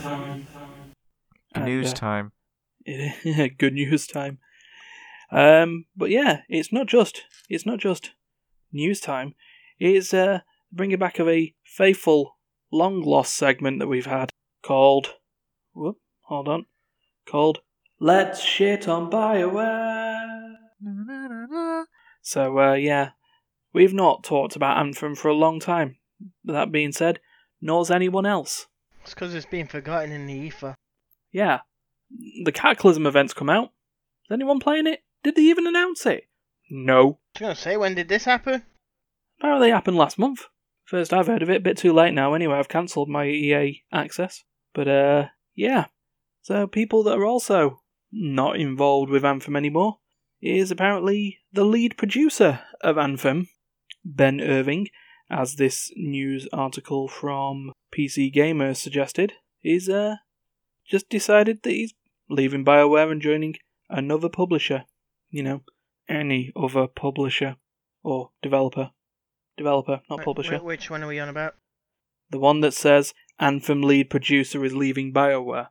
And, 1.54 1.64
News 1.66 1.92
uh, 1.92 1.96
time. 1.96 2.32
good 3.58 3.74
news 3.74 4.06
time. 4.06 4.38
Um, 5.30 5.84
but 5.94 6.08
yeah, 6.08 6.40
it's 6.48 6.72
not 6.72 6.86
just 6.86 7.22
it's 7.50 7.66
not 7.66 7.78
just 7.78 8.12
news 8.72 9.00
time. 9.00 9.34
It's 9.78 10.14
uh, 10.14 10.40
bringing 10.72 10.98
back 10.98 11.18
of 11.18 11.28
a 11.28 11.54
faithful, 11.62 12.38
long 12.72 13.02
lost 13.02 13.34
segment 13.34 13.80
that 13.80 13.88
we've 13.88 14.06
had 14.06 14.30
called. 14.62 15.14
Whoop, 15.74 15.98
hold 16.22 16.48
on. 16.48 16.66
Called 17.28 17.58
Let's 17.98 18.42
Shit 18.42 18.88
on 18.88 19.10
Bioware. 19.10 20.54
So 22.22 22.58
uh, 22.58 22.74
yeah, 22.74 23.10
we've 23.74 23.94
not 23.94 24.24
talked 24.24 24.56
about 24.56 24.78
Anthem 24.78 25.14
for 25.14 25.28
a 25.28 25.34
long 25.34 25.60
time. 25.60 25.96
That 26.44 26.72
being 26.72 26.92
said, 26.92 27.20
nor's 27.60 27.90
anyone 27.90 28.26
else. 28.26 28.66
It's 29.02 29.14
because 29.14 29.34
it's 29.34 29.46
been 29.46 29.66
forgotten 29.66 30.12
in 30.12 30.26
the 30.26 30.34
ether. 30.34 30.74
Yeah, 31.32 31.60
the 32.44 32.52
Cataclysm 32.52 33.06
events 33.06 33.34
come 33.34 33.50
out. 33.50 33.70
Is 34.24 34.32
anyone 34.34 34.60
playing 34.60 34.86
it? 34.86 35.00
Did 35.22 35.36
they 35.36 35.42
even 35.42 35.66
announce 35.66 36.06
it? 36.06 36.24
No. 36.70 37.00
I 37.00 37.04
was 37.04 37.40
gonna 37.40 37.54
say, 37.56 37.76
when 37.76 37.94
did 37.94 38.08
this 38.08 38.24
happen? 38.24 38.64
Apparently 39.38 39.70
it 39.70 39.74
happened 39.74 39.96
last 39.96 40.18
month. 40.18 40.46
First 40.84 41.12
I've 41.12 41.26
heard 41.26 41.42
of 41.42 41.50
it, 41.50 41.56
a 41.58 41.60
bit 41.60 41.76
too 41.76 41.92
late 41.92 42.14
now 42.14 42.34
anyway, 42.34 42.56
I've 42.56 42.68
cancelled 42.68 43.08
my 43.08 43.26
EA 43.26 43.82
access. 43.92 44.44
But 44.74 44.88
uh 44.88 45.26
yeah. 45.54 45.86
So 46.42 46.66
people 46.66 47.02
that 47.04 47.18
are 47.18 47.26
also 47.26 47.82
not 48.12 48.56
involved 48.56 49.10
with 49.10 49.24
Anthem 49.24 49.56
anymore 49.56 49.98
is 50.40 50.70
apparently 50.70 51.38
the 51.52 51.64
lead 51.64 51.96
producer 51.96 52.60
of 52.80 52.98
Anthem, 52.98 53.48
Ben 54.04 54.40
Irving, 54.40 54.88
as 55.30 55.54
this 55.56 55.90
news 55.96 56.48
article 56.52 57.08
from 57.08 57.72
PC 57.94 58.32
Gamer 58.32 58.74
suggested, 58.74 59.34
is 59.62 59.88
uh 59.88 60.16
just 60.86 61.08
decided 61.08 61.62
that 61.62 61.70
he's 61.70 61.94
leaving 62.28 62.64
BioWare 62.64 63.10
and 63.12 63.22
joining 63.22 63.54
another 63.88 64.28
publisher. 64.28 64.84
You 65.30 65.42
know, 65.44 65.60
any 66.08 66.52
other 66.56 66.86
publisher 66.88 67.56
or 68.02 68.30
developer. 68.42 68.90
Developer, 69.56 70.00
not 70.10 70.20
Wh- 70.20 70.24
publisher. 70.24 70.58
wh- 70.58 70.64
which 70.64 70.90
one 70.90 71.02
are 71.04 71.06
we 71.08 71.18
on 71.20 71.28
about? 71.28 71.54
The 72.30 72.38
one 72.38 72.60
that 72.62 72.72
says 72.74 73.12
Anthem 73.38 73.82
lead 73.82 74.08
producer 74.10 74.64
is 74.64 74.74
leaving 74.74 75.12
BioWare. 75.12 75.68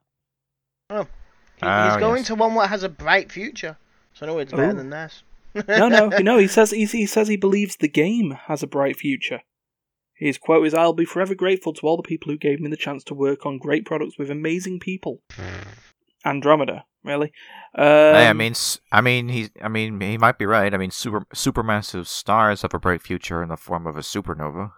He- 0.90 0.96
He's 0.96 1.64
Ah, 1.68 1.98
going 2.00 2.20
yes. 2.20 2.28
to 2.28 2.36
one 2.36 2.56
that 2.56 2.68
has 2.70 2.84
a 2.84 2.90
bright 2.90 3.32
future. 3.34 3.78
So 4.14 4.26
no, 4.26 4.38
it's 4.40 4.52
better 4.52 4.70
Ooh. 4.72 4.76
than 4.76 4.90
this. 4.92 5.24
no, 5.68 5.90
no, 5.90 6.08
no. 6.22 6.38
He 6.38 6.48
says 6.48 6.72
he, 6.72 6.86
he 6.86 7.06
says 7.06 7.28
he 7.28 7.36
believes 7.36 7.76
the 7.76 7.90
game 7.90 8.32
has 8.48 8.64
a 8.64 8.68
bright 8.68 8.96
future. 8.98 9.42
His 10.20 10.38
quote 10.38 10.68
is, 10.68 10.74
"I'll 10.74 10.94
be 10.94 11.06
forever 11.06 11.34
grateful 11.34 11.74
to 11.74 11.88
all 11.88 11.98
the 11.98 12.04
people 12.04 12.32
who 12.32 12.38
gave 12.38 12.60
me 12.60 12.70
the 12.70 12.78
chance 12.78 13.04
to 13.06 13.14
work 13.14 13.46
on 13.46 13.58
great 13.58 13.86
products 13.86 14.18
with 14.18 14.30
amazing 14.30 14.80
people." 14.80 15.22
Andromeda, 16.26 16.86
really? 17.04 17.32
Um, 17.76 17.86
Hey, 18.16 18.28
I 18.28 18.34
mean, 18.34 18.54
I 18.92 19.02
mean, 19.02 19.30
he's, 19.30 19.50
I 19.62 19.70
mean, 19.70 20.02
he 20.02 20.18
might 20.18 20.38
be 20.38 20.46
right. 20.46 20.74
I 20.74 20.78
mean, 20.78 20.92
super, 20.92 21.22
supermassive 21.34 22.08
stars 22.08 22.64
have 22.64 22.74
a 22.74 22.80
bright 22.80 23.02
future 23.02 23.42
in 23.42 23.50
the 23.50 23.56
form 23.56 23.88
of 23.88 23.96
a 23.96 24.02
supernova 24.02 24.72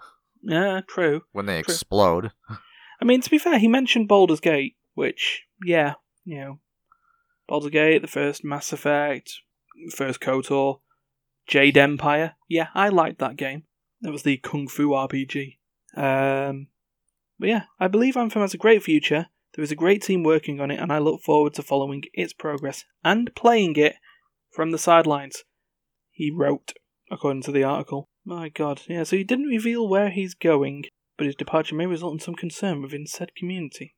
yeah, 0.43 0.81
true. 0.87 1.23
when 1.31 1.45
they 1.45 1.61
True. 1.61 1.73
explode. 1.73 2.31
I 3.01 3.05
mean, 3.05 3.21
to 3.21 3.29
be 3.29 3.37
fair, 3.37 3.59
he 3.59 3.67
mentioned 3.67 4.07
Baldur's 4.07 4.39
Gate, 4.39 4.75
which 4.93 5.43
yeah, 5.63 5.95
you 6.23 6.39
know, 6.39 6.59
Baldur's 7.47 7.71
Gate, 7.71 8.01
the 8.01 8.07
first 8.07 8.43
Mass 8.43 8.71
Effect, 8.71 9.41
first 9.91 10.19
KOTOR, 10.19 10.79
Jade 11.47 11.77
Empire. 11.77 12.35
Yeah, 12.47 12.67
I 12.73 12.89
liked 12.89 13.19
that 13.19 13.37
game. 13.37 13.63
That 14.01 14.11
was 14.11 14.23
the 14.23 14.37
Kung 14.37 14.67
Fu 14.67 14.89
RPG. 14.89 15.57
Um, 15.95 16.67
but 17.39 17.49
yeah, 17.49 17.63
I 17.79 17.87
believe 17.87 18.17
Anthem 18.17 18.41
has 18.41 18.53
a 18.53 18.57
great 18.57 18.83
future. 18.83 19.27
There 19.55 19.63
is 19.63 19.71
a 19.71 19.75
great 19.75 20.01
team 20.01 20.23
working 20.23 20.59
on 20.61 20.71
it, 20.71 20.79
and 20.79 20.91
I 20.91 20.99
look 20.99 21.21
forward 21.21 21.53
to 21.55 21.63
following 21.63 22.03
its 22.13 22.33
progress 22.33 22.85
and 23.03 23.35
playing 23.35 23.75
it 23.75 23.95
from 24.51 24.71
the 24.71 24.77
sidelines. 24.77 25.43
He 26.11 26.31
wrote, 26.31 26.73
according 27.11 27.43
to 27.43 27.51
the 27.51 27.63
article. 27.63 28.09
My 28.23 28.49
god, 28.49 28.83
yeah, 28.87 29.03
so 29.03 29.17
he 29.17 29.23
didn't 29.23 29.47
reveal 29.47 29.87
where 29.87 30.09
he's 30.09 30.35
going, 30.35 30.85
but 31.17 31.25
his 31.25 31.35
departure 31.35 31.75
may 31.75 31.87
result 31.87 32.13
in 32.13 32.19
some 32.19 32.35
concern 32.35 32.81
within 32.81 33.07
said 33.07 33.35
community. 33.35 33.95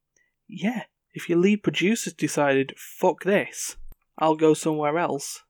Yeah, 0.48 0.84
if 1.14 1.30
your 1.30 1.38
lead 1.38 1.62
producers 1.64 2.14
decided, 2.14 2.74
fuck 2.78 3.24
this, 3.24 3.76
I'll 4.18 4.36
go 4.36 4.54
somewhere 4.54 4.98
else, 4.98 5.44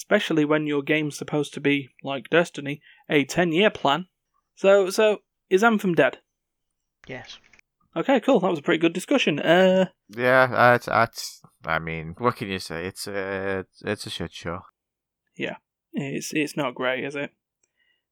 especially 0.00 0.46
when 0.46 0.66
your 0.66 0.82
game's 0.82 1.14
supposed 1.14 1.52
to 1.52 1.60
be, 1.60 1.90
like 2.02 2.30
Destiny, 2.30 2.80
a 3.10 3.22
10 3.24 3.52
year 3.52 3.68
plan. 3.68 4.06
So, 4.54 4.88
so, 4.88 5.18
is 5.50 5.62
Anthem 5.62 5.94
dead? 5.94 6.18
Yes. 7.06 7.38
Okay, 7.94 8.18
cool, 8.18 8.40
that 8.40 8.48
was 8.48 8.60
a 8.60 8.62
pretty 8.62 8.80
good 8.80 8.94
discussion. 8.94 9.38
Uh, 9.40 9.86
Yeah, 10.08 10.46
that's 10.46 10.86
that's. 10.86 11.42
I 11.66 11.78
mean, 11.78 12.14
what 12.16 12.36
can 12.36 12.48
you 12.48 12.58
say? 12.58 12.86
It's 12.86 13.06
a 13.06 13.66
it's 13.84 14.06
a 14.06 14.10
shit 14.10 14.32
show. 14.32 14.60
Yeah, 15.36 15.56
it's, 15.92 16.32
it's 16.32 16.56
not 16.56 16.74
great, 16.74 17.04
is 17.04 17.14
it? 17.14 17.32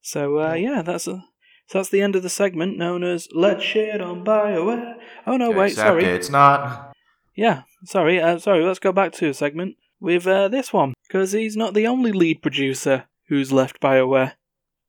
So, 0.02 0.40
uh, 0.40 0.54
yeah, 0.54 0.82
that's 0.82 1.06
a, 1.06 1.24
so 1.68 1.78
that's 1.78 1.88
the 1.88 2.02
end 2.02 2.16
of 2.16 2.22
the 2.22 2.28
segment 2.28 2.76
known 2.76 3.02
as 3.02 3.28
Let's 3.34 3.64
Shit 3.64 4.00
on 4.02 4.24
BioWare. 4.24 4.94
Oh 5.26 5.36
no, 5.38 5.50
wait, 5.50 5.72
Except 5.72 5.86
sorry. 5.86 6.04
It's 6.04 6.28
not. 6.28 6.92
Yeah, 7.34 7.62
sorry, 7.84 8.20
uh, 8.20 8.38
sorry, 8.38 8.64
let's 8.64 8.78
go 8.78 8.92
back 8.92 9.12
to 9.12 9.28
a 9.30 9.34
segment 9.34 9.76
with 10.00 10.26
uh, 10.26 10.48
this 10.48 10.72
one, 10.72 10.94
because 11.06 11.32
he's 11.32 11.56
not 11.56 11.74
the 11.74 11.86
only 11.86 12.12
lead 12.12 12.42
producer 12.42 13.04
who's 13.28 13.52
left 13.52 13.80
BioWare. 13.80 14.34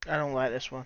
I 0.08 0.18
don't 0.18 0.34
like 0.34 0.52
this 0.52 0.72
one. 0.72 0.86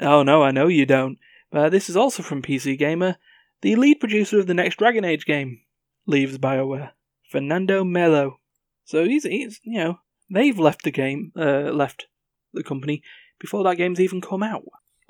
Oh 0.00 0.22
no, 0.22 0.42
I 0.42 0.50
know 0.50 0.68
you 0.68 0.86
don't. 0.86 1.18
But 1.50 1.70
this 1.70 1.88
is 1.88 1.96
also 1.96 2.22
from 2.22 2.42
PC 2.42 2.78
Gamer. 2.78 3.16
The 3.62 3.76
lead 3.76 4.00
producer 4.00 4.38
of 4.38 4.46
the 4.46 4.54
next 4.54 4.76
Dragon 4.76 5.04
Age 5.04 5.24
game 5.24 5.60
leaves 6.06 6.36
BioWare, 6.38 6.90
Fernando 7.30 7.84
Melo. 7.84 8.40
So 8.84 9.04
he's, 9.04 9.24
he's 9.24 9.60
you 9.62 9.78
know, 9.78 9.98
they've 10.30 10.58
left 10.58 10.82
the 10.82 10.90
game, 10.90 11.32
uh, 11.36 11.70
left 11.72 12.06
the 12.52 12.62
company 12.62 13.02
before 13.38 13.64
that 13.64 13.76
game's 13.76 14.00
even 14.00 14.20
come 14.20 14.42
out. 14.42 14.64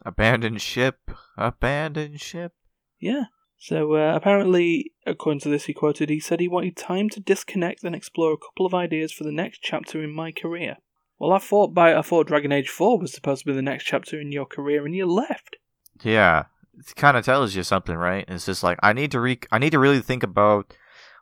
Abandoned 0.05 0.61
ship. 0.61 1.11
Abandoned 1.37 2.21
ship. 2.21 2.53
Yeah. 3.01 3.25
So 3.59 3.95
uh, 3.95 4.15
apparently, 4.15 4.93
according 5.07 5.41
to 5.41 5.49
this, 5.49 5.65
he 5.65 5.73
quoted, 5.73 6.11
he 6.11 6.21
said 6.21 6.41
he 6.41 6.49
wanted 6.49 6.77
time 6.77 7.09
to 7.11 7.21
disconnect 7.21 7.83
and 7.83 7.95
explore 7.95 8.33
a 8.33 8.39
couple 8.39 8.67
of 8.67 8.75
ideas 8.75 9.13
for 9.13 9.25
the 9.25 9.33
next 9.33 9.61
chapter 9.63 10.03
in 10.03 10.15
my 10.15 10.33
career. 10.33 10.77
Well, 11.19 11.33
I 11.33 11.39
thought 11.39 11.73
by 11.73 11.95
I 11.97 12.03
thought 12.03 12.27
Dragon 12.27 12.53
Age 12.53 12.69
Four 12.69 12.99
was 12.99 13.13
supposed 13.13 13.43
to 13.43 13.47
be 13.47 13.55
the 13.55 13.63
next 13.63 13.85
chapter 13.85 14.21
in 14.21 14.33
your 14.33 14.47
career, 14.47 14.85
and 14.85 14.95
you 14.95 15.07
left. 15.07 15.57
Yeah, 16.03 16.45
it 16.77 16.95
kind 16.97 17.17
of 17.17 17.25
tells 17.25 17.55
you 17.55 17.63
something, 17.63 17.95
right? 17.95 18.25
It's 18.29 18.47
just 18.47 18.63
like 18.63 18.79
I 18.83 18.93
need 18.93 19.13
to 19.13 19.21
re- 19.21 19.39
I 19.51 19.59
need 19.59 19.71
to 19.71 19.79
really 19.79 20.01
think 20.01 20.23
about 20.23 20.77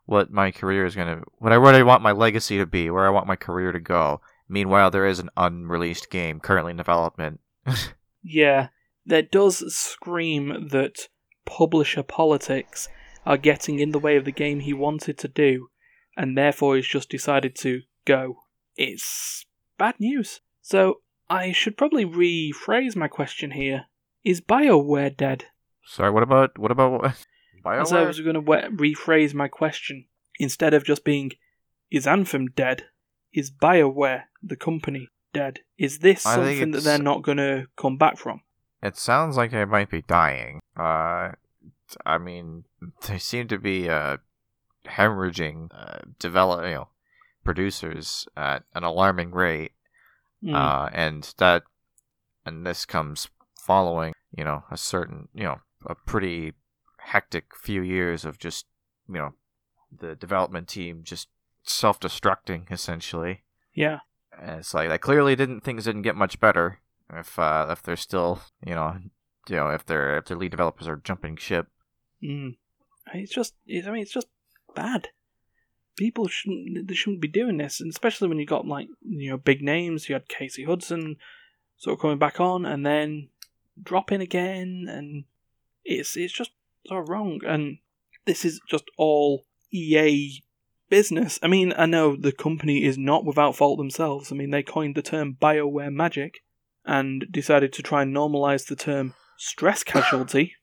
what 0.06 0.32
my 0.32 0.50
career 0.50 0.86
is 0.86 0.96
gonna, 0.96 1.22
what 1.38 1.52
I 1.52 1.58
what 1.58 1.74
I 1.74 1.82
want 1.82 2.02
my 2.02 2.12
legacy 2.12 2.58
to 2.58 2.66
be, 2.66 2.90
where 2.90 3.06
I 3.06 3.10
want 3.10 3.26
my 3.26 3.36
career 3.36 3.70
to 3.70 3.80
go. 3.80 4.20
Meanwhile, 4.48 4.90
there 4.90 5.06
is 5.06 5.18
an 5.18 5.30
unreleased 5.36 6.10
game 6.10 6.40
currently 6.40 6.70
in 6.70 6.76
development. 6.76 7.40
Yeah, 8.22 8.68
that 9.04 9.32
does 9.32 9.74
scream 9.74 10.68
that 10.70 11.08
publisher 11.44 12.02
politics 12.02 12.88
are 13.24 13.36
getting 13.36 13.78
in 13.78 13.92
the 13.92 13.98
way 13.98 14.16
of 14.16 14.24
the 14.24 14.32
game 14.32 14.60
he 14.60 14.72
wanted 14.72 15.18
to 15.18 15.28
do, 15.28 15.68
and 16.16 16.36
therefore 16.36 16.76
he's 16.76 16.88
just 16.88 17.08
decided 17.08 17.54
to 17.56 17.82
go. 18.04 18.38
It's 18.76 19.46
bad 19.78 19.94
news. 19.98 20.40
So 20.60 21.00
I 21.28 21.52
should 21.52 21.76
probably 21.76 22.04
rephrase 22.04 22.96
my 22.96 23.08
question 23.08 23.52
here. 23.52 23.86
Is 24.24 24.40
BioWare 24.40 25.16
dead? 25.16 25.46
Sorry, 25.84 26.10
what 26.10 26.22
about 26.22 26.58
what 26.58 26.70
about 26.70 27.14
BioWare? 27.64 27.80
As 27.80 27.92
I 27.92 28.04
was 28.04 28.20
going 28.20 28.34
to 28.34 28.42
rephrase 28.42 29.34
my 29.34 29.48
question. 29.48 30.06
Instead 30.38 30.74
of 30.74 30.84
just 30.84 31.04
being, 31.04 31.32
is 31.90 32.06
Anthem 32.06 32.48
dead? 32.48 32.84
Is 33.32 33.50
BioWare, 33.50 34.24
the 34.42 34.56
company, 34.56 35.08
dead? 35.32 35.60
Is 35.78 35.98
this 35.98 36.24
I 36.26 36.36
something 36.36 36.70
that 36.72 36.84
they're 36.84 36.98
not 36.98 37.22
going 37.22 37.38
to 37.38 37.66
come 37.76 37.96
back 37.96 38.18
from? 38.18 38.42
It 38.82 38.96
sounds 38.96 39.36
like 39.36 39.52
they 39.52 39.64
might 39.64 39.90
be 39.90 40.02
dying. 40.02 40.60
Uh, 40.76 41.32
I 42.06 42.18
mean, 42.18 42.64
they 43.08 43.18
seem 43.18 43.48
to 43.48 43.58
be 43.58 43.88
uh, 43.88 44.18
hemorrhaging 44.86 45.68
uh, 45.72 46.00
develop, 46.18 46.64
you 46.64 46.74
know, 46.74 46.88
producers 47.44 48.26
at 48.36 48.64
an 48.74 48.84
alarming 48.84 49.32
rate. 49.32 49.72
Mm. 50.44 50.56
uh, 50.56 50.90
and 50.92 51.32
that 51.38 51.62
and 52.44 52.66
this 52.66 52.84
comes 52.84 53.28
following 53.56 54.12
you 54.36 54.42
know 54.42 54.64
a 54.70 54.76
certain 54.76 55.28
you 55.34 55.44
know 55.44 55.60
a 55.86 55.94
pretty 55.94 56.54
hectic 56.98 57.54
few 57.54 57.82
years 57.82 58.24
of 58.24 58.38
just 58.38 58.66
you 59.08 59.14
know 59.14 59.34
the 59.96 60.16
development 60.16 60.68
team 60.68 61.02
just 61.04 61.28
self-destructing 61.62 62.70
essentially 62.72 63.42
yeah. 63.72 64.00
and 64.40 64.58
it's 64.58 64.74
like 64.74 64.88
they 64.88 64.98
clearly 64.98 65.36
didn't 65.36 65.60
things 65.60 65.84
didn't 65.84 66.02
get 66.02 66.16
much 66.16 66.40
better 66.40 66.80
if 67.12 67.38
uh 67.38 67.66
if 67.70 67.82
they're 67.82 67.96
still 67.96 68.40
you 68.66 68.74
know 68.74 68.96
you 69.48 69.56
know 69.56 69.68
if 69.68 69.84
their 69.86 70.18
if 70.18 70.26
their 70.26 70.36
lead 70.36 70.50
developers 70.50 70.86
are 70.88 70.96
jumping 70.96 71.36
ship 71.36 71.68
Mm. 72.22 72.56
It's 73.14 73.32
just, 73.32 73.54
it's, 73.66 73.86
I 73.86 73.90
mean, 73.90 74.02
it's 74.02 74.12
just 74.12 74.28
bad. 74.74 75.08
People 75.96 76.28
shouldn't, 76.28 76.88
they 76.88 76.94
shouldn't 76.94 77.20
be 77.20 77.28
doing 77.28 77.58
this, 77.58 77.80
and 77.80 77.90
especially 77.90 78.28
when 78.28 78.38
you 78.38 78.46
got 78.46 78.66
like, 78.66 78.88
you 79.02 79.30
know, 79.30 79.36
big 79.36 79.60
names. 79.60 80.08
You 80.08 80.14
had 80.14 80.28
Casey 80.28 80.64
Hudson 80.64 81.16
sort 81.76 81.94
of 81.94 82.00
coming 82.00 82.18
back 82.18 82.40
on, 82.40 82.64
and 82.64 82.86
then 82.86 83.28
dropping 83.80 84.22
again, 84.22 84.86
and 84.88 85.24
it's 85.84 86.16
it's 86.16 86.32
just 86.32 86.52
so 86.86 86.96
wrong. 86.96 87.40
And 87.46 87.78
this 88.24 88.44
is 88.44 88.60
just 88.66 88.84
all 88.96 89.44
EA 89.70 90.42
business. 90.88 91.38
I 91.42 91.48
mean, 91.48 91.74
I 91.76 91.84
know 91.84 92.16
the 92.16 92.32
company 92.32 92.84
is 92.84 92.96
not 92.96 93.26
without 93.26 93.56
fault 93.56 93.76
themselves. 93.76 94.32
I 94.32 94.34
mean, 94.34 94.50
they 94.50 94.62
coined 94.62 94.94
the 94.94 95.02
term 95.02 95.36
Bioware 95.40 95.92
Magic, 95.92 96.42
and 96.86 97.26
decided 97.30 97.74
to 97.74 97.82
try 97.82 98.02
and 98.02 98.16
normalize 98.16 98.66
the 98.66 98.76
term 98.76 99.14
stress 99.42 99.82
casualty 99.82 100.54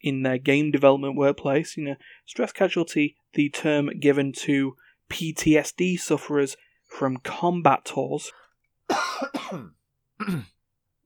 in 0.00 0.22
their 0.22 0.38
game 0.38 0.70
development 0.70 1.16
workplace. 1.16 1.76
You 1.76 1.84
know, 1.84 1.96
stress 2.26 2.52
casualty, 2.52 3.16
the 3.34 3.48
term 3.50 3.90
given 4.00 4.32
to 4.44 4.76
PTSD 5.10 5.98
sufferers 5.98 6.56
from 6.86 7.18
combat 7.18 7.84
tours. 7.84 8.32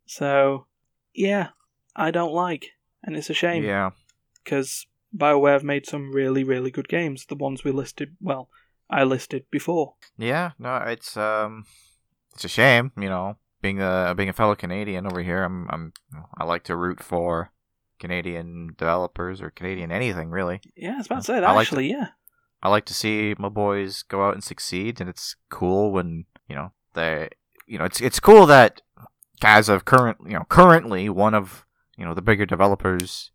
So, 0.09 0.67
yeah, 1.15 1.49
I 1.97 2.13
don't 2.13 2.33
like, 2.33 2.67
and 3.03 3.17
it's 3.17 3.29
a 3.29 3.35
shame 3.35 3.65
yeah 3.65 3.91
because 4.47 4.87
BioWare 5.15 5.53
have 5.53 5.65
made 5.65 5.87
some 5.87 6.13
really, 6.13 6.45
really 6.45 6.71
good 6.71 6.89
games. 6.89 7.27
The 7.27 7.35
ones 7.35 7.65
we 7.65 7.73
listed, 7.73 8.17
well, 8.21 8.49
I 8.89 9.03
listed 9.05 9.45
before. 9.51 9.95
Yeah, 10.17 10.53
no, 10.59 10.77
it's 10.77 11.17
um, 11.17 11.67
it's 12.35 12.45
a 12.45 12.49
shame, 12.49 12.93
you 12.97 13.09
know, 13.09 13.37
being 13.63 13.81
a 13.81 14.15
being 14.17 14.29
a 14.29 14.35
fellow 14.35 14.55
Canadian 14.55 15.07
over 15.07 15.23
here. 15.23 15.43
I'm 15.43 15.67
I'm 15.71 15.93
I 16.37 16.45
like 16.45 16.65
to 16.65 16.77
root 16.77 17.03
for 17.03 17.53
Canadian 17.99 18.75
developers 18.77 19.41
or 19.41 19.51
Canadian 19.51 19.91
anything 19.91 20.31
really. 20.31 20.61
Yeah, 20.77 20.95
I 20.95 20.97
was 20.99 21.07
about 21.07 21.17
to 21.17 21.23
say 21.23 21.35
that 21.35 21.45
I 21.45 21.53
like 21.53 21.67
actually. 21.67 21.91
Yeah, 21.91 22.09
I 22.63 22.69
like 22.69 22.85
to 22.87 22.95
see 22.95 23.35
my 23.39 23.49
boys 23.49 24.03
go 24.03 24.27
out 24.27 24.35
and 24.35 24.43
succeed, 24.43 25.01
and 25.01 25.09
it's 25.09 25.37
cool 25.51 25.93
when 25.93 26.25
you 26.49 26.57
know 26.57 26.73
they, 26.95 27.29
you 27.67 27.79
know, 27.79 27.85
it's 27.85 28.01
it's 28.01 28.21
cool 28.21 28.47
that 28.47 28.83
as 29.43 29.69
of 29.69 29.85
current, 29.85 30.19
you 30.25 30.33
know, 30.33 30.45
currently 30.49 31.09
one 31.09 31.35
of 31.35 31.67
you 31.97 32.05
know 32.05 32.15
the 32.15 32.23
bigger 32.23 32.47
developers 32.47 33.31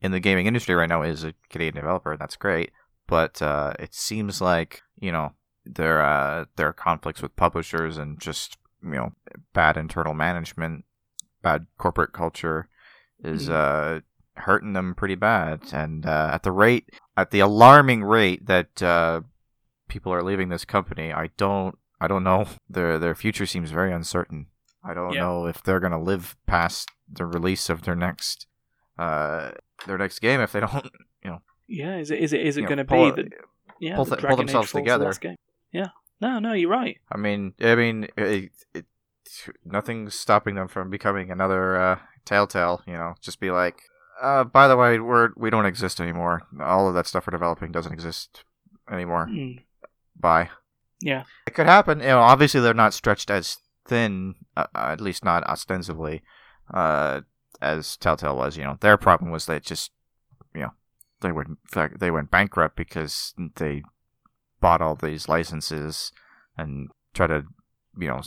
in 0.00 0.12
the 0.12 0.20
gaming 0.20 0.46
industry 0.46 0.74
right 0.74 0.88
now 0.88 1.02
is 1.02 1.24
a 1.24 1.34
Canadian 1.50 1.76
developer, 1.76 2.12
and 2.12 2.20
that's 2.20 2.36
great. 2.36 2.70
But 3.06 3.42
uh, 3.42 3.74
it 3.78 3.94
seems 3.94 4.40
like 4.40 4.82
you 4.98 5.10
know 5.10 5.32
there 5.64 6.02
uh, 6.02 6.44
there 6.56 6.68
are 6.68 6.72
conflicts 6.72 7.22
with 7.22 7.36
publishers 7.36 7.98
and 7.98 8.20
just 8.20 8.58
you 8.82 8.90
know 8.90 9.12
bad 9.52 9.76
internal 9.76 10.14
management, 10.14 10.84
bad 11.42 11.66
corporate 11.78 12.12
culture 12.12 12.68
is 13.24 13.48
uh, 13.48 14.00
hurting 14.36 14.72
them 14.72 14.94
pretty 14.94 15.14
bad. 15.14 15.62
And 15.72 16.04
uh, 16.06 16.30
at 16.32 16.42
the 16.42 16.52
rate, 16.52 16.88
at 17.16 17.30
the 17.30 17.40
alarming 17.40 18.02
rate 18.04 18.46
that 18.46 18.82
uh, 18.82 19.20
people 19.88 20.12
are 20.12 20.22
leaving 20.22 20.48
this 20.48 20.64
company, 20.64 21.12
I 21.12 21.30
don't, 21.36 21.78
I 22.00 22.08
don't 22.08 22.24
know. 22.24 22.46
Their 22.68 22.98
their 22.98 23.14
future 23.14 23.46
seems 23.46 23.70
very 23.70 23.92
uncertain. 23.92 24.46
I 24.84 24.94
don't 24.94 25.12
Yeah. 25.12 25.20
know 25.20 25.46
if 25.46 25.62
they're 25.62 25.78
gonna 25.80 26.02
live 26.02 26.36
past 26.46 26.88
the 27.12 27.24
release 27.26 27.68
of 27.70 27.82
their 27.82 27.94
next, 27.94 28.46
uh, 28.98 29.52
their 29.86 29.98
next 29.98 30.18
game 30.18 30.40
if 30.40 30.50
they 30.52 30.60
don't, 30.60 30.72
you 31.24 31.30
know, 31.30 31.42
yeah. 31.68 31.98
Is 31.98 32.10
it 32.10 32.18
is 32.20 32.32
it 32.32 32.40
is 32.40 32.56
it 32.56 32.62
going 32.62 32.78
to 32.78 32.84
pull- 32.84 33.12
be 33.12 33.22
the 33.22 33.30
yeah 33.80 33.94
pull 33.96 34.04
the 34.04 34.16
th- 34.16 34.26
pull 34.26 34.36
themselves 34.36 34.72
together. 34.72 35.12
Yeah. 35.72 35.88
No, 36.22 36.38
no, 36.38 36.52
you're 36.52 36.70
right. 36.70 36.98
I 37.10 37.18
mean, 37.18 37.52
I 37.60 37.74
mean, 37.74 38.06
it, 38.16 38.52
it, 38.72 38.86
nothing's 39.64 40.14
stopping 40.14 40.54
them 40.54 40.68
from 40.68 40.88
becoming 40.88 41.32
another 41.32 41.76
uh, 41.76 41.98
Telltale. 42.24 42.80
You 42.86 42.92
know, 42.92 43.14
just 43.20 43.40
be 43.40 43.50
like, 43.50 43.82
uh, 44.22 44.44
by 44.44 44.68
the 44.68 44.76
way, 44.76 45.00
we're 45.00 45.30
we 45.36 45.50
don't 45.50 45.66
exist 45.66 46.00
anymore. 46.00 46.42
All 46.60 46.88
of 46.88 46.94
that 46.94 47.08
stuff 47.08 47.26
we're 47.26 47.32
developing 47.32 47.72
doesn't 47.72 47.92
exist 47.92 48.44
anymore. 48.88 49.26
Mm. 49.26 49.64
Bye. 50.14 50.50
Yeah. 51.00 51.24
It 51.48 51.54
could 51.54 51.66
happen. 51.66 51.98
You 51.98 52.06
know, 52.06 52.20
obviously 52.20 52.60
they're 52.60 52.72
not 52.72 52.94
stretched 52.94 53.28
as 53.28 53.58
thin, 53.88 54.36
uh, 54.56 54.66
at 54.76 55.00
least 55.00 55.24
not 55.24 55.42
ostensibly, 55.48 56.22
uh, 56.72 57.22
as 57.60 57.96
Telltale 57.96 58.36
was. 58.36 58.56
You 58.56 58.62
know, 58.62 58.78
their 58.80 58.96
problem 58.96 59.32
was 59.32 59.46
they 59.46 59.58
just, 59.58 59.90
you 60.54 60.60
know, 60.60 60.72
they 61.20 61.32
went 61.32 61.58
they 61.98 62.12
went 62.12 62.30
bankrupt 62.30 62.76
because 62.76 63.34
they 63.56 63.82
bought 64.62 64.80
all 64.80 64.94
these 64.94 65.28
licenses 65.28 66.10
and 66.56 66.88
try 67.12 67.26
to, 67.26 67.44
you 67.98 68.08
know, 68.08 68.22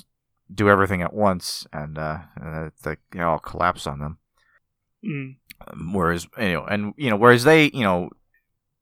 do 0.53 0.69
everything 0.69 1.01
at 1.01 1.13
once, 1.13 1.65
and 1.73 1.97
uh, 1.97 2.19
uh 2.39 2.69
they 2.83 2.97
you 3.13 3.21
know, 3.21 3.31
all 3.31 3.39
collapse 3.39 3.87
on 3.87 3.99
them. 3.99 4.19
Mm. 5.03 5.37
Um, 5.67 5.93
whereas 5.93 6.27
you 6.37 6.53
know, 6.53 6.65
and 6.65 6.93
you 6.97 7.09
know, 7.09 7.15
whereas 7.15 7.43
they 7.43 7.71
you 7.73 7.81
know 7.81 8.09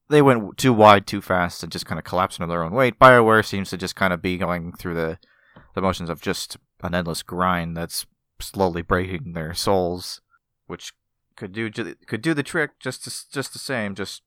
they 0.10 0.22
went 0.22 0.58
too 0.58 0.74
wide 0.74 1.08
too 1.08 1.22
fast 1.22 1.64
and 1.64 1.72
just 1.72 1.86
kind 1.86 2.00
of 2.00 2.06
collapsed 2.06 2.40
into 2.40 2.52
their 2.52 2.64
own 2.64 2.74
weight. 2.74 3.00
Bioware 3.00 3.46
seems 3.46 3.70
to 3.70 3.78
just 3.78 3.96
kind 3.96 4.12
of 4.12 4.22
be 4.22 4.38
going 4.38 4.74
through 4.74 4.96
the 4.96 5.20
the 5.76 5.82
motions 5.82 6.10
of 6.10 6.22
just 6.22 6.58
an 6.82 6.94
endless 6.94 7.24
grind 7.24 7.78
that's 7.78 8.06
slowly 8.40 8.82
breaking 8.82 9.34
their 9.34 9.54
souls, 9.54 10.22
which 10.68 10.94
could 11.36 11.54
do 11.54 11.72
could 11.72 12.22
do 12.22 12.34
the 12.34 12.44
trick 12.44 12.72
just 12.80 13.04
to, 13.06 13.32
just 13.32 13.54
the 13.54 13.60
same, 13.60 13.96
just 13.96 14.22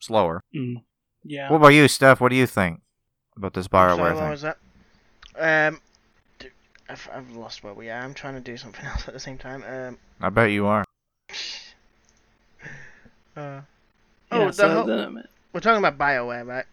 slower. 0.00 0.42
Mm. 0.54 0.82
Yeah. 1.24 1.50
What 1.50 1.56
about 1.58 1.68
you, 1.68 1.86
Steph? 1.88 2.20
What 2.20 2.30
do 2.30 2.36
you 2.36 2.46
think 2.46 2.80
about 3.36 3.54
this 3.54 3.66
Sorry, 3.70 3.92
Bioware 3.96 4.14
what 4.14 4.18
thing? 4.18 4.30
was 4.30 4.42
that? 4.42 4.58
Um, 5.38 5.80
d- 6.38 6.48
I've, 6.88 7.08
I've 7.12 7.30
lost 7.32 7.62
where 7.62 7.74
we 7.74 7.90
are. 7.90 8.00
I'm 8.00 8.14
trying 8.14 8.34
to 8.34 8.40
do 8.40 8.56
something 8.56 8.84
else 8.92 9.06
at 9.08 9.14
the 9.14 9.20
same 9.20 9.38
time. 9.38 9.62
Um, 9.68 9.98
I 10.20 10.28
bet 10.30 10.50
you 10.50 10.66
are. 10.66 10.84
uh, 13.36 13.40
Yeah, 13.40 13.62
oh, 14.32 14.46
the 14.46 14.52
so 14.52 14.68
whole- 14.68 14.86
the- 14.86 15.24
we're 15.52 15.60
talking 15.60 15.84
about 15.84 15.98
Bioware, 15.98 16.46
right? 16.46 16.64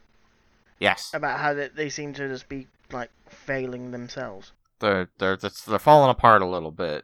Yes, 0.79 1.09
About 1.15 1.39
how 1.39 1.55
they, 1.55 1.69
they 1.69 1.89
seem 1.89 2.13
to 2.13 2.27
just 2.27 2.47
be 2.47 2.67
like 2.91 3.09
failing 3.27 3.89
themselves. 3.89 4.51
they're 4.79 5.09
they're 5.17 5.35
they're 5.35 5.79
falling 5.79 6.11
apart 6.11 6.43
a 6.43 6.45
little 6.45 6.69
bit, 6.69 7.03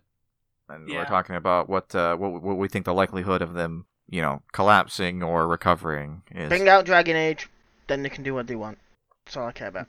and 0.69 0.87
we're 0.87 1.05
talking 1.05 1.35
about 1.35 1.67
what 1.69 1.95
uh, 1.95 2.15
what 2.15 2.39
what 2.43 2.57
we 2.57 2.67
think 2.67 2.85
the 2.85 2.93
likelihood 2.93 3.41
of 3.41 3.53
them, 3.55 3.87
you 4.09 4.21
know, 4.21 4.41
collapsing 4.51 5.23
or 5.23 5.47
recovering 5.47 6.23
is. 6.31 6.49
Bring 6.49 6.67
out 6.67 6.85
Dragon 6.85 7.15
Age, 7.15 7.49
then 7.87 8.03
they 8.03 8.09
can 8.09 8.23
do 8.23 8.33
what 8.33 8.47
they 8.47 8.55
want. 8.55 8.77
That's 9.25 9.37
all 9.37 9.47
I 9.47 9.51
care 9.51 9.69
about. 9.69 9.87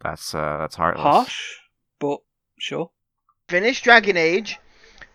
That's 0.00 0.34
uh, 0.34 0.58
that's 0.58 0.76
heartless. 0.76 1.02
harsh, 1.02 1.56
but 1.98 2.20
sure. 2.58 2.90
Finish 3.48 3.82
Dragon 3.82 4.16
Age, 4.16 4.58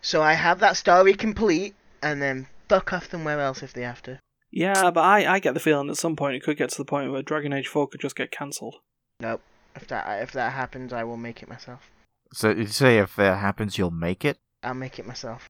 so 0.02 0.22
I 0.22 0.34
have 0.34 0.60
that 0.60 0.76
story 0.76 1.14
complete, 1.14 1.74
and 2.02 2.20
then 2.20 2.48
fuck 2.68 2.92
off 2.92 3.10
somewhere 3.10 3.40
else 3.40 3.62
if 3.62 3.72
they 3.72 3.82
have 3.82 4.02
to. 4.02 4.18
Yeah, 4.50 4.90
but 4.90 5.00
I, 5.00 5.34
I 5.34 5.38
get 5.40 5.54
the 5.54 5.60
feeling 5.60 5.90
at 5.90 5.96
some 5.96 6.14
point 6.14 6.36
it 6.36 6.42
could 6.42 6.56
get 6.56 6.70
to 6.70 6.78
the 6.78 6.84
point 6.84 7.10
where 7.10 7.22
Dragon 7.22 7.52
Age 7.52 7.66
4 7.66 7.88
could 7.88 8.00
just 8.00 8.14
get 8.14 8.30
cancelled. 8.30 8.76
Nope. 9.18 9.40
If 9.74 9.88
that 9.88 10.22
if 10.22 10.30
that 10.32 10.52
happens, 10.52 10.92
I 10.92 11.02
will 11.02 11.16
make 11.16 11.42
it 11.42 11.48
myself. 11.48 11.90
So 12.32 12.50
you 12.50 12.66
say 12.66 12.98
if 12.98 13.16
that 13.16 13.38
happens, 13.38 13.78
you'll 13.78 13.90
make 13.90 14.24
it 14.24 14.38
I'll 14.62 14.74
make 14.74 14.98
it 14.98 15.06
myself. 15.06 15.48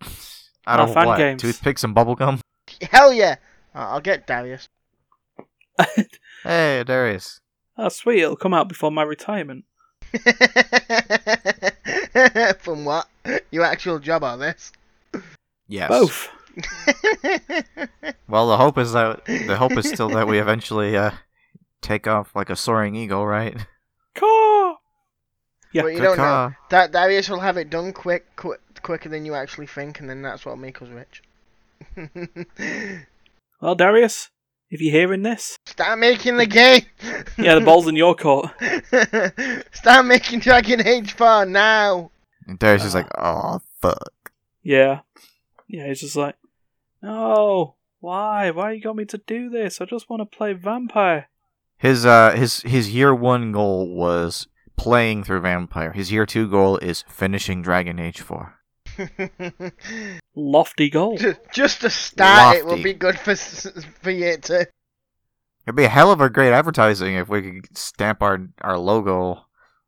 out 0.66 0.80
of 0.80 0.94
fan 0.94 1.06
what? 1.06 1.18
games. 1.18 1.42
Toothpicks 1.42 1.84
and 1.84 1.94
bubblegum? 1.94 2.40
Hell 2.90 3.12
yeah! 3.12 3.36
I'll 3.74 3.94
I'll 3.94 4.00
get 4.00 4.26
Darius. 4.26 4.68
Hey, 6.44 6.82
Darius. 6.84 7.40
oh, 7.78 7.88
sweet, 7.88 8.20
it'll 8.22 8.34
come 8.34 8.52
out 8.52 8.66
before 8.68 8.90
my 8.90 9.04
retirement. 9.04 9.64
From 12.58 12.84
what? 12.84 13.06
Your 13.52 13.62
actual 13.64 14.00
job 14.00 14.24
on 14.24 14.40
this? 14.40 14.72
Yes. 15.68 15.88
Both. 15.88 16.28
Well, 18.28 18.48
the 18.48 18.56
hope 18.56 18.76
is 18.78 18.92
that 18.92 19.24
the 19.24 19.56
hope 19.56 19.70
is 19.72 19.88
still 19.88 20.08
that 20.10 20.26
we 20.26 20.38
eventually 20.40 20.96
uh, 20.96 21.12
take 21.80 22.06
off 22.08 22.34
like 22.34 22.50
a 22.50 22.56
soaring 22.56 22.96
eagle, 22.96 23.24
right? 23.26 23.56
Caw! 24.14 24.74
Yeah, 25.72 25.82
But 25.82 25.88
you 25.88 25.96
Good 25.98 26.02
don't 26.02 26.16
know. 26.18 26.52
That 26.70 26.92
Darius 26.92 27.28
will 27.30 27.40
have 27.40 27.56
it 27.56 27.70
done 27.70 27.92
quick, 27.92 28.36
quick, 28.36 28.60
quicker 28.82 29.08
than 29.08 29.24
you 29.24 29.34
actually 29.34 29.66
think, 29.66 30.00
and 30.00 30.08
then 30.08 30.22
that's 30.22 30.44
what'll 30.44 30.60
make 30.60 30.80
us 30.82 30.88
rich. 30.88 31.22
Well, 33.62 33.76
Darius, 33.76 34.30
if 34.70 34.80
you're 34.80 34.90
hearing 34.90 35.22
this, 35.22 35.56
Start 35.66 36.00
making 36.00 36.36
the 36.36 36.46
game. 36.46 36.82
yeah, 37.38 37.54
the 37.54 37.60
ball's 37.60 37.86
in 37.86 37.94
your 37.94 38.16
court. 38.16 38.50
Start 39.72 40.04
making 40.04 40.40
Dragon 40.40 40.84
Age 40.84 41.12
4 41.12 41.46
now. 41.46 42.10
And 42.48 42.58
Darius 42.58 42.84
is 42.84 42.96
like, 42.96 43.06
oh 43.16 43.60
fuck. 43.80 44.32
Yeah. 44.64 45.02
Yeah, 45.68 45.86
he's 45.86 46.00
just 46.00 46.16
like, 46.16 46.34
no, 47.00 47.76
why? 48.00 48.50
Why 48.50 48.72
you 48.72 48.82
got 48.82 48.96
me 48.96 49.04
to 49.04 49.18
do 49.18 49.48
this? 49.48 49.80
I 49.80 49.84
just 49.84 50.10
want 50.10 50.28
to 50.28 50.36
play 50.36 50.54
Vampire. 50.54 51.28
His 51.78 52.04
uh 52.04 52.32
his 52.32 52.62
his 52.62 52.92
year 52.92 53.14
one 53.14 53.52
goal 53.52 53.94
was 53.94 54.48
playing 54.76 55.22
through 55.22 55.40
Vampire. 55.42 55.92
His 55.92 56.10
year 56.10 56.26
two 56.26 56.48
goal 56.48 56.78
is 56.78 57.04
finishing 57.08 57.62
Dragon 57.62 58.00
Age 58.00 58.20
Four. 58.20 58.58
Lofty 60.34 60.90
goal. 60.90 61.16
Ju- 61.18 61.34
Just 61.52 61.80
to 61.82 61.90
start, 61.90 62.56
it 62.56 62.64
will 62.64 62.72
Lofty. 62.72 62.84
be 62.84 62.92
good 62.94 63.18
for 63.18 63.32
s- 63.32 63.66
for 64.00 64.10
year 64.10 64.36
two. 64.38 64.64
It'd 65.66 65.76
be 65.76 65.84
a 65.84 65.88
hell 65.88 66.10
of 66.10 66.20
a 66.20 66.28
great 66.30 66.52
advertising 66.52 67.14
if 67.14 67.28
we 67.28 67.60
could 67.60 67.76
stamp 67.78 68.22
our 68.22 68.46
our 68.60 68.78
logo 68.78 69.44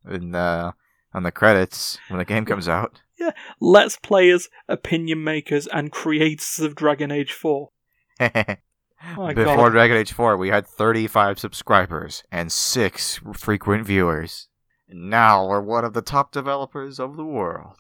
in 0.08 0.34
uh, 0.34 0.72
on 1.12 1.22
the 1.22 1.32
credits 1.32 1.98
when 2.08 2.18
the 2.18 2.24
game 2.24 2.44
comes 2.44 2.68
out. 2.68 3.00
Yeah, 3.18 3.30
Let's 3.60 3.96
players, 3.96 4.48
opinion 4.68 5.22
makers, 5.22 5.66
and 5.68 5.92
creators 5.92 6.58
of 6.58 6.74
Dragon 6.74 7.10
Age 7.12 7.32
4. 7.32 7.68
my 8.20 9.32
Before 9.32 9.56
God. 9.56 9.70
Dragon 9.70 9.96
Age 9.96 10.12
4, 10.12 10.36
we 10.36 10.48
had 10.48 10.66
35 10.66 11.38
subscribers 11.38 12.24
and 12.32 12.50
6 12.50 13.20
frequent 13.34 13.86
viewers. 13.86 14.48
And 14.88 15.10
now 15.10 15.46
we're 15.46 15.60
one 15.60 15.84
of 15.84 15.92
the 15.92 16.02
top 16.02 16.32
developers 16.32 16.98
of 16.98 17.16
the 17.16 17.24
world. 17.24 17.76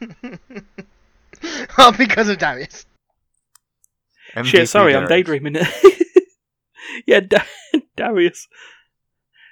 All 1.78 1.92
because 1.92 2.28
of 2.28 2.38
Darius. 2.38 2.86
Shit, 4.44 4.62
MVP 4.62 4.68
sorry, 4.68 4.94
I'm 4.94 5.06
Darius. 5.06 5.08
daydreaming. 5.08 5.56
yeah, 7.06 7.20
da- 7.20 7.44
Darius. 7.96 8.48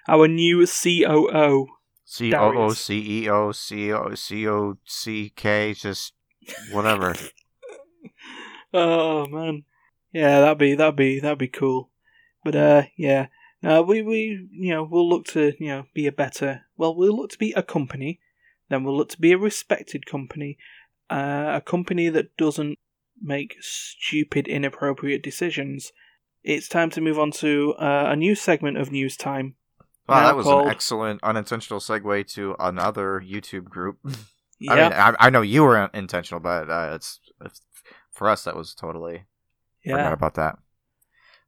Our 0.08 0.28
new 0.28 0.66
COO. 0.66 1.66
C 2.04 2.34
O 2.34 2.52
O 2.58 2.72
C 2.72 3.22
E 3.22 3.30
O 3.30 3.52
C 3.52 3.92
O 3.92 4.14
C 4.14 4.48
O 4.48 4.76
C 4.84 5.32
K, 5.36 5.74
just 5.74 6.12
whatever. 6.72 7.14
Oh 8.74 9.26
man, 9.26 9.62
yeah, 10.12 10.40
that'd 10.40 10.58
be 10.58 10.74
that'd 10.74 10.96
be 10.96 11.20
that'd 11.20 11.38
be 11.38 11.46
cool. 11.46 11.90
But 12.44 12.56
uh, 12.56 12.82
yeah, 12.96 13.26
no, 13.62 13.82
we 13.82 14.02
we 14.02 14.48
you 14.50 14.70
know 14.70 14.82
we'll 14.90 15.08
look 15.08 15.26
to 15.26 15.52
you 15.60 15.68
know 15.68 15.84
be 15.94 16.08
a 16.08 16.12
better. 16.12 16.62
Well, 16.76 16.96
we'll 16.96 17.16
look 17.16 17.30
to 17.30 17.38
be 17.38 17.52
a 17.52 17.62
company, 17.62 18.18
then 18.70 18.82
we'll 18.84 18.96
look 18.96 19.10
to 19.10 19.20
be 19.20 19.32
a 19.32 19.38
respected 19.38 20.06
company, 20.06 20.56
uh, 21.10 21.50
a 21.56 21.60
company 21.60 22.08
that 22.08 22.34
doesn't 22.38 22.78
make 23.20 23.56
stupid, 23.60 24.48
inappropriate 24.48 25.22
decisions. 25.22 25.92
It's 26.42 26.68
time 26.68 26.88
to 26.90 27.02
move 27.02 27.18
on 27.18 27.32
to 27.32 27.74
uh, 27.74 28.06
a 28.12 28.16
new 28.16 28.34
segment 28.34 28.78
of 28.78 28.90
News 28.90 29.16
Time. 29.18 29.56
Wow, 30.08 30.24
that 30.24 30.36
was 30.36 30.44
called- 30.46 30.64
an 30.64 30.70
excellent 30.70 31.20
unintentional 31.22 31.80
segue 31.80 32.26
to 32.34 32.56
another 32.58 33.20
YouTube 33.24 33.64
group. 33.64 33.98
Yeah, 34.58 34.72
I 34.72 34.76
mean, 34.76 34.92
I, 34.92 35.14
I 35.26 35.30
know 35.30 35.42
you 35.42 35.62
were 35.64 35.90
intentional, 35.92 36.40
but 36.40 36.70
uh, 36.70 36.92
it's, 36.94 37.20
it's 37.44 37.60
for 38.10 38.28
us 38.28 38.44
that 38.44 38.56
was 38.56 38.74
totally 38.74 39.24
forgot 39.84 40.12
about 40.12 40.34
that. 40.34 40.58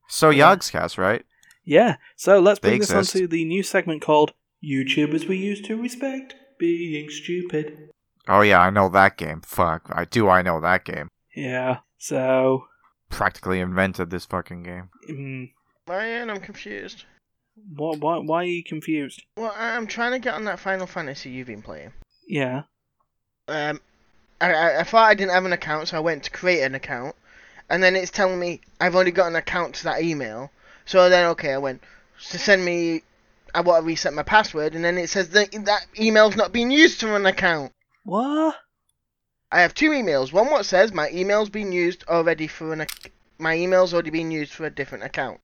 So 0.09 0.31
Yeah. 0.31 0.55
Yogscast, 0.55 0.99
right? 0.99 1.25
yeah. 1.65 1.97
So 2.17 2.39
let's 2.41 2.61
They 2.61 2.71
bring 2.71 2.81
this 2.81 2.91
exist. 2.91 3.15
onto 3.17 3.27
the 3.29 3.45
new 3.45 3.63
segment 3.63 4.03
called 4.03 4.33
"YouTubers 4.63 5.27
We 5.29 5.37
Used 5.37 5.65
to 5.67 5.81
Respect 5.81 6.35
Being 6.63 7.11
Stupid." 7.11 7.91
Oh 8.29 8.43
yeah, 8.43 8.61
I 8.61 8.71
know 8.71 8.89
that 8.91 9.17
game. 9.17 9.41
Fuck, 9.41 9.91
I 9.93 10.05
do. 10.05 10.29
I 10.29 10.43
know 10.43 10.61
that 10.61 10.85
game. 10.85 11.09
Yeah. 11.35 11.79
So, 11.99 12.67
Practically 13.11 13.59
invented 13.61 14.11
this 14.11 14.25
fucking 14.27 14.63
game. 14.63 14.89
mm, 15.11 15.51
Ryan, 15.89 16.31
I'm 16.31 16.41
confused. 16.41 17.05
why, 17.77 17.97
why, 17.99 18.19
why 18.19 18.37
are 18.43 18.45
you 18.45 18.63
confused? 18.65 19.23
Well, 19.37 19.53
I- 19.57 19.77
I'm 19.77 19.87
trying 19.89 20.13
to 20.13 20.19
get 20.21 20.35
on 20.35 20.45
that 20.45 20.61
Final 20.61 20.87
Fantasy 20.87 21.31
you've 21.31 21.49
been 21.49 21.63
playing. 21.63 21.93
Yeah. 22.29 22.63
Um, 23.49 23.81
I, 24.41 24.53
I, 24.53 24.81
I 24.81 24.83
thought 24.85 25.09
I 25.11 25.15
didn't 25.15 25.33
have 25.33 25.45
an 25.45 25.53
account, 25.53 25.89
so 25.89 25.97
I 25.97 26.01
went 26.01 26.23
to 26.25 26.31
create 26.31 26.63
an 26.63 26.75
account, 26.77 27.17
and 27.69 27.83
then 27.83 27.97
it's 27.97 28.11
telling 28.13 28.39
me 28.39 28.61
I've 28.81 28.95
only 28.97 29.11
got 29.11 29.27
an 29.27 29.37
account 29.37 29.75
to 29.77 29.85
that 29.85 30.03
email. 30.03 30.51
So 30.85 31.09
then, 31.11 31.27
okay, 31.31 31.53
I 31.55 31.59
went 31.59 31.83
to 32.31 32.39
send 32.39 32.65
me. 32.65 33.03
I 33.55 33.61
want 33.61 33.83
to 33.83 33.87
reset 33.87 34.15
my 34.15 34.23
password, 34.23 34.75
and 34.75 34.85
then 34.85 34.97
it 34.99 35.11
says 35.11 35.29
that 35.31 35.51
that 35.67 35.87
email's 35.99 36.37
not 36.37 36.53
being 36.53 36.71
used 36.71 37.01
to 37.01 37.15
an 37.15 37.27
account. 37.27 37.73
What? 38.05 38.57
I 39.51 39.61
have 39.61 39.75
two 39.75 39.91
emails. 39.91 40.33
One 40.33 40.51
what 40.51 40.65
says 40.65 40.93
my 40.93 41.11
email's 41.11 41.51
been 41.51 41.73
used 41.73 42.05
already 42.09 42.47
for 42.47 42.73
an. 42.73 42.87
My 43.39 43.57
email's 43.57 43.93
already 43.93 44.11
been 44.11 44.31
used 44.31 44.53
for 44.53 44.65
a 44.65 44.71
different 44.71 45.05
account. 45.05 45.41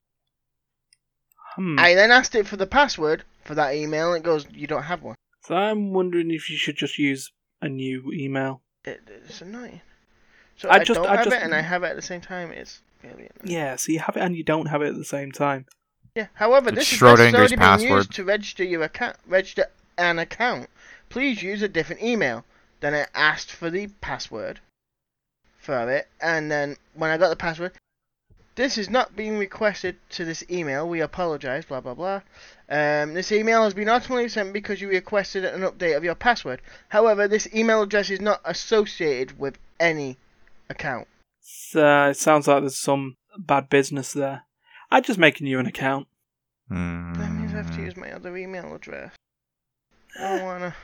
Hmm. 1.55 1.77
I 1.79 1.93
then 1.93 2.11
asked 2.11 2.35
it 2.35 2.47
for 2.47 2.57
the 2.57 2.65
password 2.67 3.23
for 3.45 3.55
that 3.55 3.75
email, 3.75 4.13
and 4.13 4.23
it 4.23 4.25
goes, 4.25 4.47
"You 4.51 4.67
don't 4.67 4.83
have 4.83 5.03
one." 5.03 5.15
So 5.43 5.55
I'm 5.55 5.93
wondering 5.93 6.31
if 6.31 6.49
you 6.49 6.57
should 6.57 6.75
just 6.77 6.97
use 6.97 7.31
a 7.61 7.69
new 7.69 8.11
email. 8.13 8.61
It, 8.85 9.01
it's 9.07 9.41
annoying. 9.41 9.81
So 10.57 10.69
I 10.69 10.75
I, 10.75 10.83
just- 10.83 10.99
don't 10.99 11.07
I 11.09 11.15
have 11.17 11.25
just- 11.25 11.35
it, 11.37 11.43
and 11.43 11.53
I 11.53 11.61
have 11.61 11.83
it 11.83 11.87
at 11.87 11.95
the 11.95 12.01
same 12.01 12.21
time. 12.21 12.51
It's 12.51 12.81
really 13.03 13.29
annoying. 13.29 13.29
Yeah. 13.43 13.75
So 13.75 13.91
you 13.91 13.99
have 13.99 14.17
it 14.17 14.21
and 14.21 14.35
you 14.35 14.43
don't 14.43 14.67
have 14.67 14.81
it 14.81 14.87
at 14.89 14.95
the 14.95 15.05
same 15.05 15.31
time. 15.31 15.65
Yeah. 16.19 16.27
However, 16.33 16.67
It's 16.69 16.79
this 16.79 16.91
is 16.91 16.99
Schrodinger's 16.99 17.51
necessarily 17.51 17.85
being 17.85 17.95
used 17.95 18.11
to 18.11 18.25
register 18.25 18.63
your 18.65 18.83
account. 18.83 19.15
Register 19.25 19.67
an 19.97 20.19
account. 20.19 20.69
Please 21.07 21.41
use 21.41 21.61
a 21.61 21.69
different 21.69 22.03
email. 22.03 22.43
Then 22.81 22.93
I 22.93 23.05
asked 23.15 23.51
for 23.51 23.69
the 23.69 23.87
password 24.01 24.59
for 25.57 25.89
it, 25.89 26.09
and 26.19 26.51
then 26.51 26.75
when 26.93 27.09
I 27.09 27.17
got 27.17 27.29
the 27.29 27.37
password, 27.37 27.71
this 28.55 28.77
is 28.77 28.89
not 28.89 29.15
being 29.15 29.37
requested 29.37 29.95
to 30.09 30.25
this 30.25 30.43
email. 30.51 30.89
We 30.89 30.99
apologize. 30.99 31.63
Blah 31.63 31.79
blah 31.79 31.93
blah. 31.93 32.21
Um, 32.69 33.13
this 33.13 33.31
email 33.31 33.63
has 33.63 33.73
been 33.73 33.87
automatically 33.87 34.27
sent 34.27 34.51
because 34.51 34.81
you 34.81 34.89
requested 34.89 35.45
an 35.45 35.61
update 35.61 35.95
of 35.95 36.03
your 36.03 36.15
password. 36.15 36.61
However, 36.89 37.29
this 37.29 37.47
email 37.55 37.81
address 37.81 38.09
is 38.09 38.19
not 38.19 38.41
associated 38.43 39.39
with 39.39 39.57
any 39.79 40.17
account. 40.69 41.07
So, 41.39 41.87
uh, 41.87 42.09
it 42.09 42.17
sounds 42.17 42.49
like 42.49 42.61
there's 42.61 42.77
some 42.77 43.15
bad 43.37 43.69
business 43.69 44.11
there. 44.11 44.43
I'd 44.91 45.05
just 45.05 45.19
make 45.19 45.39
a 45.39 45.43
new 45.43 45.59
an 45.59 45.65
account. 45.65 46.08
Hmm. 46.69 47.13
That 47.13 47.31
means 47.31 47.53
I 47.53 47.57
have 47.57 47.75
to 47.75 47.81
use 47.81 47.97
my 47.97 48.11
other 48.11 48.35
email 48.37 48.73
address. 48.73 49.11
I 50.19 50.37
don't 50.37 50.45
wanna. 50.45 50.75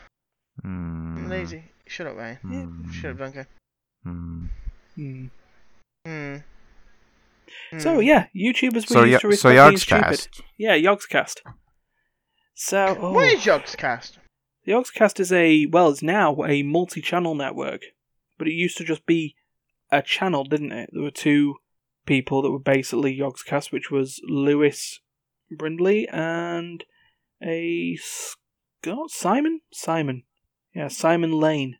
Hmm. 0.62 1.18
I'm 1.18 1.30
lazy. 1.30 1.64
Shut 1.88 2.08
up, 2.08 2.18
Ryan. 2.18 2.38
Hmm. 2.38 2.92
Shut 2.92 3.12
up, 3.12 3.18
Duncan. 3.20 3.46
Hmm. 4.04 4.46
Hmm. 4.96 5.26
Hmm. 6.06 6.36
So 7.78 7.96
Hmm. 7.96 8.02
yeah, 8.02 8.28
YouTubers 8.36 8.90
were 8.90 8.96
So, 8.96 9.04
used 9.04 9.12
yeah, 9.12 9.30
to 9.30 9.36
so 9.38 9.50
respect 9.70 9.82
stupid. 10.20 10.28
Yeah, 10.58 10.76
Yogscast. 10.78 11.42
So 12.56 12.98
oh, 13.00 13.12
What 13.14 13.32
is 13.32 13.42
Yogscast? 13.44 14.18
the 14.66 14.72
Yogscast 14.72 15.20
is 15.20 15.32
a 15.32 15.66
well, 15.68 15.90
it's 15.90 16.02
now 16.02 16.44
a 16.46 16.64
multi-channel 16.64 17.36
network, 17.36 17.82
but 18.38 18.48
it 18.48 18.54
used 18.54 18.78
to 18.78 18.84
just 18.84 19.06
be 19.06 19.36
a 19.92 20.02
channel, 20.02 20.44
didn't 20.44 20.72
it? 20.72 20.90
There 20.94 21.04
were 21.04 21.12
two 21.12 21.56
people 22.06 22.42
that 22.42 22.52
were 22.52 22.60
basically 22.60 23.16
Yogscast, 23.18 23.72
which 23.72 23.92
was 23.92 24.20
Lewis 24.28 25.00
Brindley 25.52 26.08
and 26.10 26.84
a 27.43 27.98
Scott 28.02 29.10
Simon 29.10 29.62
Simon, 29.72 30.24
yeah 30.74 30.88
Simon 30.88 31.32
Lane. 31.32 31.78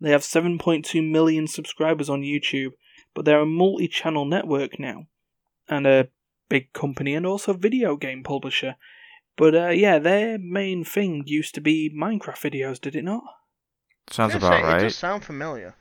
They 0.00 0.10
have 0.10 0.22
7.2 0.22 1.08
million 1.10 1.46
subscribers 1.46 2.10
on 2.10 2.20
YouTube, 2.22 2.72
but 3.14 3.24
they're 3.24 3.40
a 3.40 3.46
multi-channel 3.46 4.24
network 4.26 4.78
now, 4.78 5.06
and 5.68 5.86
a 5.86 6.08
big 6.48 6.72
company 6.72 7.14
and 7.14 7.24
also 7.24 7.52
video 7.54 7.96
game 7.96 8.22
publisher. 8.22 8.76
But 9.36 9.54
uh, 9.54 9.68
yeah, 9.68 9.98
their 9.98 10.38
main 10.38 10.84
thing 10.84 11.22
used 11.26 11.54
to 11.54 11.60
be 11.60 11.90
Minecraft 11.96 12.38
videos, 12.50 12.80
did 12.80 12.94
it 12.96 13.04
not? 13.04 13.22
Sounds 14.10 14.34
about 14.34 14.50
gonna 14.50 14.62
say, 14.62 14.68
It 14.68 14.72
right. 14.72 14.80
does 14.82 14.96
sound 14.96 15.24
familiar. 15.24 15.74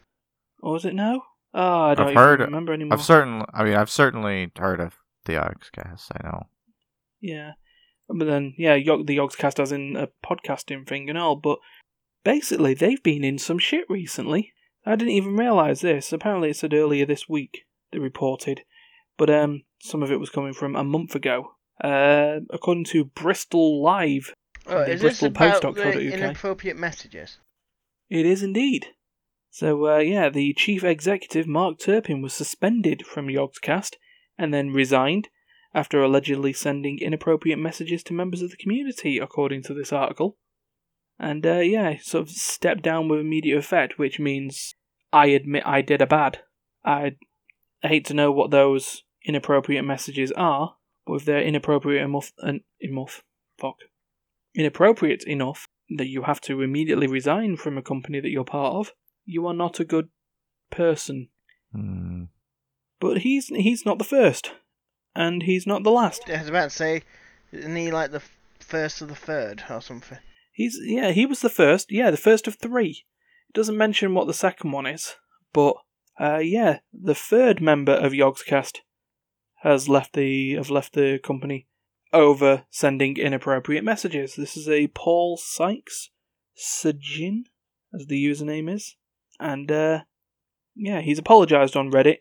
Or 0.61 0.73
was 0.73 0.85
it 0.85 0.95
no? 0.95 1.23
Oh, 1.53 1.81
I 1.81 1.93
don't 1.95 2.05
I've 2.07 2.11
even 2.13 2.23
heard- 2.23 2.39
remember 2.39 2.73
anymore. 2.73 2.97
I've 2.97 3.03
certainly, 3.03 3.45
I 3.53 3.63
mean, 3.63 3.75
I've 3.75 3.89
certainly 3.91 4.51
heard 4.57 4.79
of 4.79 4.95
the 5.25 5.33
Yogscast. 5.33 6.11
I 6.13 6.27
know. 6.27 6.47
Yeah. 7.23 7.53
But 8.09 8.25
then, 8.25 8.53
yeah, 8.57 8.75
Yog- 8.75 9.07
the 9.07 9.17
Yogscast 9.17 9.57
has 9.57 9.71
in 9.71 9.95
a 9.95 10.09
podcasting 10.23 10.85
thing 10.85 11.09
and 11.09 11.17
all, 11.17 11.37
but 11.37 11.57
basically, 12.23 12.73
they've 12.73 13.01
been 13.01 13.23
in 13.23 13.37
some 13.37 13.57
shit 13.57 13.85
recently. 13.89 14.51
I 14.85 14.97
didn't 14.97 15.13
even 15.13 15.37
realise 15.37 15.79
this. 15.79 16.11
Apparently, 16.11 16.49
it 16.49 16.57
said 16.57 16.73
earlier 16.73 17.05
this 17.05 17.29
week, 17.29 17.61
they 17.91 17.99
reported. 17.99 18.63
But 19.17 19.29
um, 19.29 19.63
some 19.81 20.03
of 20.03 20.11
it 20.11 20.19
was 20.19 20.29
coming 20.29 20.53
from 20.53 20.75
a 20.75 20.83
month 20.83 21.15
ago. 21.15 21.53
Uh, 21.81 22.41
according 22.49 22.83
to 22.85 23.05
Bristol 23.05 23.81
Live, 23.81 24.33
Oh, 24.65 24.83
the 24.83 24.91
is 24.91 25.01
this 25.01 25.23
about 25.23 25.61
the 25.61 26.13
inappropriate 26.13 26.77
messages? 26.77 27.39
It 28.09 28.25
is 28.25 28.43
indeed. 28.43 28.87
So, 29.49 29.87
uh, 29.87 29.97
yeah, 29.99 30.29
the 30.29 30.53
chief 30.53 30.83
executive, 30.83 31.47
Mark 31.47 31.79
Turpin, 31.79 32.21
was 32.21 32.33
suspended 32.33 33.05
from 33.05 33.27
Yogscast 33.27 33.93
and 34.37 34.53
then 34.53 34.71
resigned 34.71 35.29
after 35.73 36.01
allegedly 36.01 36.53
sending 36.53 36.99
inappropriate 36.99 37.59
messages 37.59 38.03
to 38.03 38.13
members 38.13 38.41
of 38.41 38.51
the 38.51 38.57
community, 38.57 39.17
according 39.17 39.63
to 39.63 39.73
this 39.73 39.91
article. 39.91 40.37
And, 41.19 41.45
uh, 41.45 41.59
yeah, 41.59 41.97
sort 42.01 42.23
of 42.23 42.29
stepped 42.29 42.83
down 42.83 43.07
with 43.07 43.19
immediate 43.19 43.57
effect, 43.57 43.97
which 43.97 44.19
means 44.19 44.75
I 45.11 45.27
admit 45.27 45.63
I 45.65 45.81
did 45.81 46.01
a 46.01 46.07
bad. 46.07 46.39
I 46.83 47.13
hate 47.81 48.05
to 48.05 48.13
know 48.13 48.31
what 48.31 48.51
those 48.51 49.03
inappropriate 49.25 49.85
messages 49.85 50.31
are, 50.33 50.75
but 51.05 51.13
if 51.13 51.25
they're 51.25 51.41
inappropriate 51.41 52.03
enough, 52.03 52.31
uh, 52.41 52.53
enough, 52.79 53.23
fuck, 53.59 53.77
inappropriate 54.55 55.23
enough 55.23 55.67
that 55.97 56.07
you 56.07 56.23
have 56.23 56.41
to 56.41 56.61
immediately 56.61 57.07
resign 57.07 57.57
from 57.57 57.77
a 57.77 57.81
company 57.81 58.19
that 58.19 58.29
you're 58.29 58.43
part 58.43 58.73
of, 58.73 58.93
you 59.25 59.45
are 59.47 59.53
not 59.53 59.79
a 59.79 59.85
good 59.85 60.09
person. 60.71 61.29
Hmm. 61.71 62.23
But 62.99 63.19
he's 63.19 63.47
he's 63.47 63.85
not 63.85 63.97
the 63.97 64.03
first, 64.03 64.51
and 65.15 65.43
he's 65.43 65.67
not 65.67 65.83
the 65.83 65.91
last. 65.91 66.29
I 66.29 66.39
was 66.39 66.49
about 66.49 66.69
to 66.69 66.75
say, 66.75 67.03
isn't 67.51 67.75
he 67.75 67.91
like 67.91 68.11
the 68.11 68.17
f- 68.17 68.37
first 68.59 69.01
of 69.01 69.09
the 69.09 69.15
third 69.15 69.63
or 69.69 69.81
something? 69.81 70.17
He's 70.51 70.79
yeah, 70.83 71.11
he 71.11 71.25
was 71.25 71.41
the 71.41 71.49
first. 71.49 71.91
Yeah, 71.91 72.11
the 72.11 72.17
first 72.17 72.47
of 72.47 72.55
three. 72.55 73.05
It 73.49 73.53
doesn't 73.53 73.77
mention 73.77 74.13
what 74.13 74.27
the 74.27 74.33
second 74.33 74.71
one 74.71 74.85
is, 74.85 75.15
but 75.51 75.75
uh, 76.19 76.37
yeah, 76.37 76.79
the 76.93 77.15
third 77.15 77.61
member 77.61 77.93
of 77.93 78.11
Yogscast 78.11 78.79
has 79.61 79.89
left 79.89 80.13
the 80.13 80.53
have 80.55 80.69
left 80.69 80.93
the 80.93 81.19
company 81.23 81.67
over 82.11 82.65
sending 82.69 83.17
inappropriate 83.17 83.83
messages. 83.83 84.35
This 84.35 84.55
is 84.55 84.69
a 84.69 84.87
Paul 84.87 85.37
Sykes 85.37 86.09
Sjin, 86.55 87.45
as 87.93 88.05
the 88.07 88.23
username 88.23 88.71
is, 88.71 88.95
and 89.39 89.71
uh, 89.71 90.01
yeah, 90.75 91.01
he's 91.01 91.19
apologised 91.19 91.75
on 91.75 91.91
Reddit, 91.91 92.19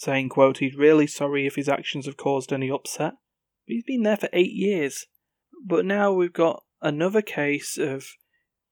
saying, 0.00 0.30
"quote 0.30 0.58
He's 0.58 0.76
really 0.76 1.06
sorry 1.06 1.46
if 1.46 1.56
his 1.56 1.68
actions 1.68 2.06
have 2.06 2.16
caused 2.16 2.54
any 2.54 2.70
upset. 2.70 3.12
He's 3.66 3.84
been 3.84 4.02
there 4.02 4.16
for 4.16 4.30
eight 4.32 4.52
years, 4.52 5.06
but 5.62 5.84
now 5.84 6.10
we've 6.10 6.32
got 6.32 6.64
another 6.80 7.20
case 7.20 7.76
of 7.76 8.06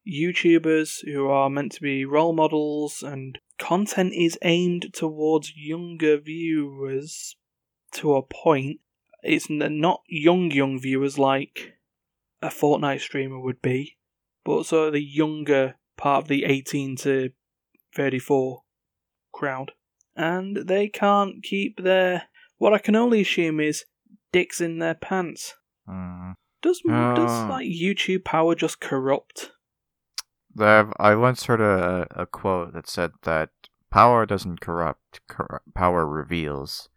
YouTubers 0.09 1.05
who 1.05 1.29
are 1.29 1.51
meant 1.51 1.73
to 1.73 1.83
be 1.83 2.07
role 2.07 2.33
models 2.33 3.03
and 3.03 3.39
content 3.59 4.15
is 4.15 4.39
aimed 4.41 4.95
towards 4.95 5.53
younger 5.55 6.19
viewers 6.19 7.37
to 7.93 8.15
a 8.15 8.23
point. 8.23 8.81
It's 9.23 9.51
not 9.51 10.01
young, 10.09 10.51
young 10.51 10.81
viewers 10.81 11.19
like 11.19 11.75
a 12.41 12.49
Fortnite 12.49 13.01
streamer 13.01 13.39
would 13.39 13.61
be, 13.61 13.99
but 14.47 14.65
sort 14.65 14.89
of 14.89 14.93
the 14.95 15.05
younger 15.05 15.75
part 15.99 16.23
of 16.23 16.29
the 16.29 16.45
18 16.45 16.97
to 16.97 17.33
34 17.95 18.63
crowd. 19.33 19.73
And 20.19 20.57
they 20.67 20.89
can't 20.89 21.43
keep 21.43 21.83
their, 21.83 22.25
what 22.59 22.75
I 22.75 22.79
can 22.79 22.97
only 22.97 23.21
assume 23.21 23.61
is, 23.61 23.85
dicks 24.33 24.61
in 24.61 24.79
their 24.81 24.95
pants. 24.95 25.55
Hmm. 25.87 26.33
Does, 26.61 26.81
does 26.85 27.31
Ah. 27.31 27.47
like 27.49 27.67
YouTube 27.69 28.25
power 28.25 28.55
just 28.57 28.81
corrupt? 28.81 29.53
I 30.61 31.15
once 31.15 31.45
heard 31.45 31.61
a, 31.61 32.09
a 32.11 32.27
quote 32.27 32.73
that 32.73 32.89
said 32.89 33.13
that 33.23 33.51
power 33.91 34.27
doesn't 34.27 34.61
corrupt, 34.61 35.21
cor- 35.29 35.63
power 35.73 36.05
reveals. 36.05 36.89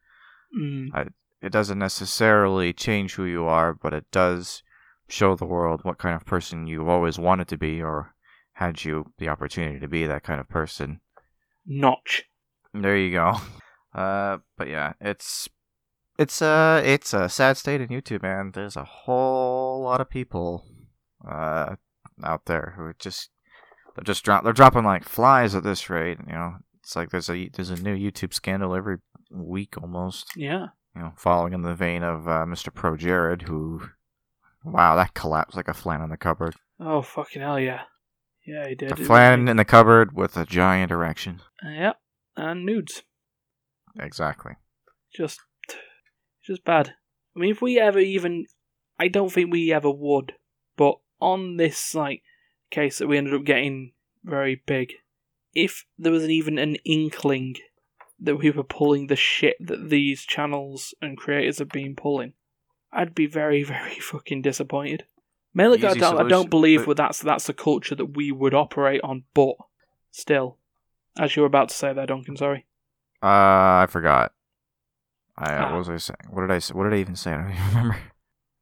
Mm. 0.59 1.11
It 1.43 1.51
doesn't 1.51 1.77
necessarily 1.77 2.73
change 2.73 3.13
who 3.13 3.25
you 3.25 3.45
are, 3.45 3.73
but 3.73 3.93
it 3.93 4.09
does 4.11 4.63
show 5.07 5.35
the 5.35 5.45
world 5.45 5.81
what 5.83 5.99
kind 5.99 6.15
of 6.15 6.25
person 6.25 6.65
you've 6.65 6.87
always 6.87 7.19
wanted 7.19 7.47
to 7.49 7.57
be, 7.57 7.81
or 7.83 8.15
had 8.53 8.83
you 8.83 9.13
the 9.19 9.29
opportunity 9.29 9.79
to 9.79 9.87
be 9.87 10.07
that 10.07 10.23
kind 10.23 10.39
of 10.39 10.49
person. 10.49 11.01
Notch. 11.65 12.23
There 12.73 12.97
you 12.97 13.11
go. 13.11 13.35
Uh, 13.93 14.37
but 14.57 14.69
yeah, 14.69 14.93
it's 15.01 15.49
it's 16.17 16.41
a 16.41 16.81
it's 16.85 17.13
a 17.13 17.27
sad 17.27 17.57
state 17.57 17.81
in 17.81 17.89
YouTube, 17.89 18.21
man. 18.21 18.51
There's 18.53 18.77
a 18.77 18.85
whole 18.85 19.81
lot 19.83 19.99
of 19.99 20.09
people 20.09 20.65
uh 21.29 21.75
out 22.23 22.45
there 22.45 22.73
who 22.77 22.83
are 22.83 22.95
just 22.97 23.31
they're 23.95 24.03
just 24.05 24.23
drop 24.23 24.45
they're 24.45 24.53
dropping 24.53 24.85
like 24.85 25.03
flies 25.03 25.55
at 25.55 25.63
this 25.63 25.89
rate. 25.89 26.19
You 26.25 26.33
know, 26.33 26.53
it's 26.81 26.95
like 26.95 27.09
there's 27.09 27.29
a 27.29 27.49
there's 27.49 27.69
a 27.69 27.81
new 27.81 27.95
YouTube 27.95 28.33
scandal 28.33 28.75
every 28.75 28.99
week 29.29 29.75
almost. 29.81 30.31
Yeah. 30.35 30.67
You 30.95 31.01
know, 31.01 31.13
following 31.17 31.53
in 31.53 31.61
the 31.61 31.75
vein 31.75 32.03
of 32.03 32.27
uh, 32.27 32.45
Mr. 32.45 32.69
ProJared, 32.69 33.43
who 33.43 33.81
wow, 34.63 34.95
that 34.95 35.13
collapsed 35.13 35.55
like 35.55 35.67
a 35.67 35.73
flan 35.73 36.01
in 36.01 36.09
the 36.09 36.17
cupboard. 36.17 36.55
Oh 36.79 37.01
fucking 37.01 37.41
hell 37.41 37.59
yeah. 37.59 37.81
Yeah, 38.45 38.67
he 38.67 38.75
did. 38.75 38.91
A 38.91 38.95
flan 38.95 39.47
in 39.47 39.57
the 39.57 39.65
cupboard 39.65 40.15
with 40.15 40.35
a 40.35 40.45
giant 40.45 40.91
erection. 40.91 41.41
Uh, 41.65 41.69
yep. 41.69 41.97
And 42.35 42.65
nudes. 42.65 43.03
Exactly. 43.99 44.53
Just, 45.13 45.39
just 46.43 46.63
bad. 46.63 46.93
I 47.35 47.39
mean, 47.39 47.51
if 47.51 47.61
we 47.61 47.79
ever 47.79 47.99
even, 47.99 48.45
I 48.99 49.07
don't 49.07 49.31
think 49.31 49.51
we 49.51 49.71
ever 49.73 49.91
would. 49.91 50.33
But 50.77 50.95
on 51.19 51.57
this 51.57 51.93
like 51.93 52.23
case 52.69 52.97
that 52.97 53.07
we 53.07 53.17
ended 53.17 53.33
up 53.33 53.43
getting 53.43 53.93
very 54.23 54.61
big, 54.65 54.93
if 55.53 55.85
there 55.97 56.11
was 56.11 56.29
even 56.29 56.57
an 56.57 56.75
inkling 56.85 57.55
that 58.19 58.37
we 58.37 58.51
were 58.51 58.63
pulling 58.63 59.07
the 59.07 59.15
shit 59.15 59.57
that 59.59 59.89
these 59.89 60.21
channels 60.21 60.93
and 61.01 61.17
creators 61.17 61.59
have 61.59 61.69
been 61.69 61.95
pulling, 61.95 62.33
I'd 62.91 63.15
be 63.15 63.25
very, 63.25 63.63
very 63.77 63.99
fucking 63.99 64.41
disappointed. 64.41 65.05
Mainly, 65.53 65.85
I 65.85 65.93
don't, 65.95 66.17
I 66.17 66.29
don't 66.29 66.49
believe 66.49 66.85
but- 66.85 66.95
that 66.95 67.03
that's 67.03 67.19
that's 67.19 67.47
the 67.47 67.53
culture 67.53 67.95
that 67.95 68.15
we 68.15 68.31
would 68.31 68.53
operate 68.53 69.01
on. 69.03 69.23
But 69.33 69.55
still, 70.11 70.57
as 71.19 71.35
you 71.35 71.41
were 71.41 71.47
about 71.47 71.69
to 71.69 71.75
say 71.75 71.93
there, 71.93 72.05
Duncan. 72.05 72.35
Sorry. 72.37 72.65
Uh, 73.23 73.83
I 73.83 73.87
forgot. 73.89 74.33
I 75.37 75.53
Ah. 75.55 75.69
what 75.71 75.79
was 75.79 75.89
I 75.89 75.97
saying? 75.97 76.17
What 76.29 76.41
did 76.41 76.51
I 76.51 76.59
say? 76.59 76.73
What 76.73 76.83
did 76.85 76.93
I 76.93 76.97
even 76.97 77.15
say? 77.15 77.31
I 77.33 77.37
don't 77.37 77.51
even 77.51 77.67
remember. 77.69 77.97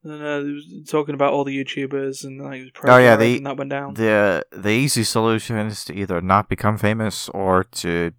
And, 0.03 0.23
uh, 0.23 0.39
he 0.41 0.51
was 0.53 0.87
talking 0.89 1.13
about 1.15 1.33
all 1.33 1.43
the 1.43 1.63
YouTubers 1.63 2.23
and 2.23 2.41
like, 2.41 2.61
was 2.61 2.71
Oh, 2.85 2.97
yeah, 2.97 3.15
pressurised 3.15 3.19
the- 3.19 3.37
and 3.37 3.45
that 3.47 3.57
went 3.57 3.69
down. 3.69 3.93
The 3.95 4.45
the 4.51 4.69
easy 4.69 5.03
solution 5.03 5.57
is 5.57 5.83
to 5.85 5.93
either 5.93 6.21
not 6.21 6.47
become 6.49 6.77
famous 6.77 7.27
or 7.29 7.63
to 7.65 8.11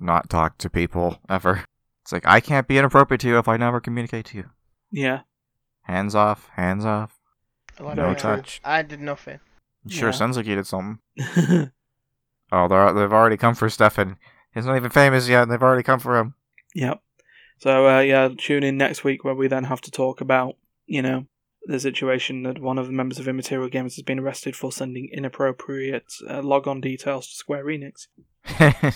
not 0.00 0.30
talk 0.30 0.58
to 0.58 0.70
people 0.70 1.18
ever. 1.28 1.64
It's 2.02 2.12
like 2.12 2.26
I 2.26 2.40
can't 2.40 2.68
be 2.68 2.78
inappropriate 2.78 3.20
to 3.22 3.28
you 3.28 3.38
if 3.38 3.48
I 3.48 3.56
never 3.56 3.80
communicate 3.80 4.26
to 4.26 4.36
you. 4.38 4.50
yeah. 4.90 5.20
Hands 5.82 6.14
off, 6.14 6.48
hands 6.54 6.84
off. 6.86 7.18
Like, 7.78 7.96
No 7.96 8.14
touch. 8.14 8.60
I 8.64 8.80
did 8.82 9.00
nothing. 9.00 9.40
Sure 9.88 10.08
Yeah. 10.08 10.12
sounds 10.12 10.36
like 10.36 10.46
you 10.46 10.54
did 10.54 10.66
something. 10.66 10.98
Oh, 12.54 12.68
they're, 12.68 12.92
they've 12.92 13.12
already 13.12 13.36
come 13.36 13.56
for 13.56 13.68
Stefan. 13.68 14.16
He's 14.54 14.64
not 14.66 14.76
even 14.76 14.90
famous 14.90 15.28
yet, 15.28 15.42
and 15.42 15.50
they've 15.50 15.62
already 15.62 15.82
come 15.82 15.98
for 15.98 16.16
him. 16.18 16.34
Yep. 16.76 17.00
So 17.58 17.88
uh, 17.88 18.00
yeah, 18.00 18.28
tune 18.36 18.62
in 18.62 18.76
next 18.76 19.02
week 19.02 19.24
where 19.24 19.34
we 19.34 19.48
then 19.48 19.64
have 19.64 19.80
to 19.82 19.90
talk 19.90 20.20
about 20.20 20.54
you 20.86 21.02
know 21.02 21.26
the 21.66 21.80
situation 21.80 22.44
that 22.44 22.60
one 22.60 22.78
of 22.78 22.86
the 22.86 22.92
members 22.92 23.18
of 23.18 23.26
Immaterial 23.26 23.68
Games 23.68 23.96
has 23.96 24.02
been 24.04 24.20
arrested 24.20 24.54
for 24.54 24.70
sending 24.70 25.08
inappropriate 25.12 26.12
uh, 26.28 26.42
logon 26.42 26.80
details 26.80 27.26
to 27.26 27.34
Square 27.34 27.64
Enix. 27.64 28.06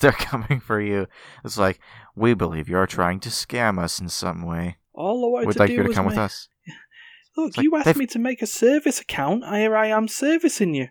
they're 0.00 0.12
coming 0.12 0.60
for 0.60 0.80
you. 0.80 1.06
It's 1.44 1.58
like, 1.58 1.78
we 2.16 2.34
believe 2.34 2.68
you're 2.68 2.86
trying 2.86 3.20
to 3.20 3.28
scam 3.28 3.78
us 3.78 4.00
in 4.00 4.08
some 4.08 4.42
way. 4.46 4.78
All 4.94 5.26
I 5.26 5.28
wanted 5.28 5.46
We'd 5.48 5.52
to 5.54 5.58
like 5.58 5.68
do 5.68 5.74
you 5.74 5.82
to 5.82 5.88
was 5.88 5.96
come 5.96 6.06
with 6.06 6.18
us. 6.18 6.48
Look, 7.36 7.48
It's 7.48 7.56
like 7.58 7.64
you 7.64 7.76
asked 7.76 7.84
they've- 7.84 7.96
me 7.98 8.06
to 8.06 8.18
make 8.18 8.40
a 8.42 8.46
service 8.46 8.98
account. 9.00 9.44
Here 9.44 9.76
I 9.76 9.88
am 9.88 10.08
servicing 10.08 10.74
you. 10.74 10.88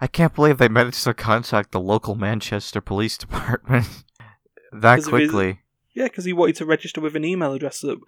I 0.00 0.06
can't 0.06 0.34
believe 0.34 0.58
they 0.58 0.68
managed 0.68 1.02
to 1.04 1.14
contact 1.14 1.72
the 1.72 1.80
local 1.80 2.14
Manchester 2.14 2.80
Police 2.80 3.18
Department 3.18 3.86
that 4.72 4.96
'Cause 4.96 5.06
of 5.08 5.12
his- 5.18 5.30
quickly. 5.30 5.60
Yeah, 5.94 6.04
because 6.04 6.24
he 6.24 6.32
wanted 6.32 6.56
to 6.56 6.66
register 6.66 7.00
with 7.00 7.16
an 7.16 7.24
email 7.24 7.52
address 7.54 7.80
that, 7.80 7.98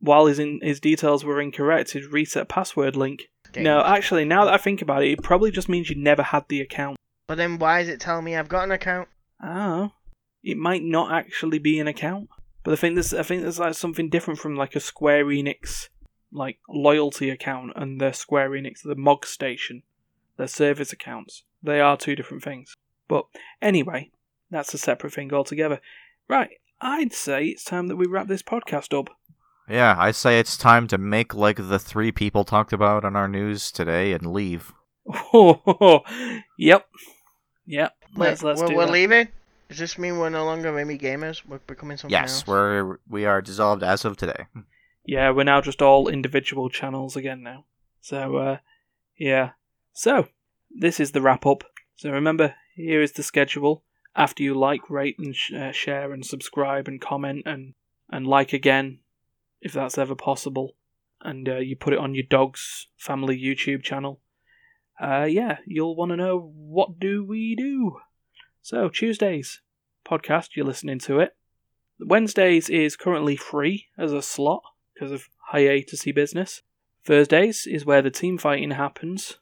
while 0.00 0.26
his 0.26 0.40
in, 0.40 0.58
his 0.60 0.80
details 0.80 1.24
were 1.24 1.40
incorrect, 1.40 1.92
his 1.92 2.06
reset 2.08 2.48
password 2.48 2.96
link. 2.96 3.28
Game. 3.52 3.64
No, 3.64 3.80
actually, 3.84 4.24
now 4.24 4.44
that 4.44 4.54
I 4.54 4.58
think 4.58 4.82
about 4.82 5.04
it, 5.04 5.12
it 5.12 5.22
probably 5.22 5.50
just 5.52 5.68
means 5.68 5.88
you 5.88 5.96
never 5.96 6.22
had 6.22 6.44
the 6.48 6.60
account. 6.60 6.96
But 7.28 7.36
then 7.36 7.58
why 7.58 7.80
is 7.80 7.88
it 7.88 8.00
telling 8.00 8.24
me 8.24 8.34
I've 8.34 8.48
got 8.48 8.64
an 8.64 8.72
account? 8.72 9.08
Oh, 9.42 9.92
it 10.42 10.56
might 10.56 10.82
not 10.82 11.12
actually 11.12 11.58
be 11.58 11.78
an 11.78 11.86
account. 11.86 12.28
But 12.64 12.72
I 12.72 12.76
think 12.76 12.96
there's 12.96 13.14
I 13.14 13.22
think 13.22 13.42
there's 13.42 13.58
like 13.60 13.74
something 13.74 14.10
different 14.10 14.40
from 14.40 14.56
like 14.56 14.74
a 14.74 14.80
Square 14.80 15.26
Enix 15.26 15.88
like 16.32 16.58
loyalty 16.68 17.30
account 17.30 17.72
and 17.76 18.00
the 18.00 18.12
Square 18.12 18.50
Enix 18.50 18.82
the 18.82 18.96
Mog 18.96 19.24
Station, 19.24 19.82
their 20.38 20.48
service 20.48 20.92
accounts. 20.92 21.42
They 21.62 21.80
are 21.80 21.96
two 21.96 22.16
different 22.16 22.42
things. 22.42 22.74
But 23.08 23.26
anyway, 23.60 24.10
that's 24.50 24.72
a 24.72 24.78
separate 24.78 25.12
thing 25.12 25.32
altogether. 25.34 25.80
Right, 26.28 26.50
I'd 26.80 27.12
say 27.12 27.48
it's 27.48 27.64
time 27.64 27.88
that 27.88 27.96
we 27.96 28.06
wrap 28.06 28.28
this 28.28 28.42
podcast 28.42 28.98
up. 28.98 29.10
Yeah, 29.68 29.96
I 29.98 30.12
say 30.12 30.38
it's 30.38 30.56
time 30.56 30.86
to 30.88 30.98
make 30.98 31.34
like 31.34 31.56
the 31.56 31.78
three 31.78 32.12
people 32.12 32.44
talked 32.44 32.72
about 32.72 33.04
on 33.04 33.16
our 33.16 33.28
news 33.28 33.70
today 33.70 34.12
and 34.12 34.32
leave. 34.32 34.72
Oh, 35.34 36.02
yep, 36.58 36.86
yep. 37.66 37.94
Wait, 38.16 38.28
Let's 38.28 38.42
let's 38.42 38.60
we're, 38.62 38.68
do 38.68 38.76
we're 38.76 38.86
that. 38.86 38.92
leaving? 38.92 39.28
Does 39.68 39.78
this 39.78 39.98
mean 39.98 40.18
we're 40.18 40.30
no 40.30 40.46
longer 40.46 40.72
Mimi 40.72 40.96
Gamers? 40.96 41.42
We're 41.46 41.58
becoming 41.58 41.98
something 41.98 42.12
yes, 42.12 42.36
else? 42.36 42.46
we're 42.46 42.98
we 43.08 43.26
are 43.26 43.42
dissolved 43.42 43.82
as 43.82 44.04
of 44.04 44.16
today. 44.16 44.46
Yeah, 45.04 45.30
we're 45.30 45.44
now 45.44 45.60
just 45.60 45.82
all 45.82 46.08
individual 46.08 46.68
channels 46.70 47.16
again 47.16 47.42
now. 47.42 47.64
So, 48.00 48.36
uh, 48.36 48.56
yeah. 49.18 49.50
So, 49.98 50.28
this 50.70 51.00
is 51.00 51.10
the 51.10 51.20
wrap 51.20 51.44
up. 51.44 51.64
So 51.96 52.12
remember, 52.12 52.54
here 52.76 53.02
is 53.02 53.10
the 53.10 53.24
schedule. 53.24 53.82
After 54.14 54.44
you 54.44 54.54
like, 54.54 54.88
rate, 54.88 55.16
and 55.18 55.34
sh- 55.34 55.52
uh, 55.52 55.72
share, 55.72 56.12
and 56.12 56.24
subscribe, 56.24 56.86
and 56.86 57.00
comment, 57.00 57.42
and 57.46 57.74
and 58.08 58.24
like 58.24 58.52
again, 58.52 59.00
if 59.60 59.72
that's 59.72 59.98
ever 59.98 60.14
possible, 60.14 60.76
and 61.20 61.48
uh, 61.48 61.56
you 61.56 61.74
put 61.74 61.94
it 61.94 61.98
on 61.98 62.14
your 62.14 62.22
dog's 62.22 62.86
family 62.96 63.36
YouTube 63.36 63.82
channel. 63.82 64.20
Uh, 65.02 65.24
yeah, 65.24 65.56
you'll 65.66 65.96
want 65.96 66.10
to 66.10 66.16
know 66.16 66.52
what 66.54 67.00
do 67.00 67.24
we 67.24 67.56
do. 67.56 67.96
So 68.62 68.88
Tuesdays 68.88 69.62
podcast, 70.08 70.50
you're 70.54 70.64
listening 70.64 71.00
to 71.00 71.18
it. 71.18 71.34
Wednesdays 71.98 72.70
is 72.70 72.94
currently 72.94 73.34
free 73.34 73.86
as 73.98 74.12
a 74.12 74.22
slot 74.22 74.62
because 74.94 75.10
of 75.10 75.28
hiatusy 75.52 76.14
business. 76.14 76.62
Thursdays 77.04 77.66
is 77.66 77.84
where 77.84 78.00
the 78.00 78.12
team 78.12 78.38
fighting 78.38 78.70
happens. 78.70 79.38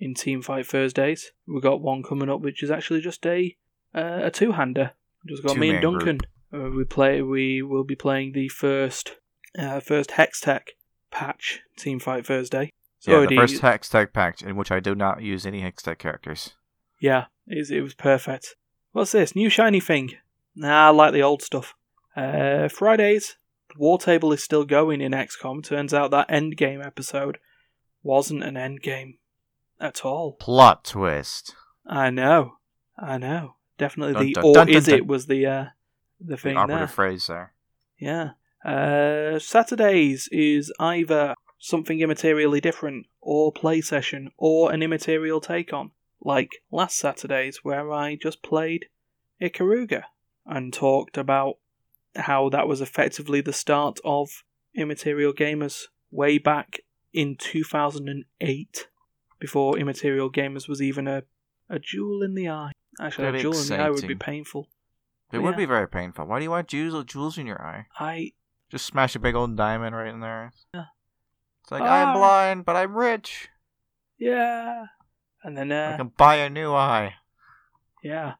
In 0.00 0.14
Team 0.14 0.42
Fight 0.42 0.66
Thursdays, 0.66 1.32
we've 1.46 1.62
got 1.62 1.80
one 1.80 2.02
coming 2.04 2.30
up, 2.30 2.40
which 2.40 2.62
is 2.62 2.70
actually 2.70 3.00
just 3.00 3.26
a 3.26 3.56
uh, 3.94 4.20
a 4.22 4.30
two 4.30 4.52
hander. 4.52 4.92
Just 5.26 5.42
got 5.42 5.56
me 5.56 5.70
and 5.70 5.82
Duncan. 5.82 6.20
Uh, 6.52 6.70
we 6.70 6.84
play. 6.84 7.20
We 7.20 7.62
will 7.62 7.84
be 7.84 7.96
playing 7.96 8.32
the 8.32 8.48
first 8.48 9.16
uh, 9.58 9.80
first 9.80 10.10
Hextech 10.10 10.68
patch. 11.10 11.60
Team 11.76 11.98
Fight 11.98 12.26
Thursday. 12.26 12.72
It's 12.98 13.08
yeah, 13.08 13.16
already- 13.16 13.36
the 13.36 13.40
first 13.42 13.62
Hextech 13.62 14.12
patch 14.12 14.42
in 14.42 14.56
which 14.56 14.70
I 14.70 14.80
do 14.80 14.94
not 14.94 15.22
use 15.22 15.44
any 15.44 15.62
Hextech 15.62 15.98
characters. 15.98 16.54
Yeah, 17.00 17.26
it 17.46 17.58
was, 17.58 17.70
it 17.70 17.80
was 17.80 17.94
perfect. 17.94 18.56
What's 18.92 19.12
this? 19.12 19.36
New 19.36 19.50
shiny 19.50 19.80
thing? 19.80 20.12
Nah, 20.54 20.88
I 20.88 20.90
like 20.90 21.12
the 21.12 21.22
old 21.22 21.42
stuff. 21.42 21.74
Uh, 22.16 22.68
Fridays, 22.68 23.36
the 23.68 23.78
war 23.78 23.98
table 23.98 24.32
is 24.32 24.42
still 24.42 24.64
going 24.64 25.00
in 25.00 25.12
XCOM. 25.12 25.62
Turns 25.62 25.94
out 25.94 26.10
that 26.10 26.28
endgame 26.28 26.84
episode 26.84 27.38
wasn't 28.02 28.42
an 28.42 28.54
endgame 28.54 29.18
at 29.80 30.04
all. 30.04 30.32
Plot 30.34 30.84
twist. 30.84 31.54
I 31.86 32.10
know, 32.10 32.54
I 32.98 33.18
know. 33.18 33.54
Definitely 33.78 34.14
Dun, 34.14 34.26
the 34.26 34.32
dun, 34.34 34.44
or 34.44 34.54
dun, 34.54 34.68
is 34.68 34.88
it 34.88 35.06
was 35.06 35.26
the 35.26 35.46
uh, 35.46 35.64
the 36.20 36.32
The 36.32 36.36
thing 36.36 36.56
operative 36.56 36.78
there. 36.80 36.88
phrase 36.88 37.26
there. 37.28 37.52
Yeah. 37.98 38.30
Uh, 38.64 39.38
Saturdays 39.38 40.28
is 40.32 40.72
either 40.80 41.34
something 41.58 41.98
immaterially 41.98 42.60
different, 42.60 43.06
or 43.20 43.52
play 43.52 43.80
session, 43.80 44.30
or 44.36 44.72
an 44.72 44.82
immaterial 44.82 45.40
take 45.40 45.72
on. 45.72 45.92
Like 46.20 46.50
last 46.72 46.96
Saturdays, 46.98 47.60
where 47.62 47.92
I 47.92 48.16
just 48.16 48.42
played 48.42 48.86
Ikaruga 49.40 50.02
and 50.44 50.72
talked 50.72 51.16
about 51.16 51.58
how 52.16 52.48
that 52.48 52.66
was 52.66 52.80
effectively 52.80 53.40
the 53.40 53.52
start 53.52 54.00
of 54.04 54.42
Immaterial 54.74 55.32
Gamers 55.32 55.84
way 56.10 56.38
back 56.38 56.80
in 57.12 57.36
2008, 57.36 58.88
before 59.38 59.78
Immaterial 59.78 60.30
Gamers 60.30 60.68
was 60.68 60.80
even 60.82 61.06
a, 61.08 61.22
a 61.70 61.78
jewel 61.78 62.22
in 62.22 62.34
the 62.34 62.48
eye. 62.48 62.72
Actually, 63.00 63.24
Very 63.26 63.38
a 63.38 63.42
jewel 63.42 63.58
in 63.60 63.66
the 63.68 63.78
eye 63.78 63.90
would 63.90 64.06
be 64.08 64.14
painful. 64.14 64.68
It 65.30 65.36
But 65.36 65.42
would 65.42 65.50
yeah. 65.52 65.56
be 65.58 65.66
very 65.66 65.88
painful. 65.88 66.24
Why 66.26 66.38
do 66.38 66.44
you 66.44 66.50
want 66.50 66.68
jewels, 66.68 67.04
jewels 67.04 67.38
in 67.38 67.46
your 67.46 67.60
eye? 67.62 67.86
I 67.98 68.32
Just 68.70 68.86
smash 68.86 69.14
a 69.14 69.18
big 69.18 69.34
old 69.34 69.56
diamond 69.56 69.94
right 69.94 70.08
in 70.08 70.20
there. 70.20 70.52
Yeah. 70.74 70.86
It's 71.62 71.70
like 71.70 71.82
Ah. 71.82 72.12
I'm 72.12 72.16
blind, 72.16 72.64
but 72.64 72.76
I'm 72.76 72.96
rich. 72.96 73.48
yeah, 74.18 74.86
and 75.44 75.56
then 75.56 75.70
uh, 75.70 75.92
I 75.94 75.96
can 75.96 76.12
buy 76.16 76.36
a 76.36 76.50
new 76.50 76.72
eye. 76.74 77.14
Yeah. 78.02 78.34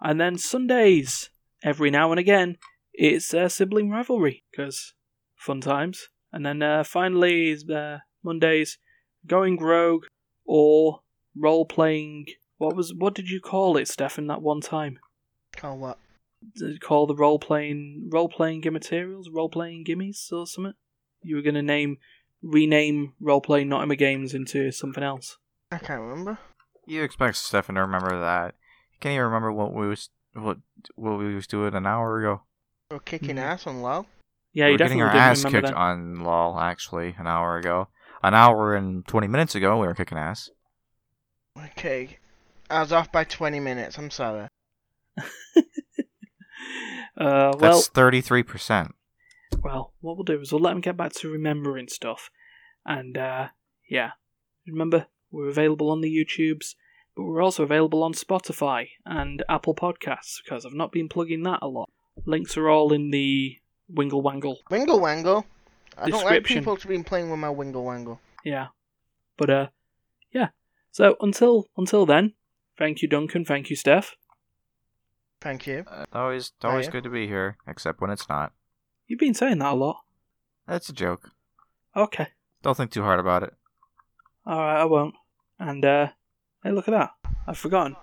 And 0.00 0.20
then 0.20 0.38
Sundays, 0.38 1.30
every 1.62 1.90
now 1.90 2.10
and 2.10 2.18
again, 2.18 2.56
it's 2.92 3.32
uh, 3.34 3.48
sibling 3.48 3.90
rivalry, 3.90 4.44
because 4.50 4.94
fun 5.36 5.60
times. 5.60 6.08
And 6.32 6.44
then 6.46 6.62
uh, 6.62 6.84
finally, 6.84 7.56
uh, 7.72 7.98
Mondays, 8.24 8.78
going 9.26 9.58
rogue 9.58 10.04
or 10.44 11.00
role 11.36 11.64
playing. 11.64 12.26
What 12.58 12.74
was 12.76 12.92
what 12.94 13.14
did 13.14 13.28
you 13.30 13.40
call 13.40 13.76
it, 13.76 13.88
Stefan? 13.88 14.26
That 14.26 14.42
one 14.42 14.60
time, 14.60 14.98
Call 15.56 15.78
what? 15.78 15.98
did 16.56 16.74
you 16.74 16.78
call 16.78 17.06
the 17.06 17.14
role 17.16 17.38
playing 17.38 18.08
role 18.12 18.28
playing 18.28 18.62
immaterials, 18.62 19.26
role 19.32 19.48
playing 19.48 19.84
gimmies 19.84 20.30
or 20.32 20.46
something? 20.46 20.74
You 21.22 21.36
were 21.36 21.42
gonna 21.42 21.62
name 21.62 21.98
rename 22.42 23.14
role 23.20 23.40
playing 23.40 23.68
Nottingham 23.68 23.96
games 23.96 24.34
into 24.34 24.70
something 24.72 25.02
else. 25.02 25.36
I 25.72 25.78
can't 25.78 26.00
remember. 26.00 26.38
You 26.86 27.02
expect 27.02 27.36
Stefan 27.36 27.74
to 27.74 27.82
remember 27.82 28.18
that? 28.20 28.54
You 28.92 28.98
can't 29.00 29.12
even 29.14 29.24
remember 29.26 29.52
what 29.52 29.72
we 29.74 29.86
was 29.88 30.10
what 30.34 30.58
what 30.94 31.18
we 31.18 31.34
was 31.34 31.46
doing 31.46 31.74
an 31.74 31.86
hour 31.86 32.18
ago. 32.18 32.42
We're 32.90 33.00
kicking 33.00 33.36
Mhm. 33.36 33.40
ass 33.40 33.66
on 33.66 33.82
LOL. 33.82 34.06
Yeah, 34.54 34.64
we 34.66 34.70
you 34.70 34.72
were 34.74 34.78
getting 34.78 34.98
definitely 34.98 35.02
our 35.02 35.30
didn't 35.34 35.46
ass 35.46 35.52
kicked 35.52 35.66
that. 35.66 35.74
on 35.74 36.20
LOL 36.24 36.58
actually 36.58 37.14
an 37.18 37.26
hour 37.26 37.56
ago. 37.58 37.88
An 38.22 38.34
hour 38.34 38.74
and 38.74 39.06
twenty 39.06 39.28
minutes 39.28 39.54
ago, 39.54 39.78
we 39.78 39.86
were 39.86 39.94
kicking 39.94 40.18
ass. 40.18 40.50
Okay. 41.56 42.18
I 42.70 42.80
was 42.80 42.92
off 42.92 43.10
by 43.10 43.24
20 43.24 43.60
minutes. 43.60 43.96
I'm 43.98 44.10
sorry. 44.10 44.48
uh, 45.16 45.62
well, 47.16 47.56
That's 47.56 47.88
thirty 47.88 48.20
three 48.20 48.42
percent. 48.42 48.94
well, 49.62 49.92
what 50.00 50.16
we'll 50.16 50.24
do 50.24 50.40
is 50.40 50.52
we'll 50.52 50.60
let 50.60 50.70
them 50.70 50.80
get 50.80 50.96
back 50.96 51.12
to 51.14 51.30
remembering 51.30 51.88
stuff, 51.88 52.30
and 52.86 53.16
uh, 53.18 53.48
yeah, 53.88 54.10
remember 54.66 55.06
we're 55.30 55.48
available 55.48 55.90
on 55.90 56.00
the 56.00 56.08
YouTubes, 56.14 56.74
but 57.16 57.24
we're 57.24 57.42
also 57.42 57.62
available 57.62 58.02
on 58.02 58.12
Spotify 58.12 58.88
and 59.04 59.42
Apple 59.48 59.74
Podcasts 59.74 60.42
because 60.42 60.64
I've 60.64 60.72
not 60.74 60.92
been 60.92 61.08
plugging 61.08 61.42
that 61.44 61.58
a 61.62 61.68
lot. 61.68 61.90
Links 62.26 62.56
are 62.56 62.68
all 62.68 62.92
in 62.92 63.10
the 63.10 63.56
Wingle 63.88 64.22
Wangle. 64.22 64.58
Wingle 64.70 65.00
Wangle. 65.00 65.44
I 66.00 66.10
don't 66.10 66.24
like 66.24 66.44
people 66.44 66.76
to 66.76 66.88
be 66.88 67.02
playing 67.02 67.30
with 67.30 67.40
my 67.40 67.50
Wingle 67.50 67.84
Wangle. 67.84 68.20
Yeah, 68.44 68.68
but 69.36 69.50
uh, 69.50 69.66
yeah. 70.32 70.48
So 70.90 71.16
until 71.20 71.66
until 71.76 72.06
then, 72.06 72.34
thank 72.78 73.02
you, 73.02 73.08
Duncan. 73.08 73.44
Thank 73.44 73.70
you, 73.70 73.76
Steph. 73.76 74.14
Thank 75.40 75.66
you. 75.66 75.84
Uh, 75.86 76.04
always 76.12 76.52
always 76.62 76.86
yeah. 76.86 76.92
good 76.92 77.04
to 77.04 77.10
be 77.10 77.26
here, 77.26 77.56
except 77.66 78.00
when 78.00 78.10
it's 78.10 78.28
not. 78.28 78.52
You've 79.06 79.18
been 79.18 79.34
saying 79.34 79.58
that 79.58 79.72
a 79.72 79.76
lot. 79.76 80.02
That's 80.66 80.90
a 80.90 80.92
joke. 80.92 81.30
Okay. 81.96 82.28
Don't 82.62 82.76
think 82.76 82.90
too 82.90 83.02
hard 83.02 83.20
about 83.20 83.42
it. 83.42 83.54
Alright, 84.46 84.80
I 84.80 84.84
won't. 84.84 85.14
And, 85.58 85.84
uh, 85.84 86.08
hey, 86.62 86.70
look 86.70 86.88
at 86.88 86.92
that. 86.92 87.10
I've 87.46 87.58
forgotten. 87.58 87.96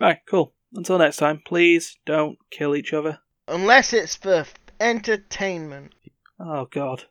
Right, 0.00 0.18
cool. 0.26 0.54
Until 0.72 0.98
next 0.98 1.18
time, 1.18 1.42
please 1.44 1.98
don't 2.06 2.38
kill 2.50 2.74
each 2.74 2.92
other. 2.92 3.18
Unless 3.46 3.92
it's 3.92 4.14
for 4.14 4.46
entertainment. 4.80 5.94
Oh, 6.40 6.66
God. 6.66 7.04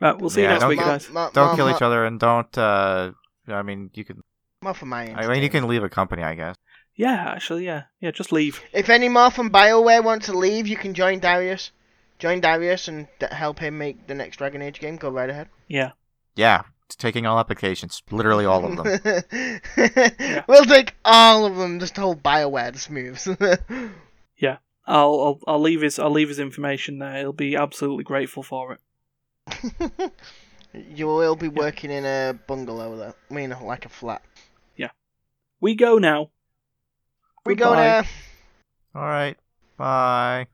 Right, 0.00 0.16
we'll 0.18 0.30
see 0.30 0.42
Yeah, 0.42 0.54
you 0.54 0.58
next 0.60 0.66
week, 0.68 0.78
guys. 0.78 1.10
Ma- 1.10 1.24
ma- 1.26 1.30
Don't 1.30 1.46
ma- 1.48 1.56
kill 1.56 1.68
ma- 1.68 1.76
each 1.76 1.82
other 1.82 2.04
and 2.04 2.20
don't. 2.20 2.56
uh 2.58 3.12
I 3.48 3.62
mean, 3.62 3.90
you 3.94 4.04
can. 4.04 4.22
More 4.62 4.74
for 4.74 4.86
my 4.86 5.12
I 5.14 5.26
mean, 5.28 5.42
you 5.42 5.50
can 5.50 5.66
leave 5.68 5.82
a 5.84 5.88
company, 5.88 6.22
I 6.22 6.34
guess. 6.34 6.56
Yeah, 6.94 7.32
actually, 7.34 7.64
yeah. 7.64 7.84
Yeah, 8.00 8.10
just 8.10 8.32
leave. 8.32 8.60
If 8.72 8.88
any 8.90 9.08
more 9.08 9.30
from 9.30 9.50
BioWare 9.50 10.02
want 10.04 10.22
to 10.24 10.36
leave, 10.36 10.66
you 10.66 10.76
can 10.76 10.94
join 10.94 11.20
Darius. 11.20 11.70
Join 12.18 12.40
Darius 12.40 12.88
and 12.88 13.06
d- 13.20 13.26
help 13.30 13.60
him 13.60 13.78
make 13.78 14.08
the 14.08 14.14
next 14.16 14.36
Dragon 14.38 14.62
Age 14.62 14.80
game. 14.80 14.96
Go 14.96 15.08
right 15.08 15.30
ahead. 15.30 15.48
Yeah. 15.68 15.92
Yeah, 16.34 16.62
it's 16.86 16.96
taking 16.96 17.24
all 17.26 17.38
applications, 17.38 18.02
literally 18.10 18.44
all 18.46 18.64
of 18.64 18.76
them. 18.76 19.22
We'll 20.48 20.64
take 20.64 20.94
all 21.04 21.46
of 21.46 21.56
them. 21.56 21.78
Just 21.80 21.96
hold 21.96 22.22
BioWare 22.22 22.72
just 22.72 22.90
moves. 22.90 23.28
Yeah, 24.40 24.58
I'll, 24.86 25.20
I'll 25.20 25.40
I'll 25.54 25.60
leave 25.60 25.80
his 25.80 25.98
I'll 25.98 26.10
leave 26.12 26.28
his 26.28 26.38
information 26.38 26.98
there. 27.00 27.18
He'll 27.18 27.32
be 27.32 27.56
absolutely 27.56 28.04
grateful 28.04 28.44
for 28.44 28.72
it. 28.72 28.80
you 30.74 31.06
will 31.06 31.36
be 31.36 31.48
working 31.48 31.90
in 31.90 32.04
a 32.04 32.38
bungalow, 32.46 32.96
though. 32.96 33.14
I 33.30 33.34
mean, 33.34 33.54
like 33.62 33.84
a 33.84 33.88
flat. 33.88 34.22
Yeah. 34.76 34.90
We 35.60 35.74
go 35.74 35.98
now. 35.98 36.30
We 37.44 37.54
go 37.54 37.70
Goodbye. 37.70 38.06
now. 38.94 39.00
all 39.00 39.06
right, 39.06 39.36
bye. 39.76 40.46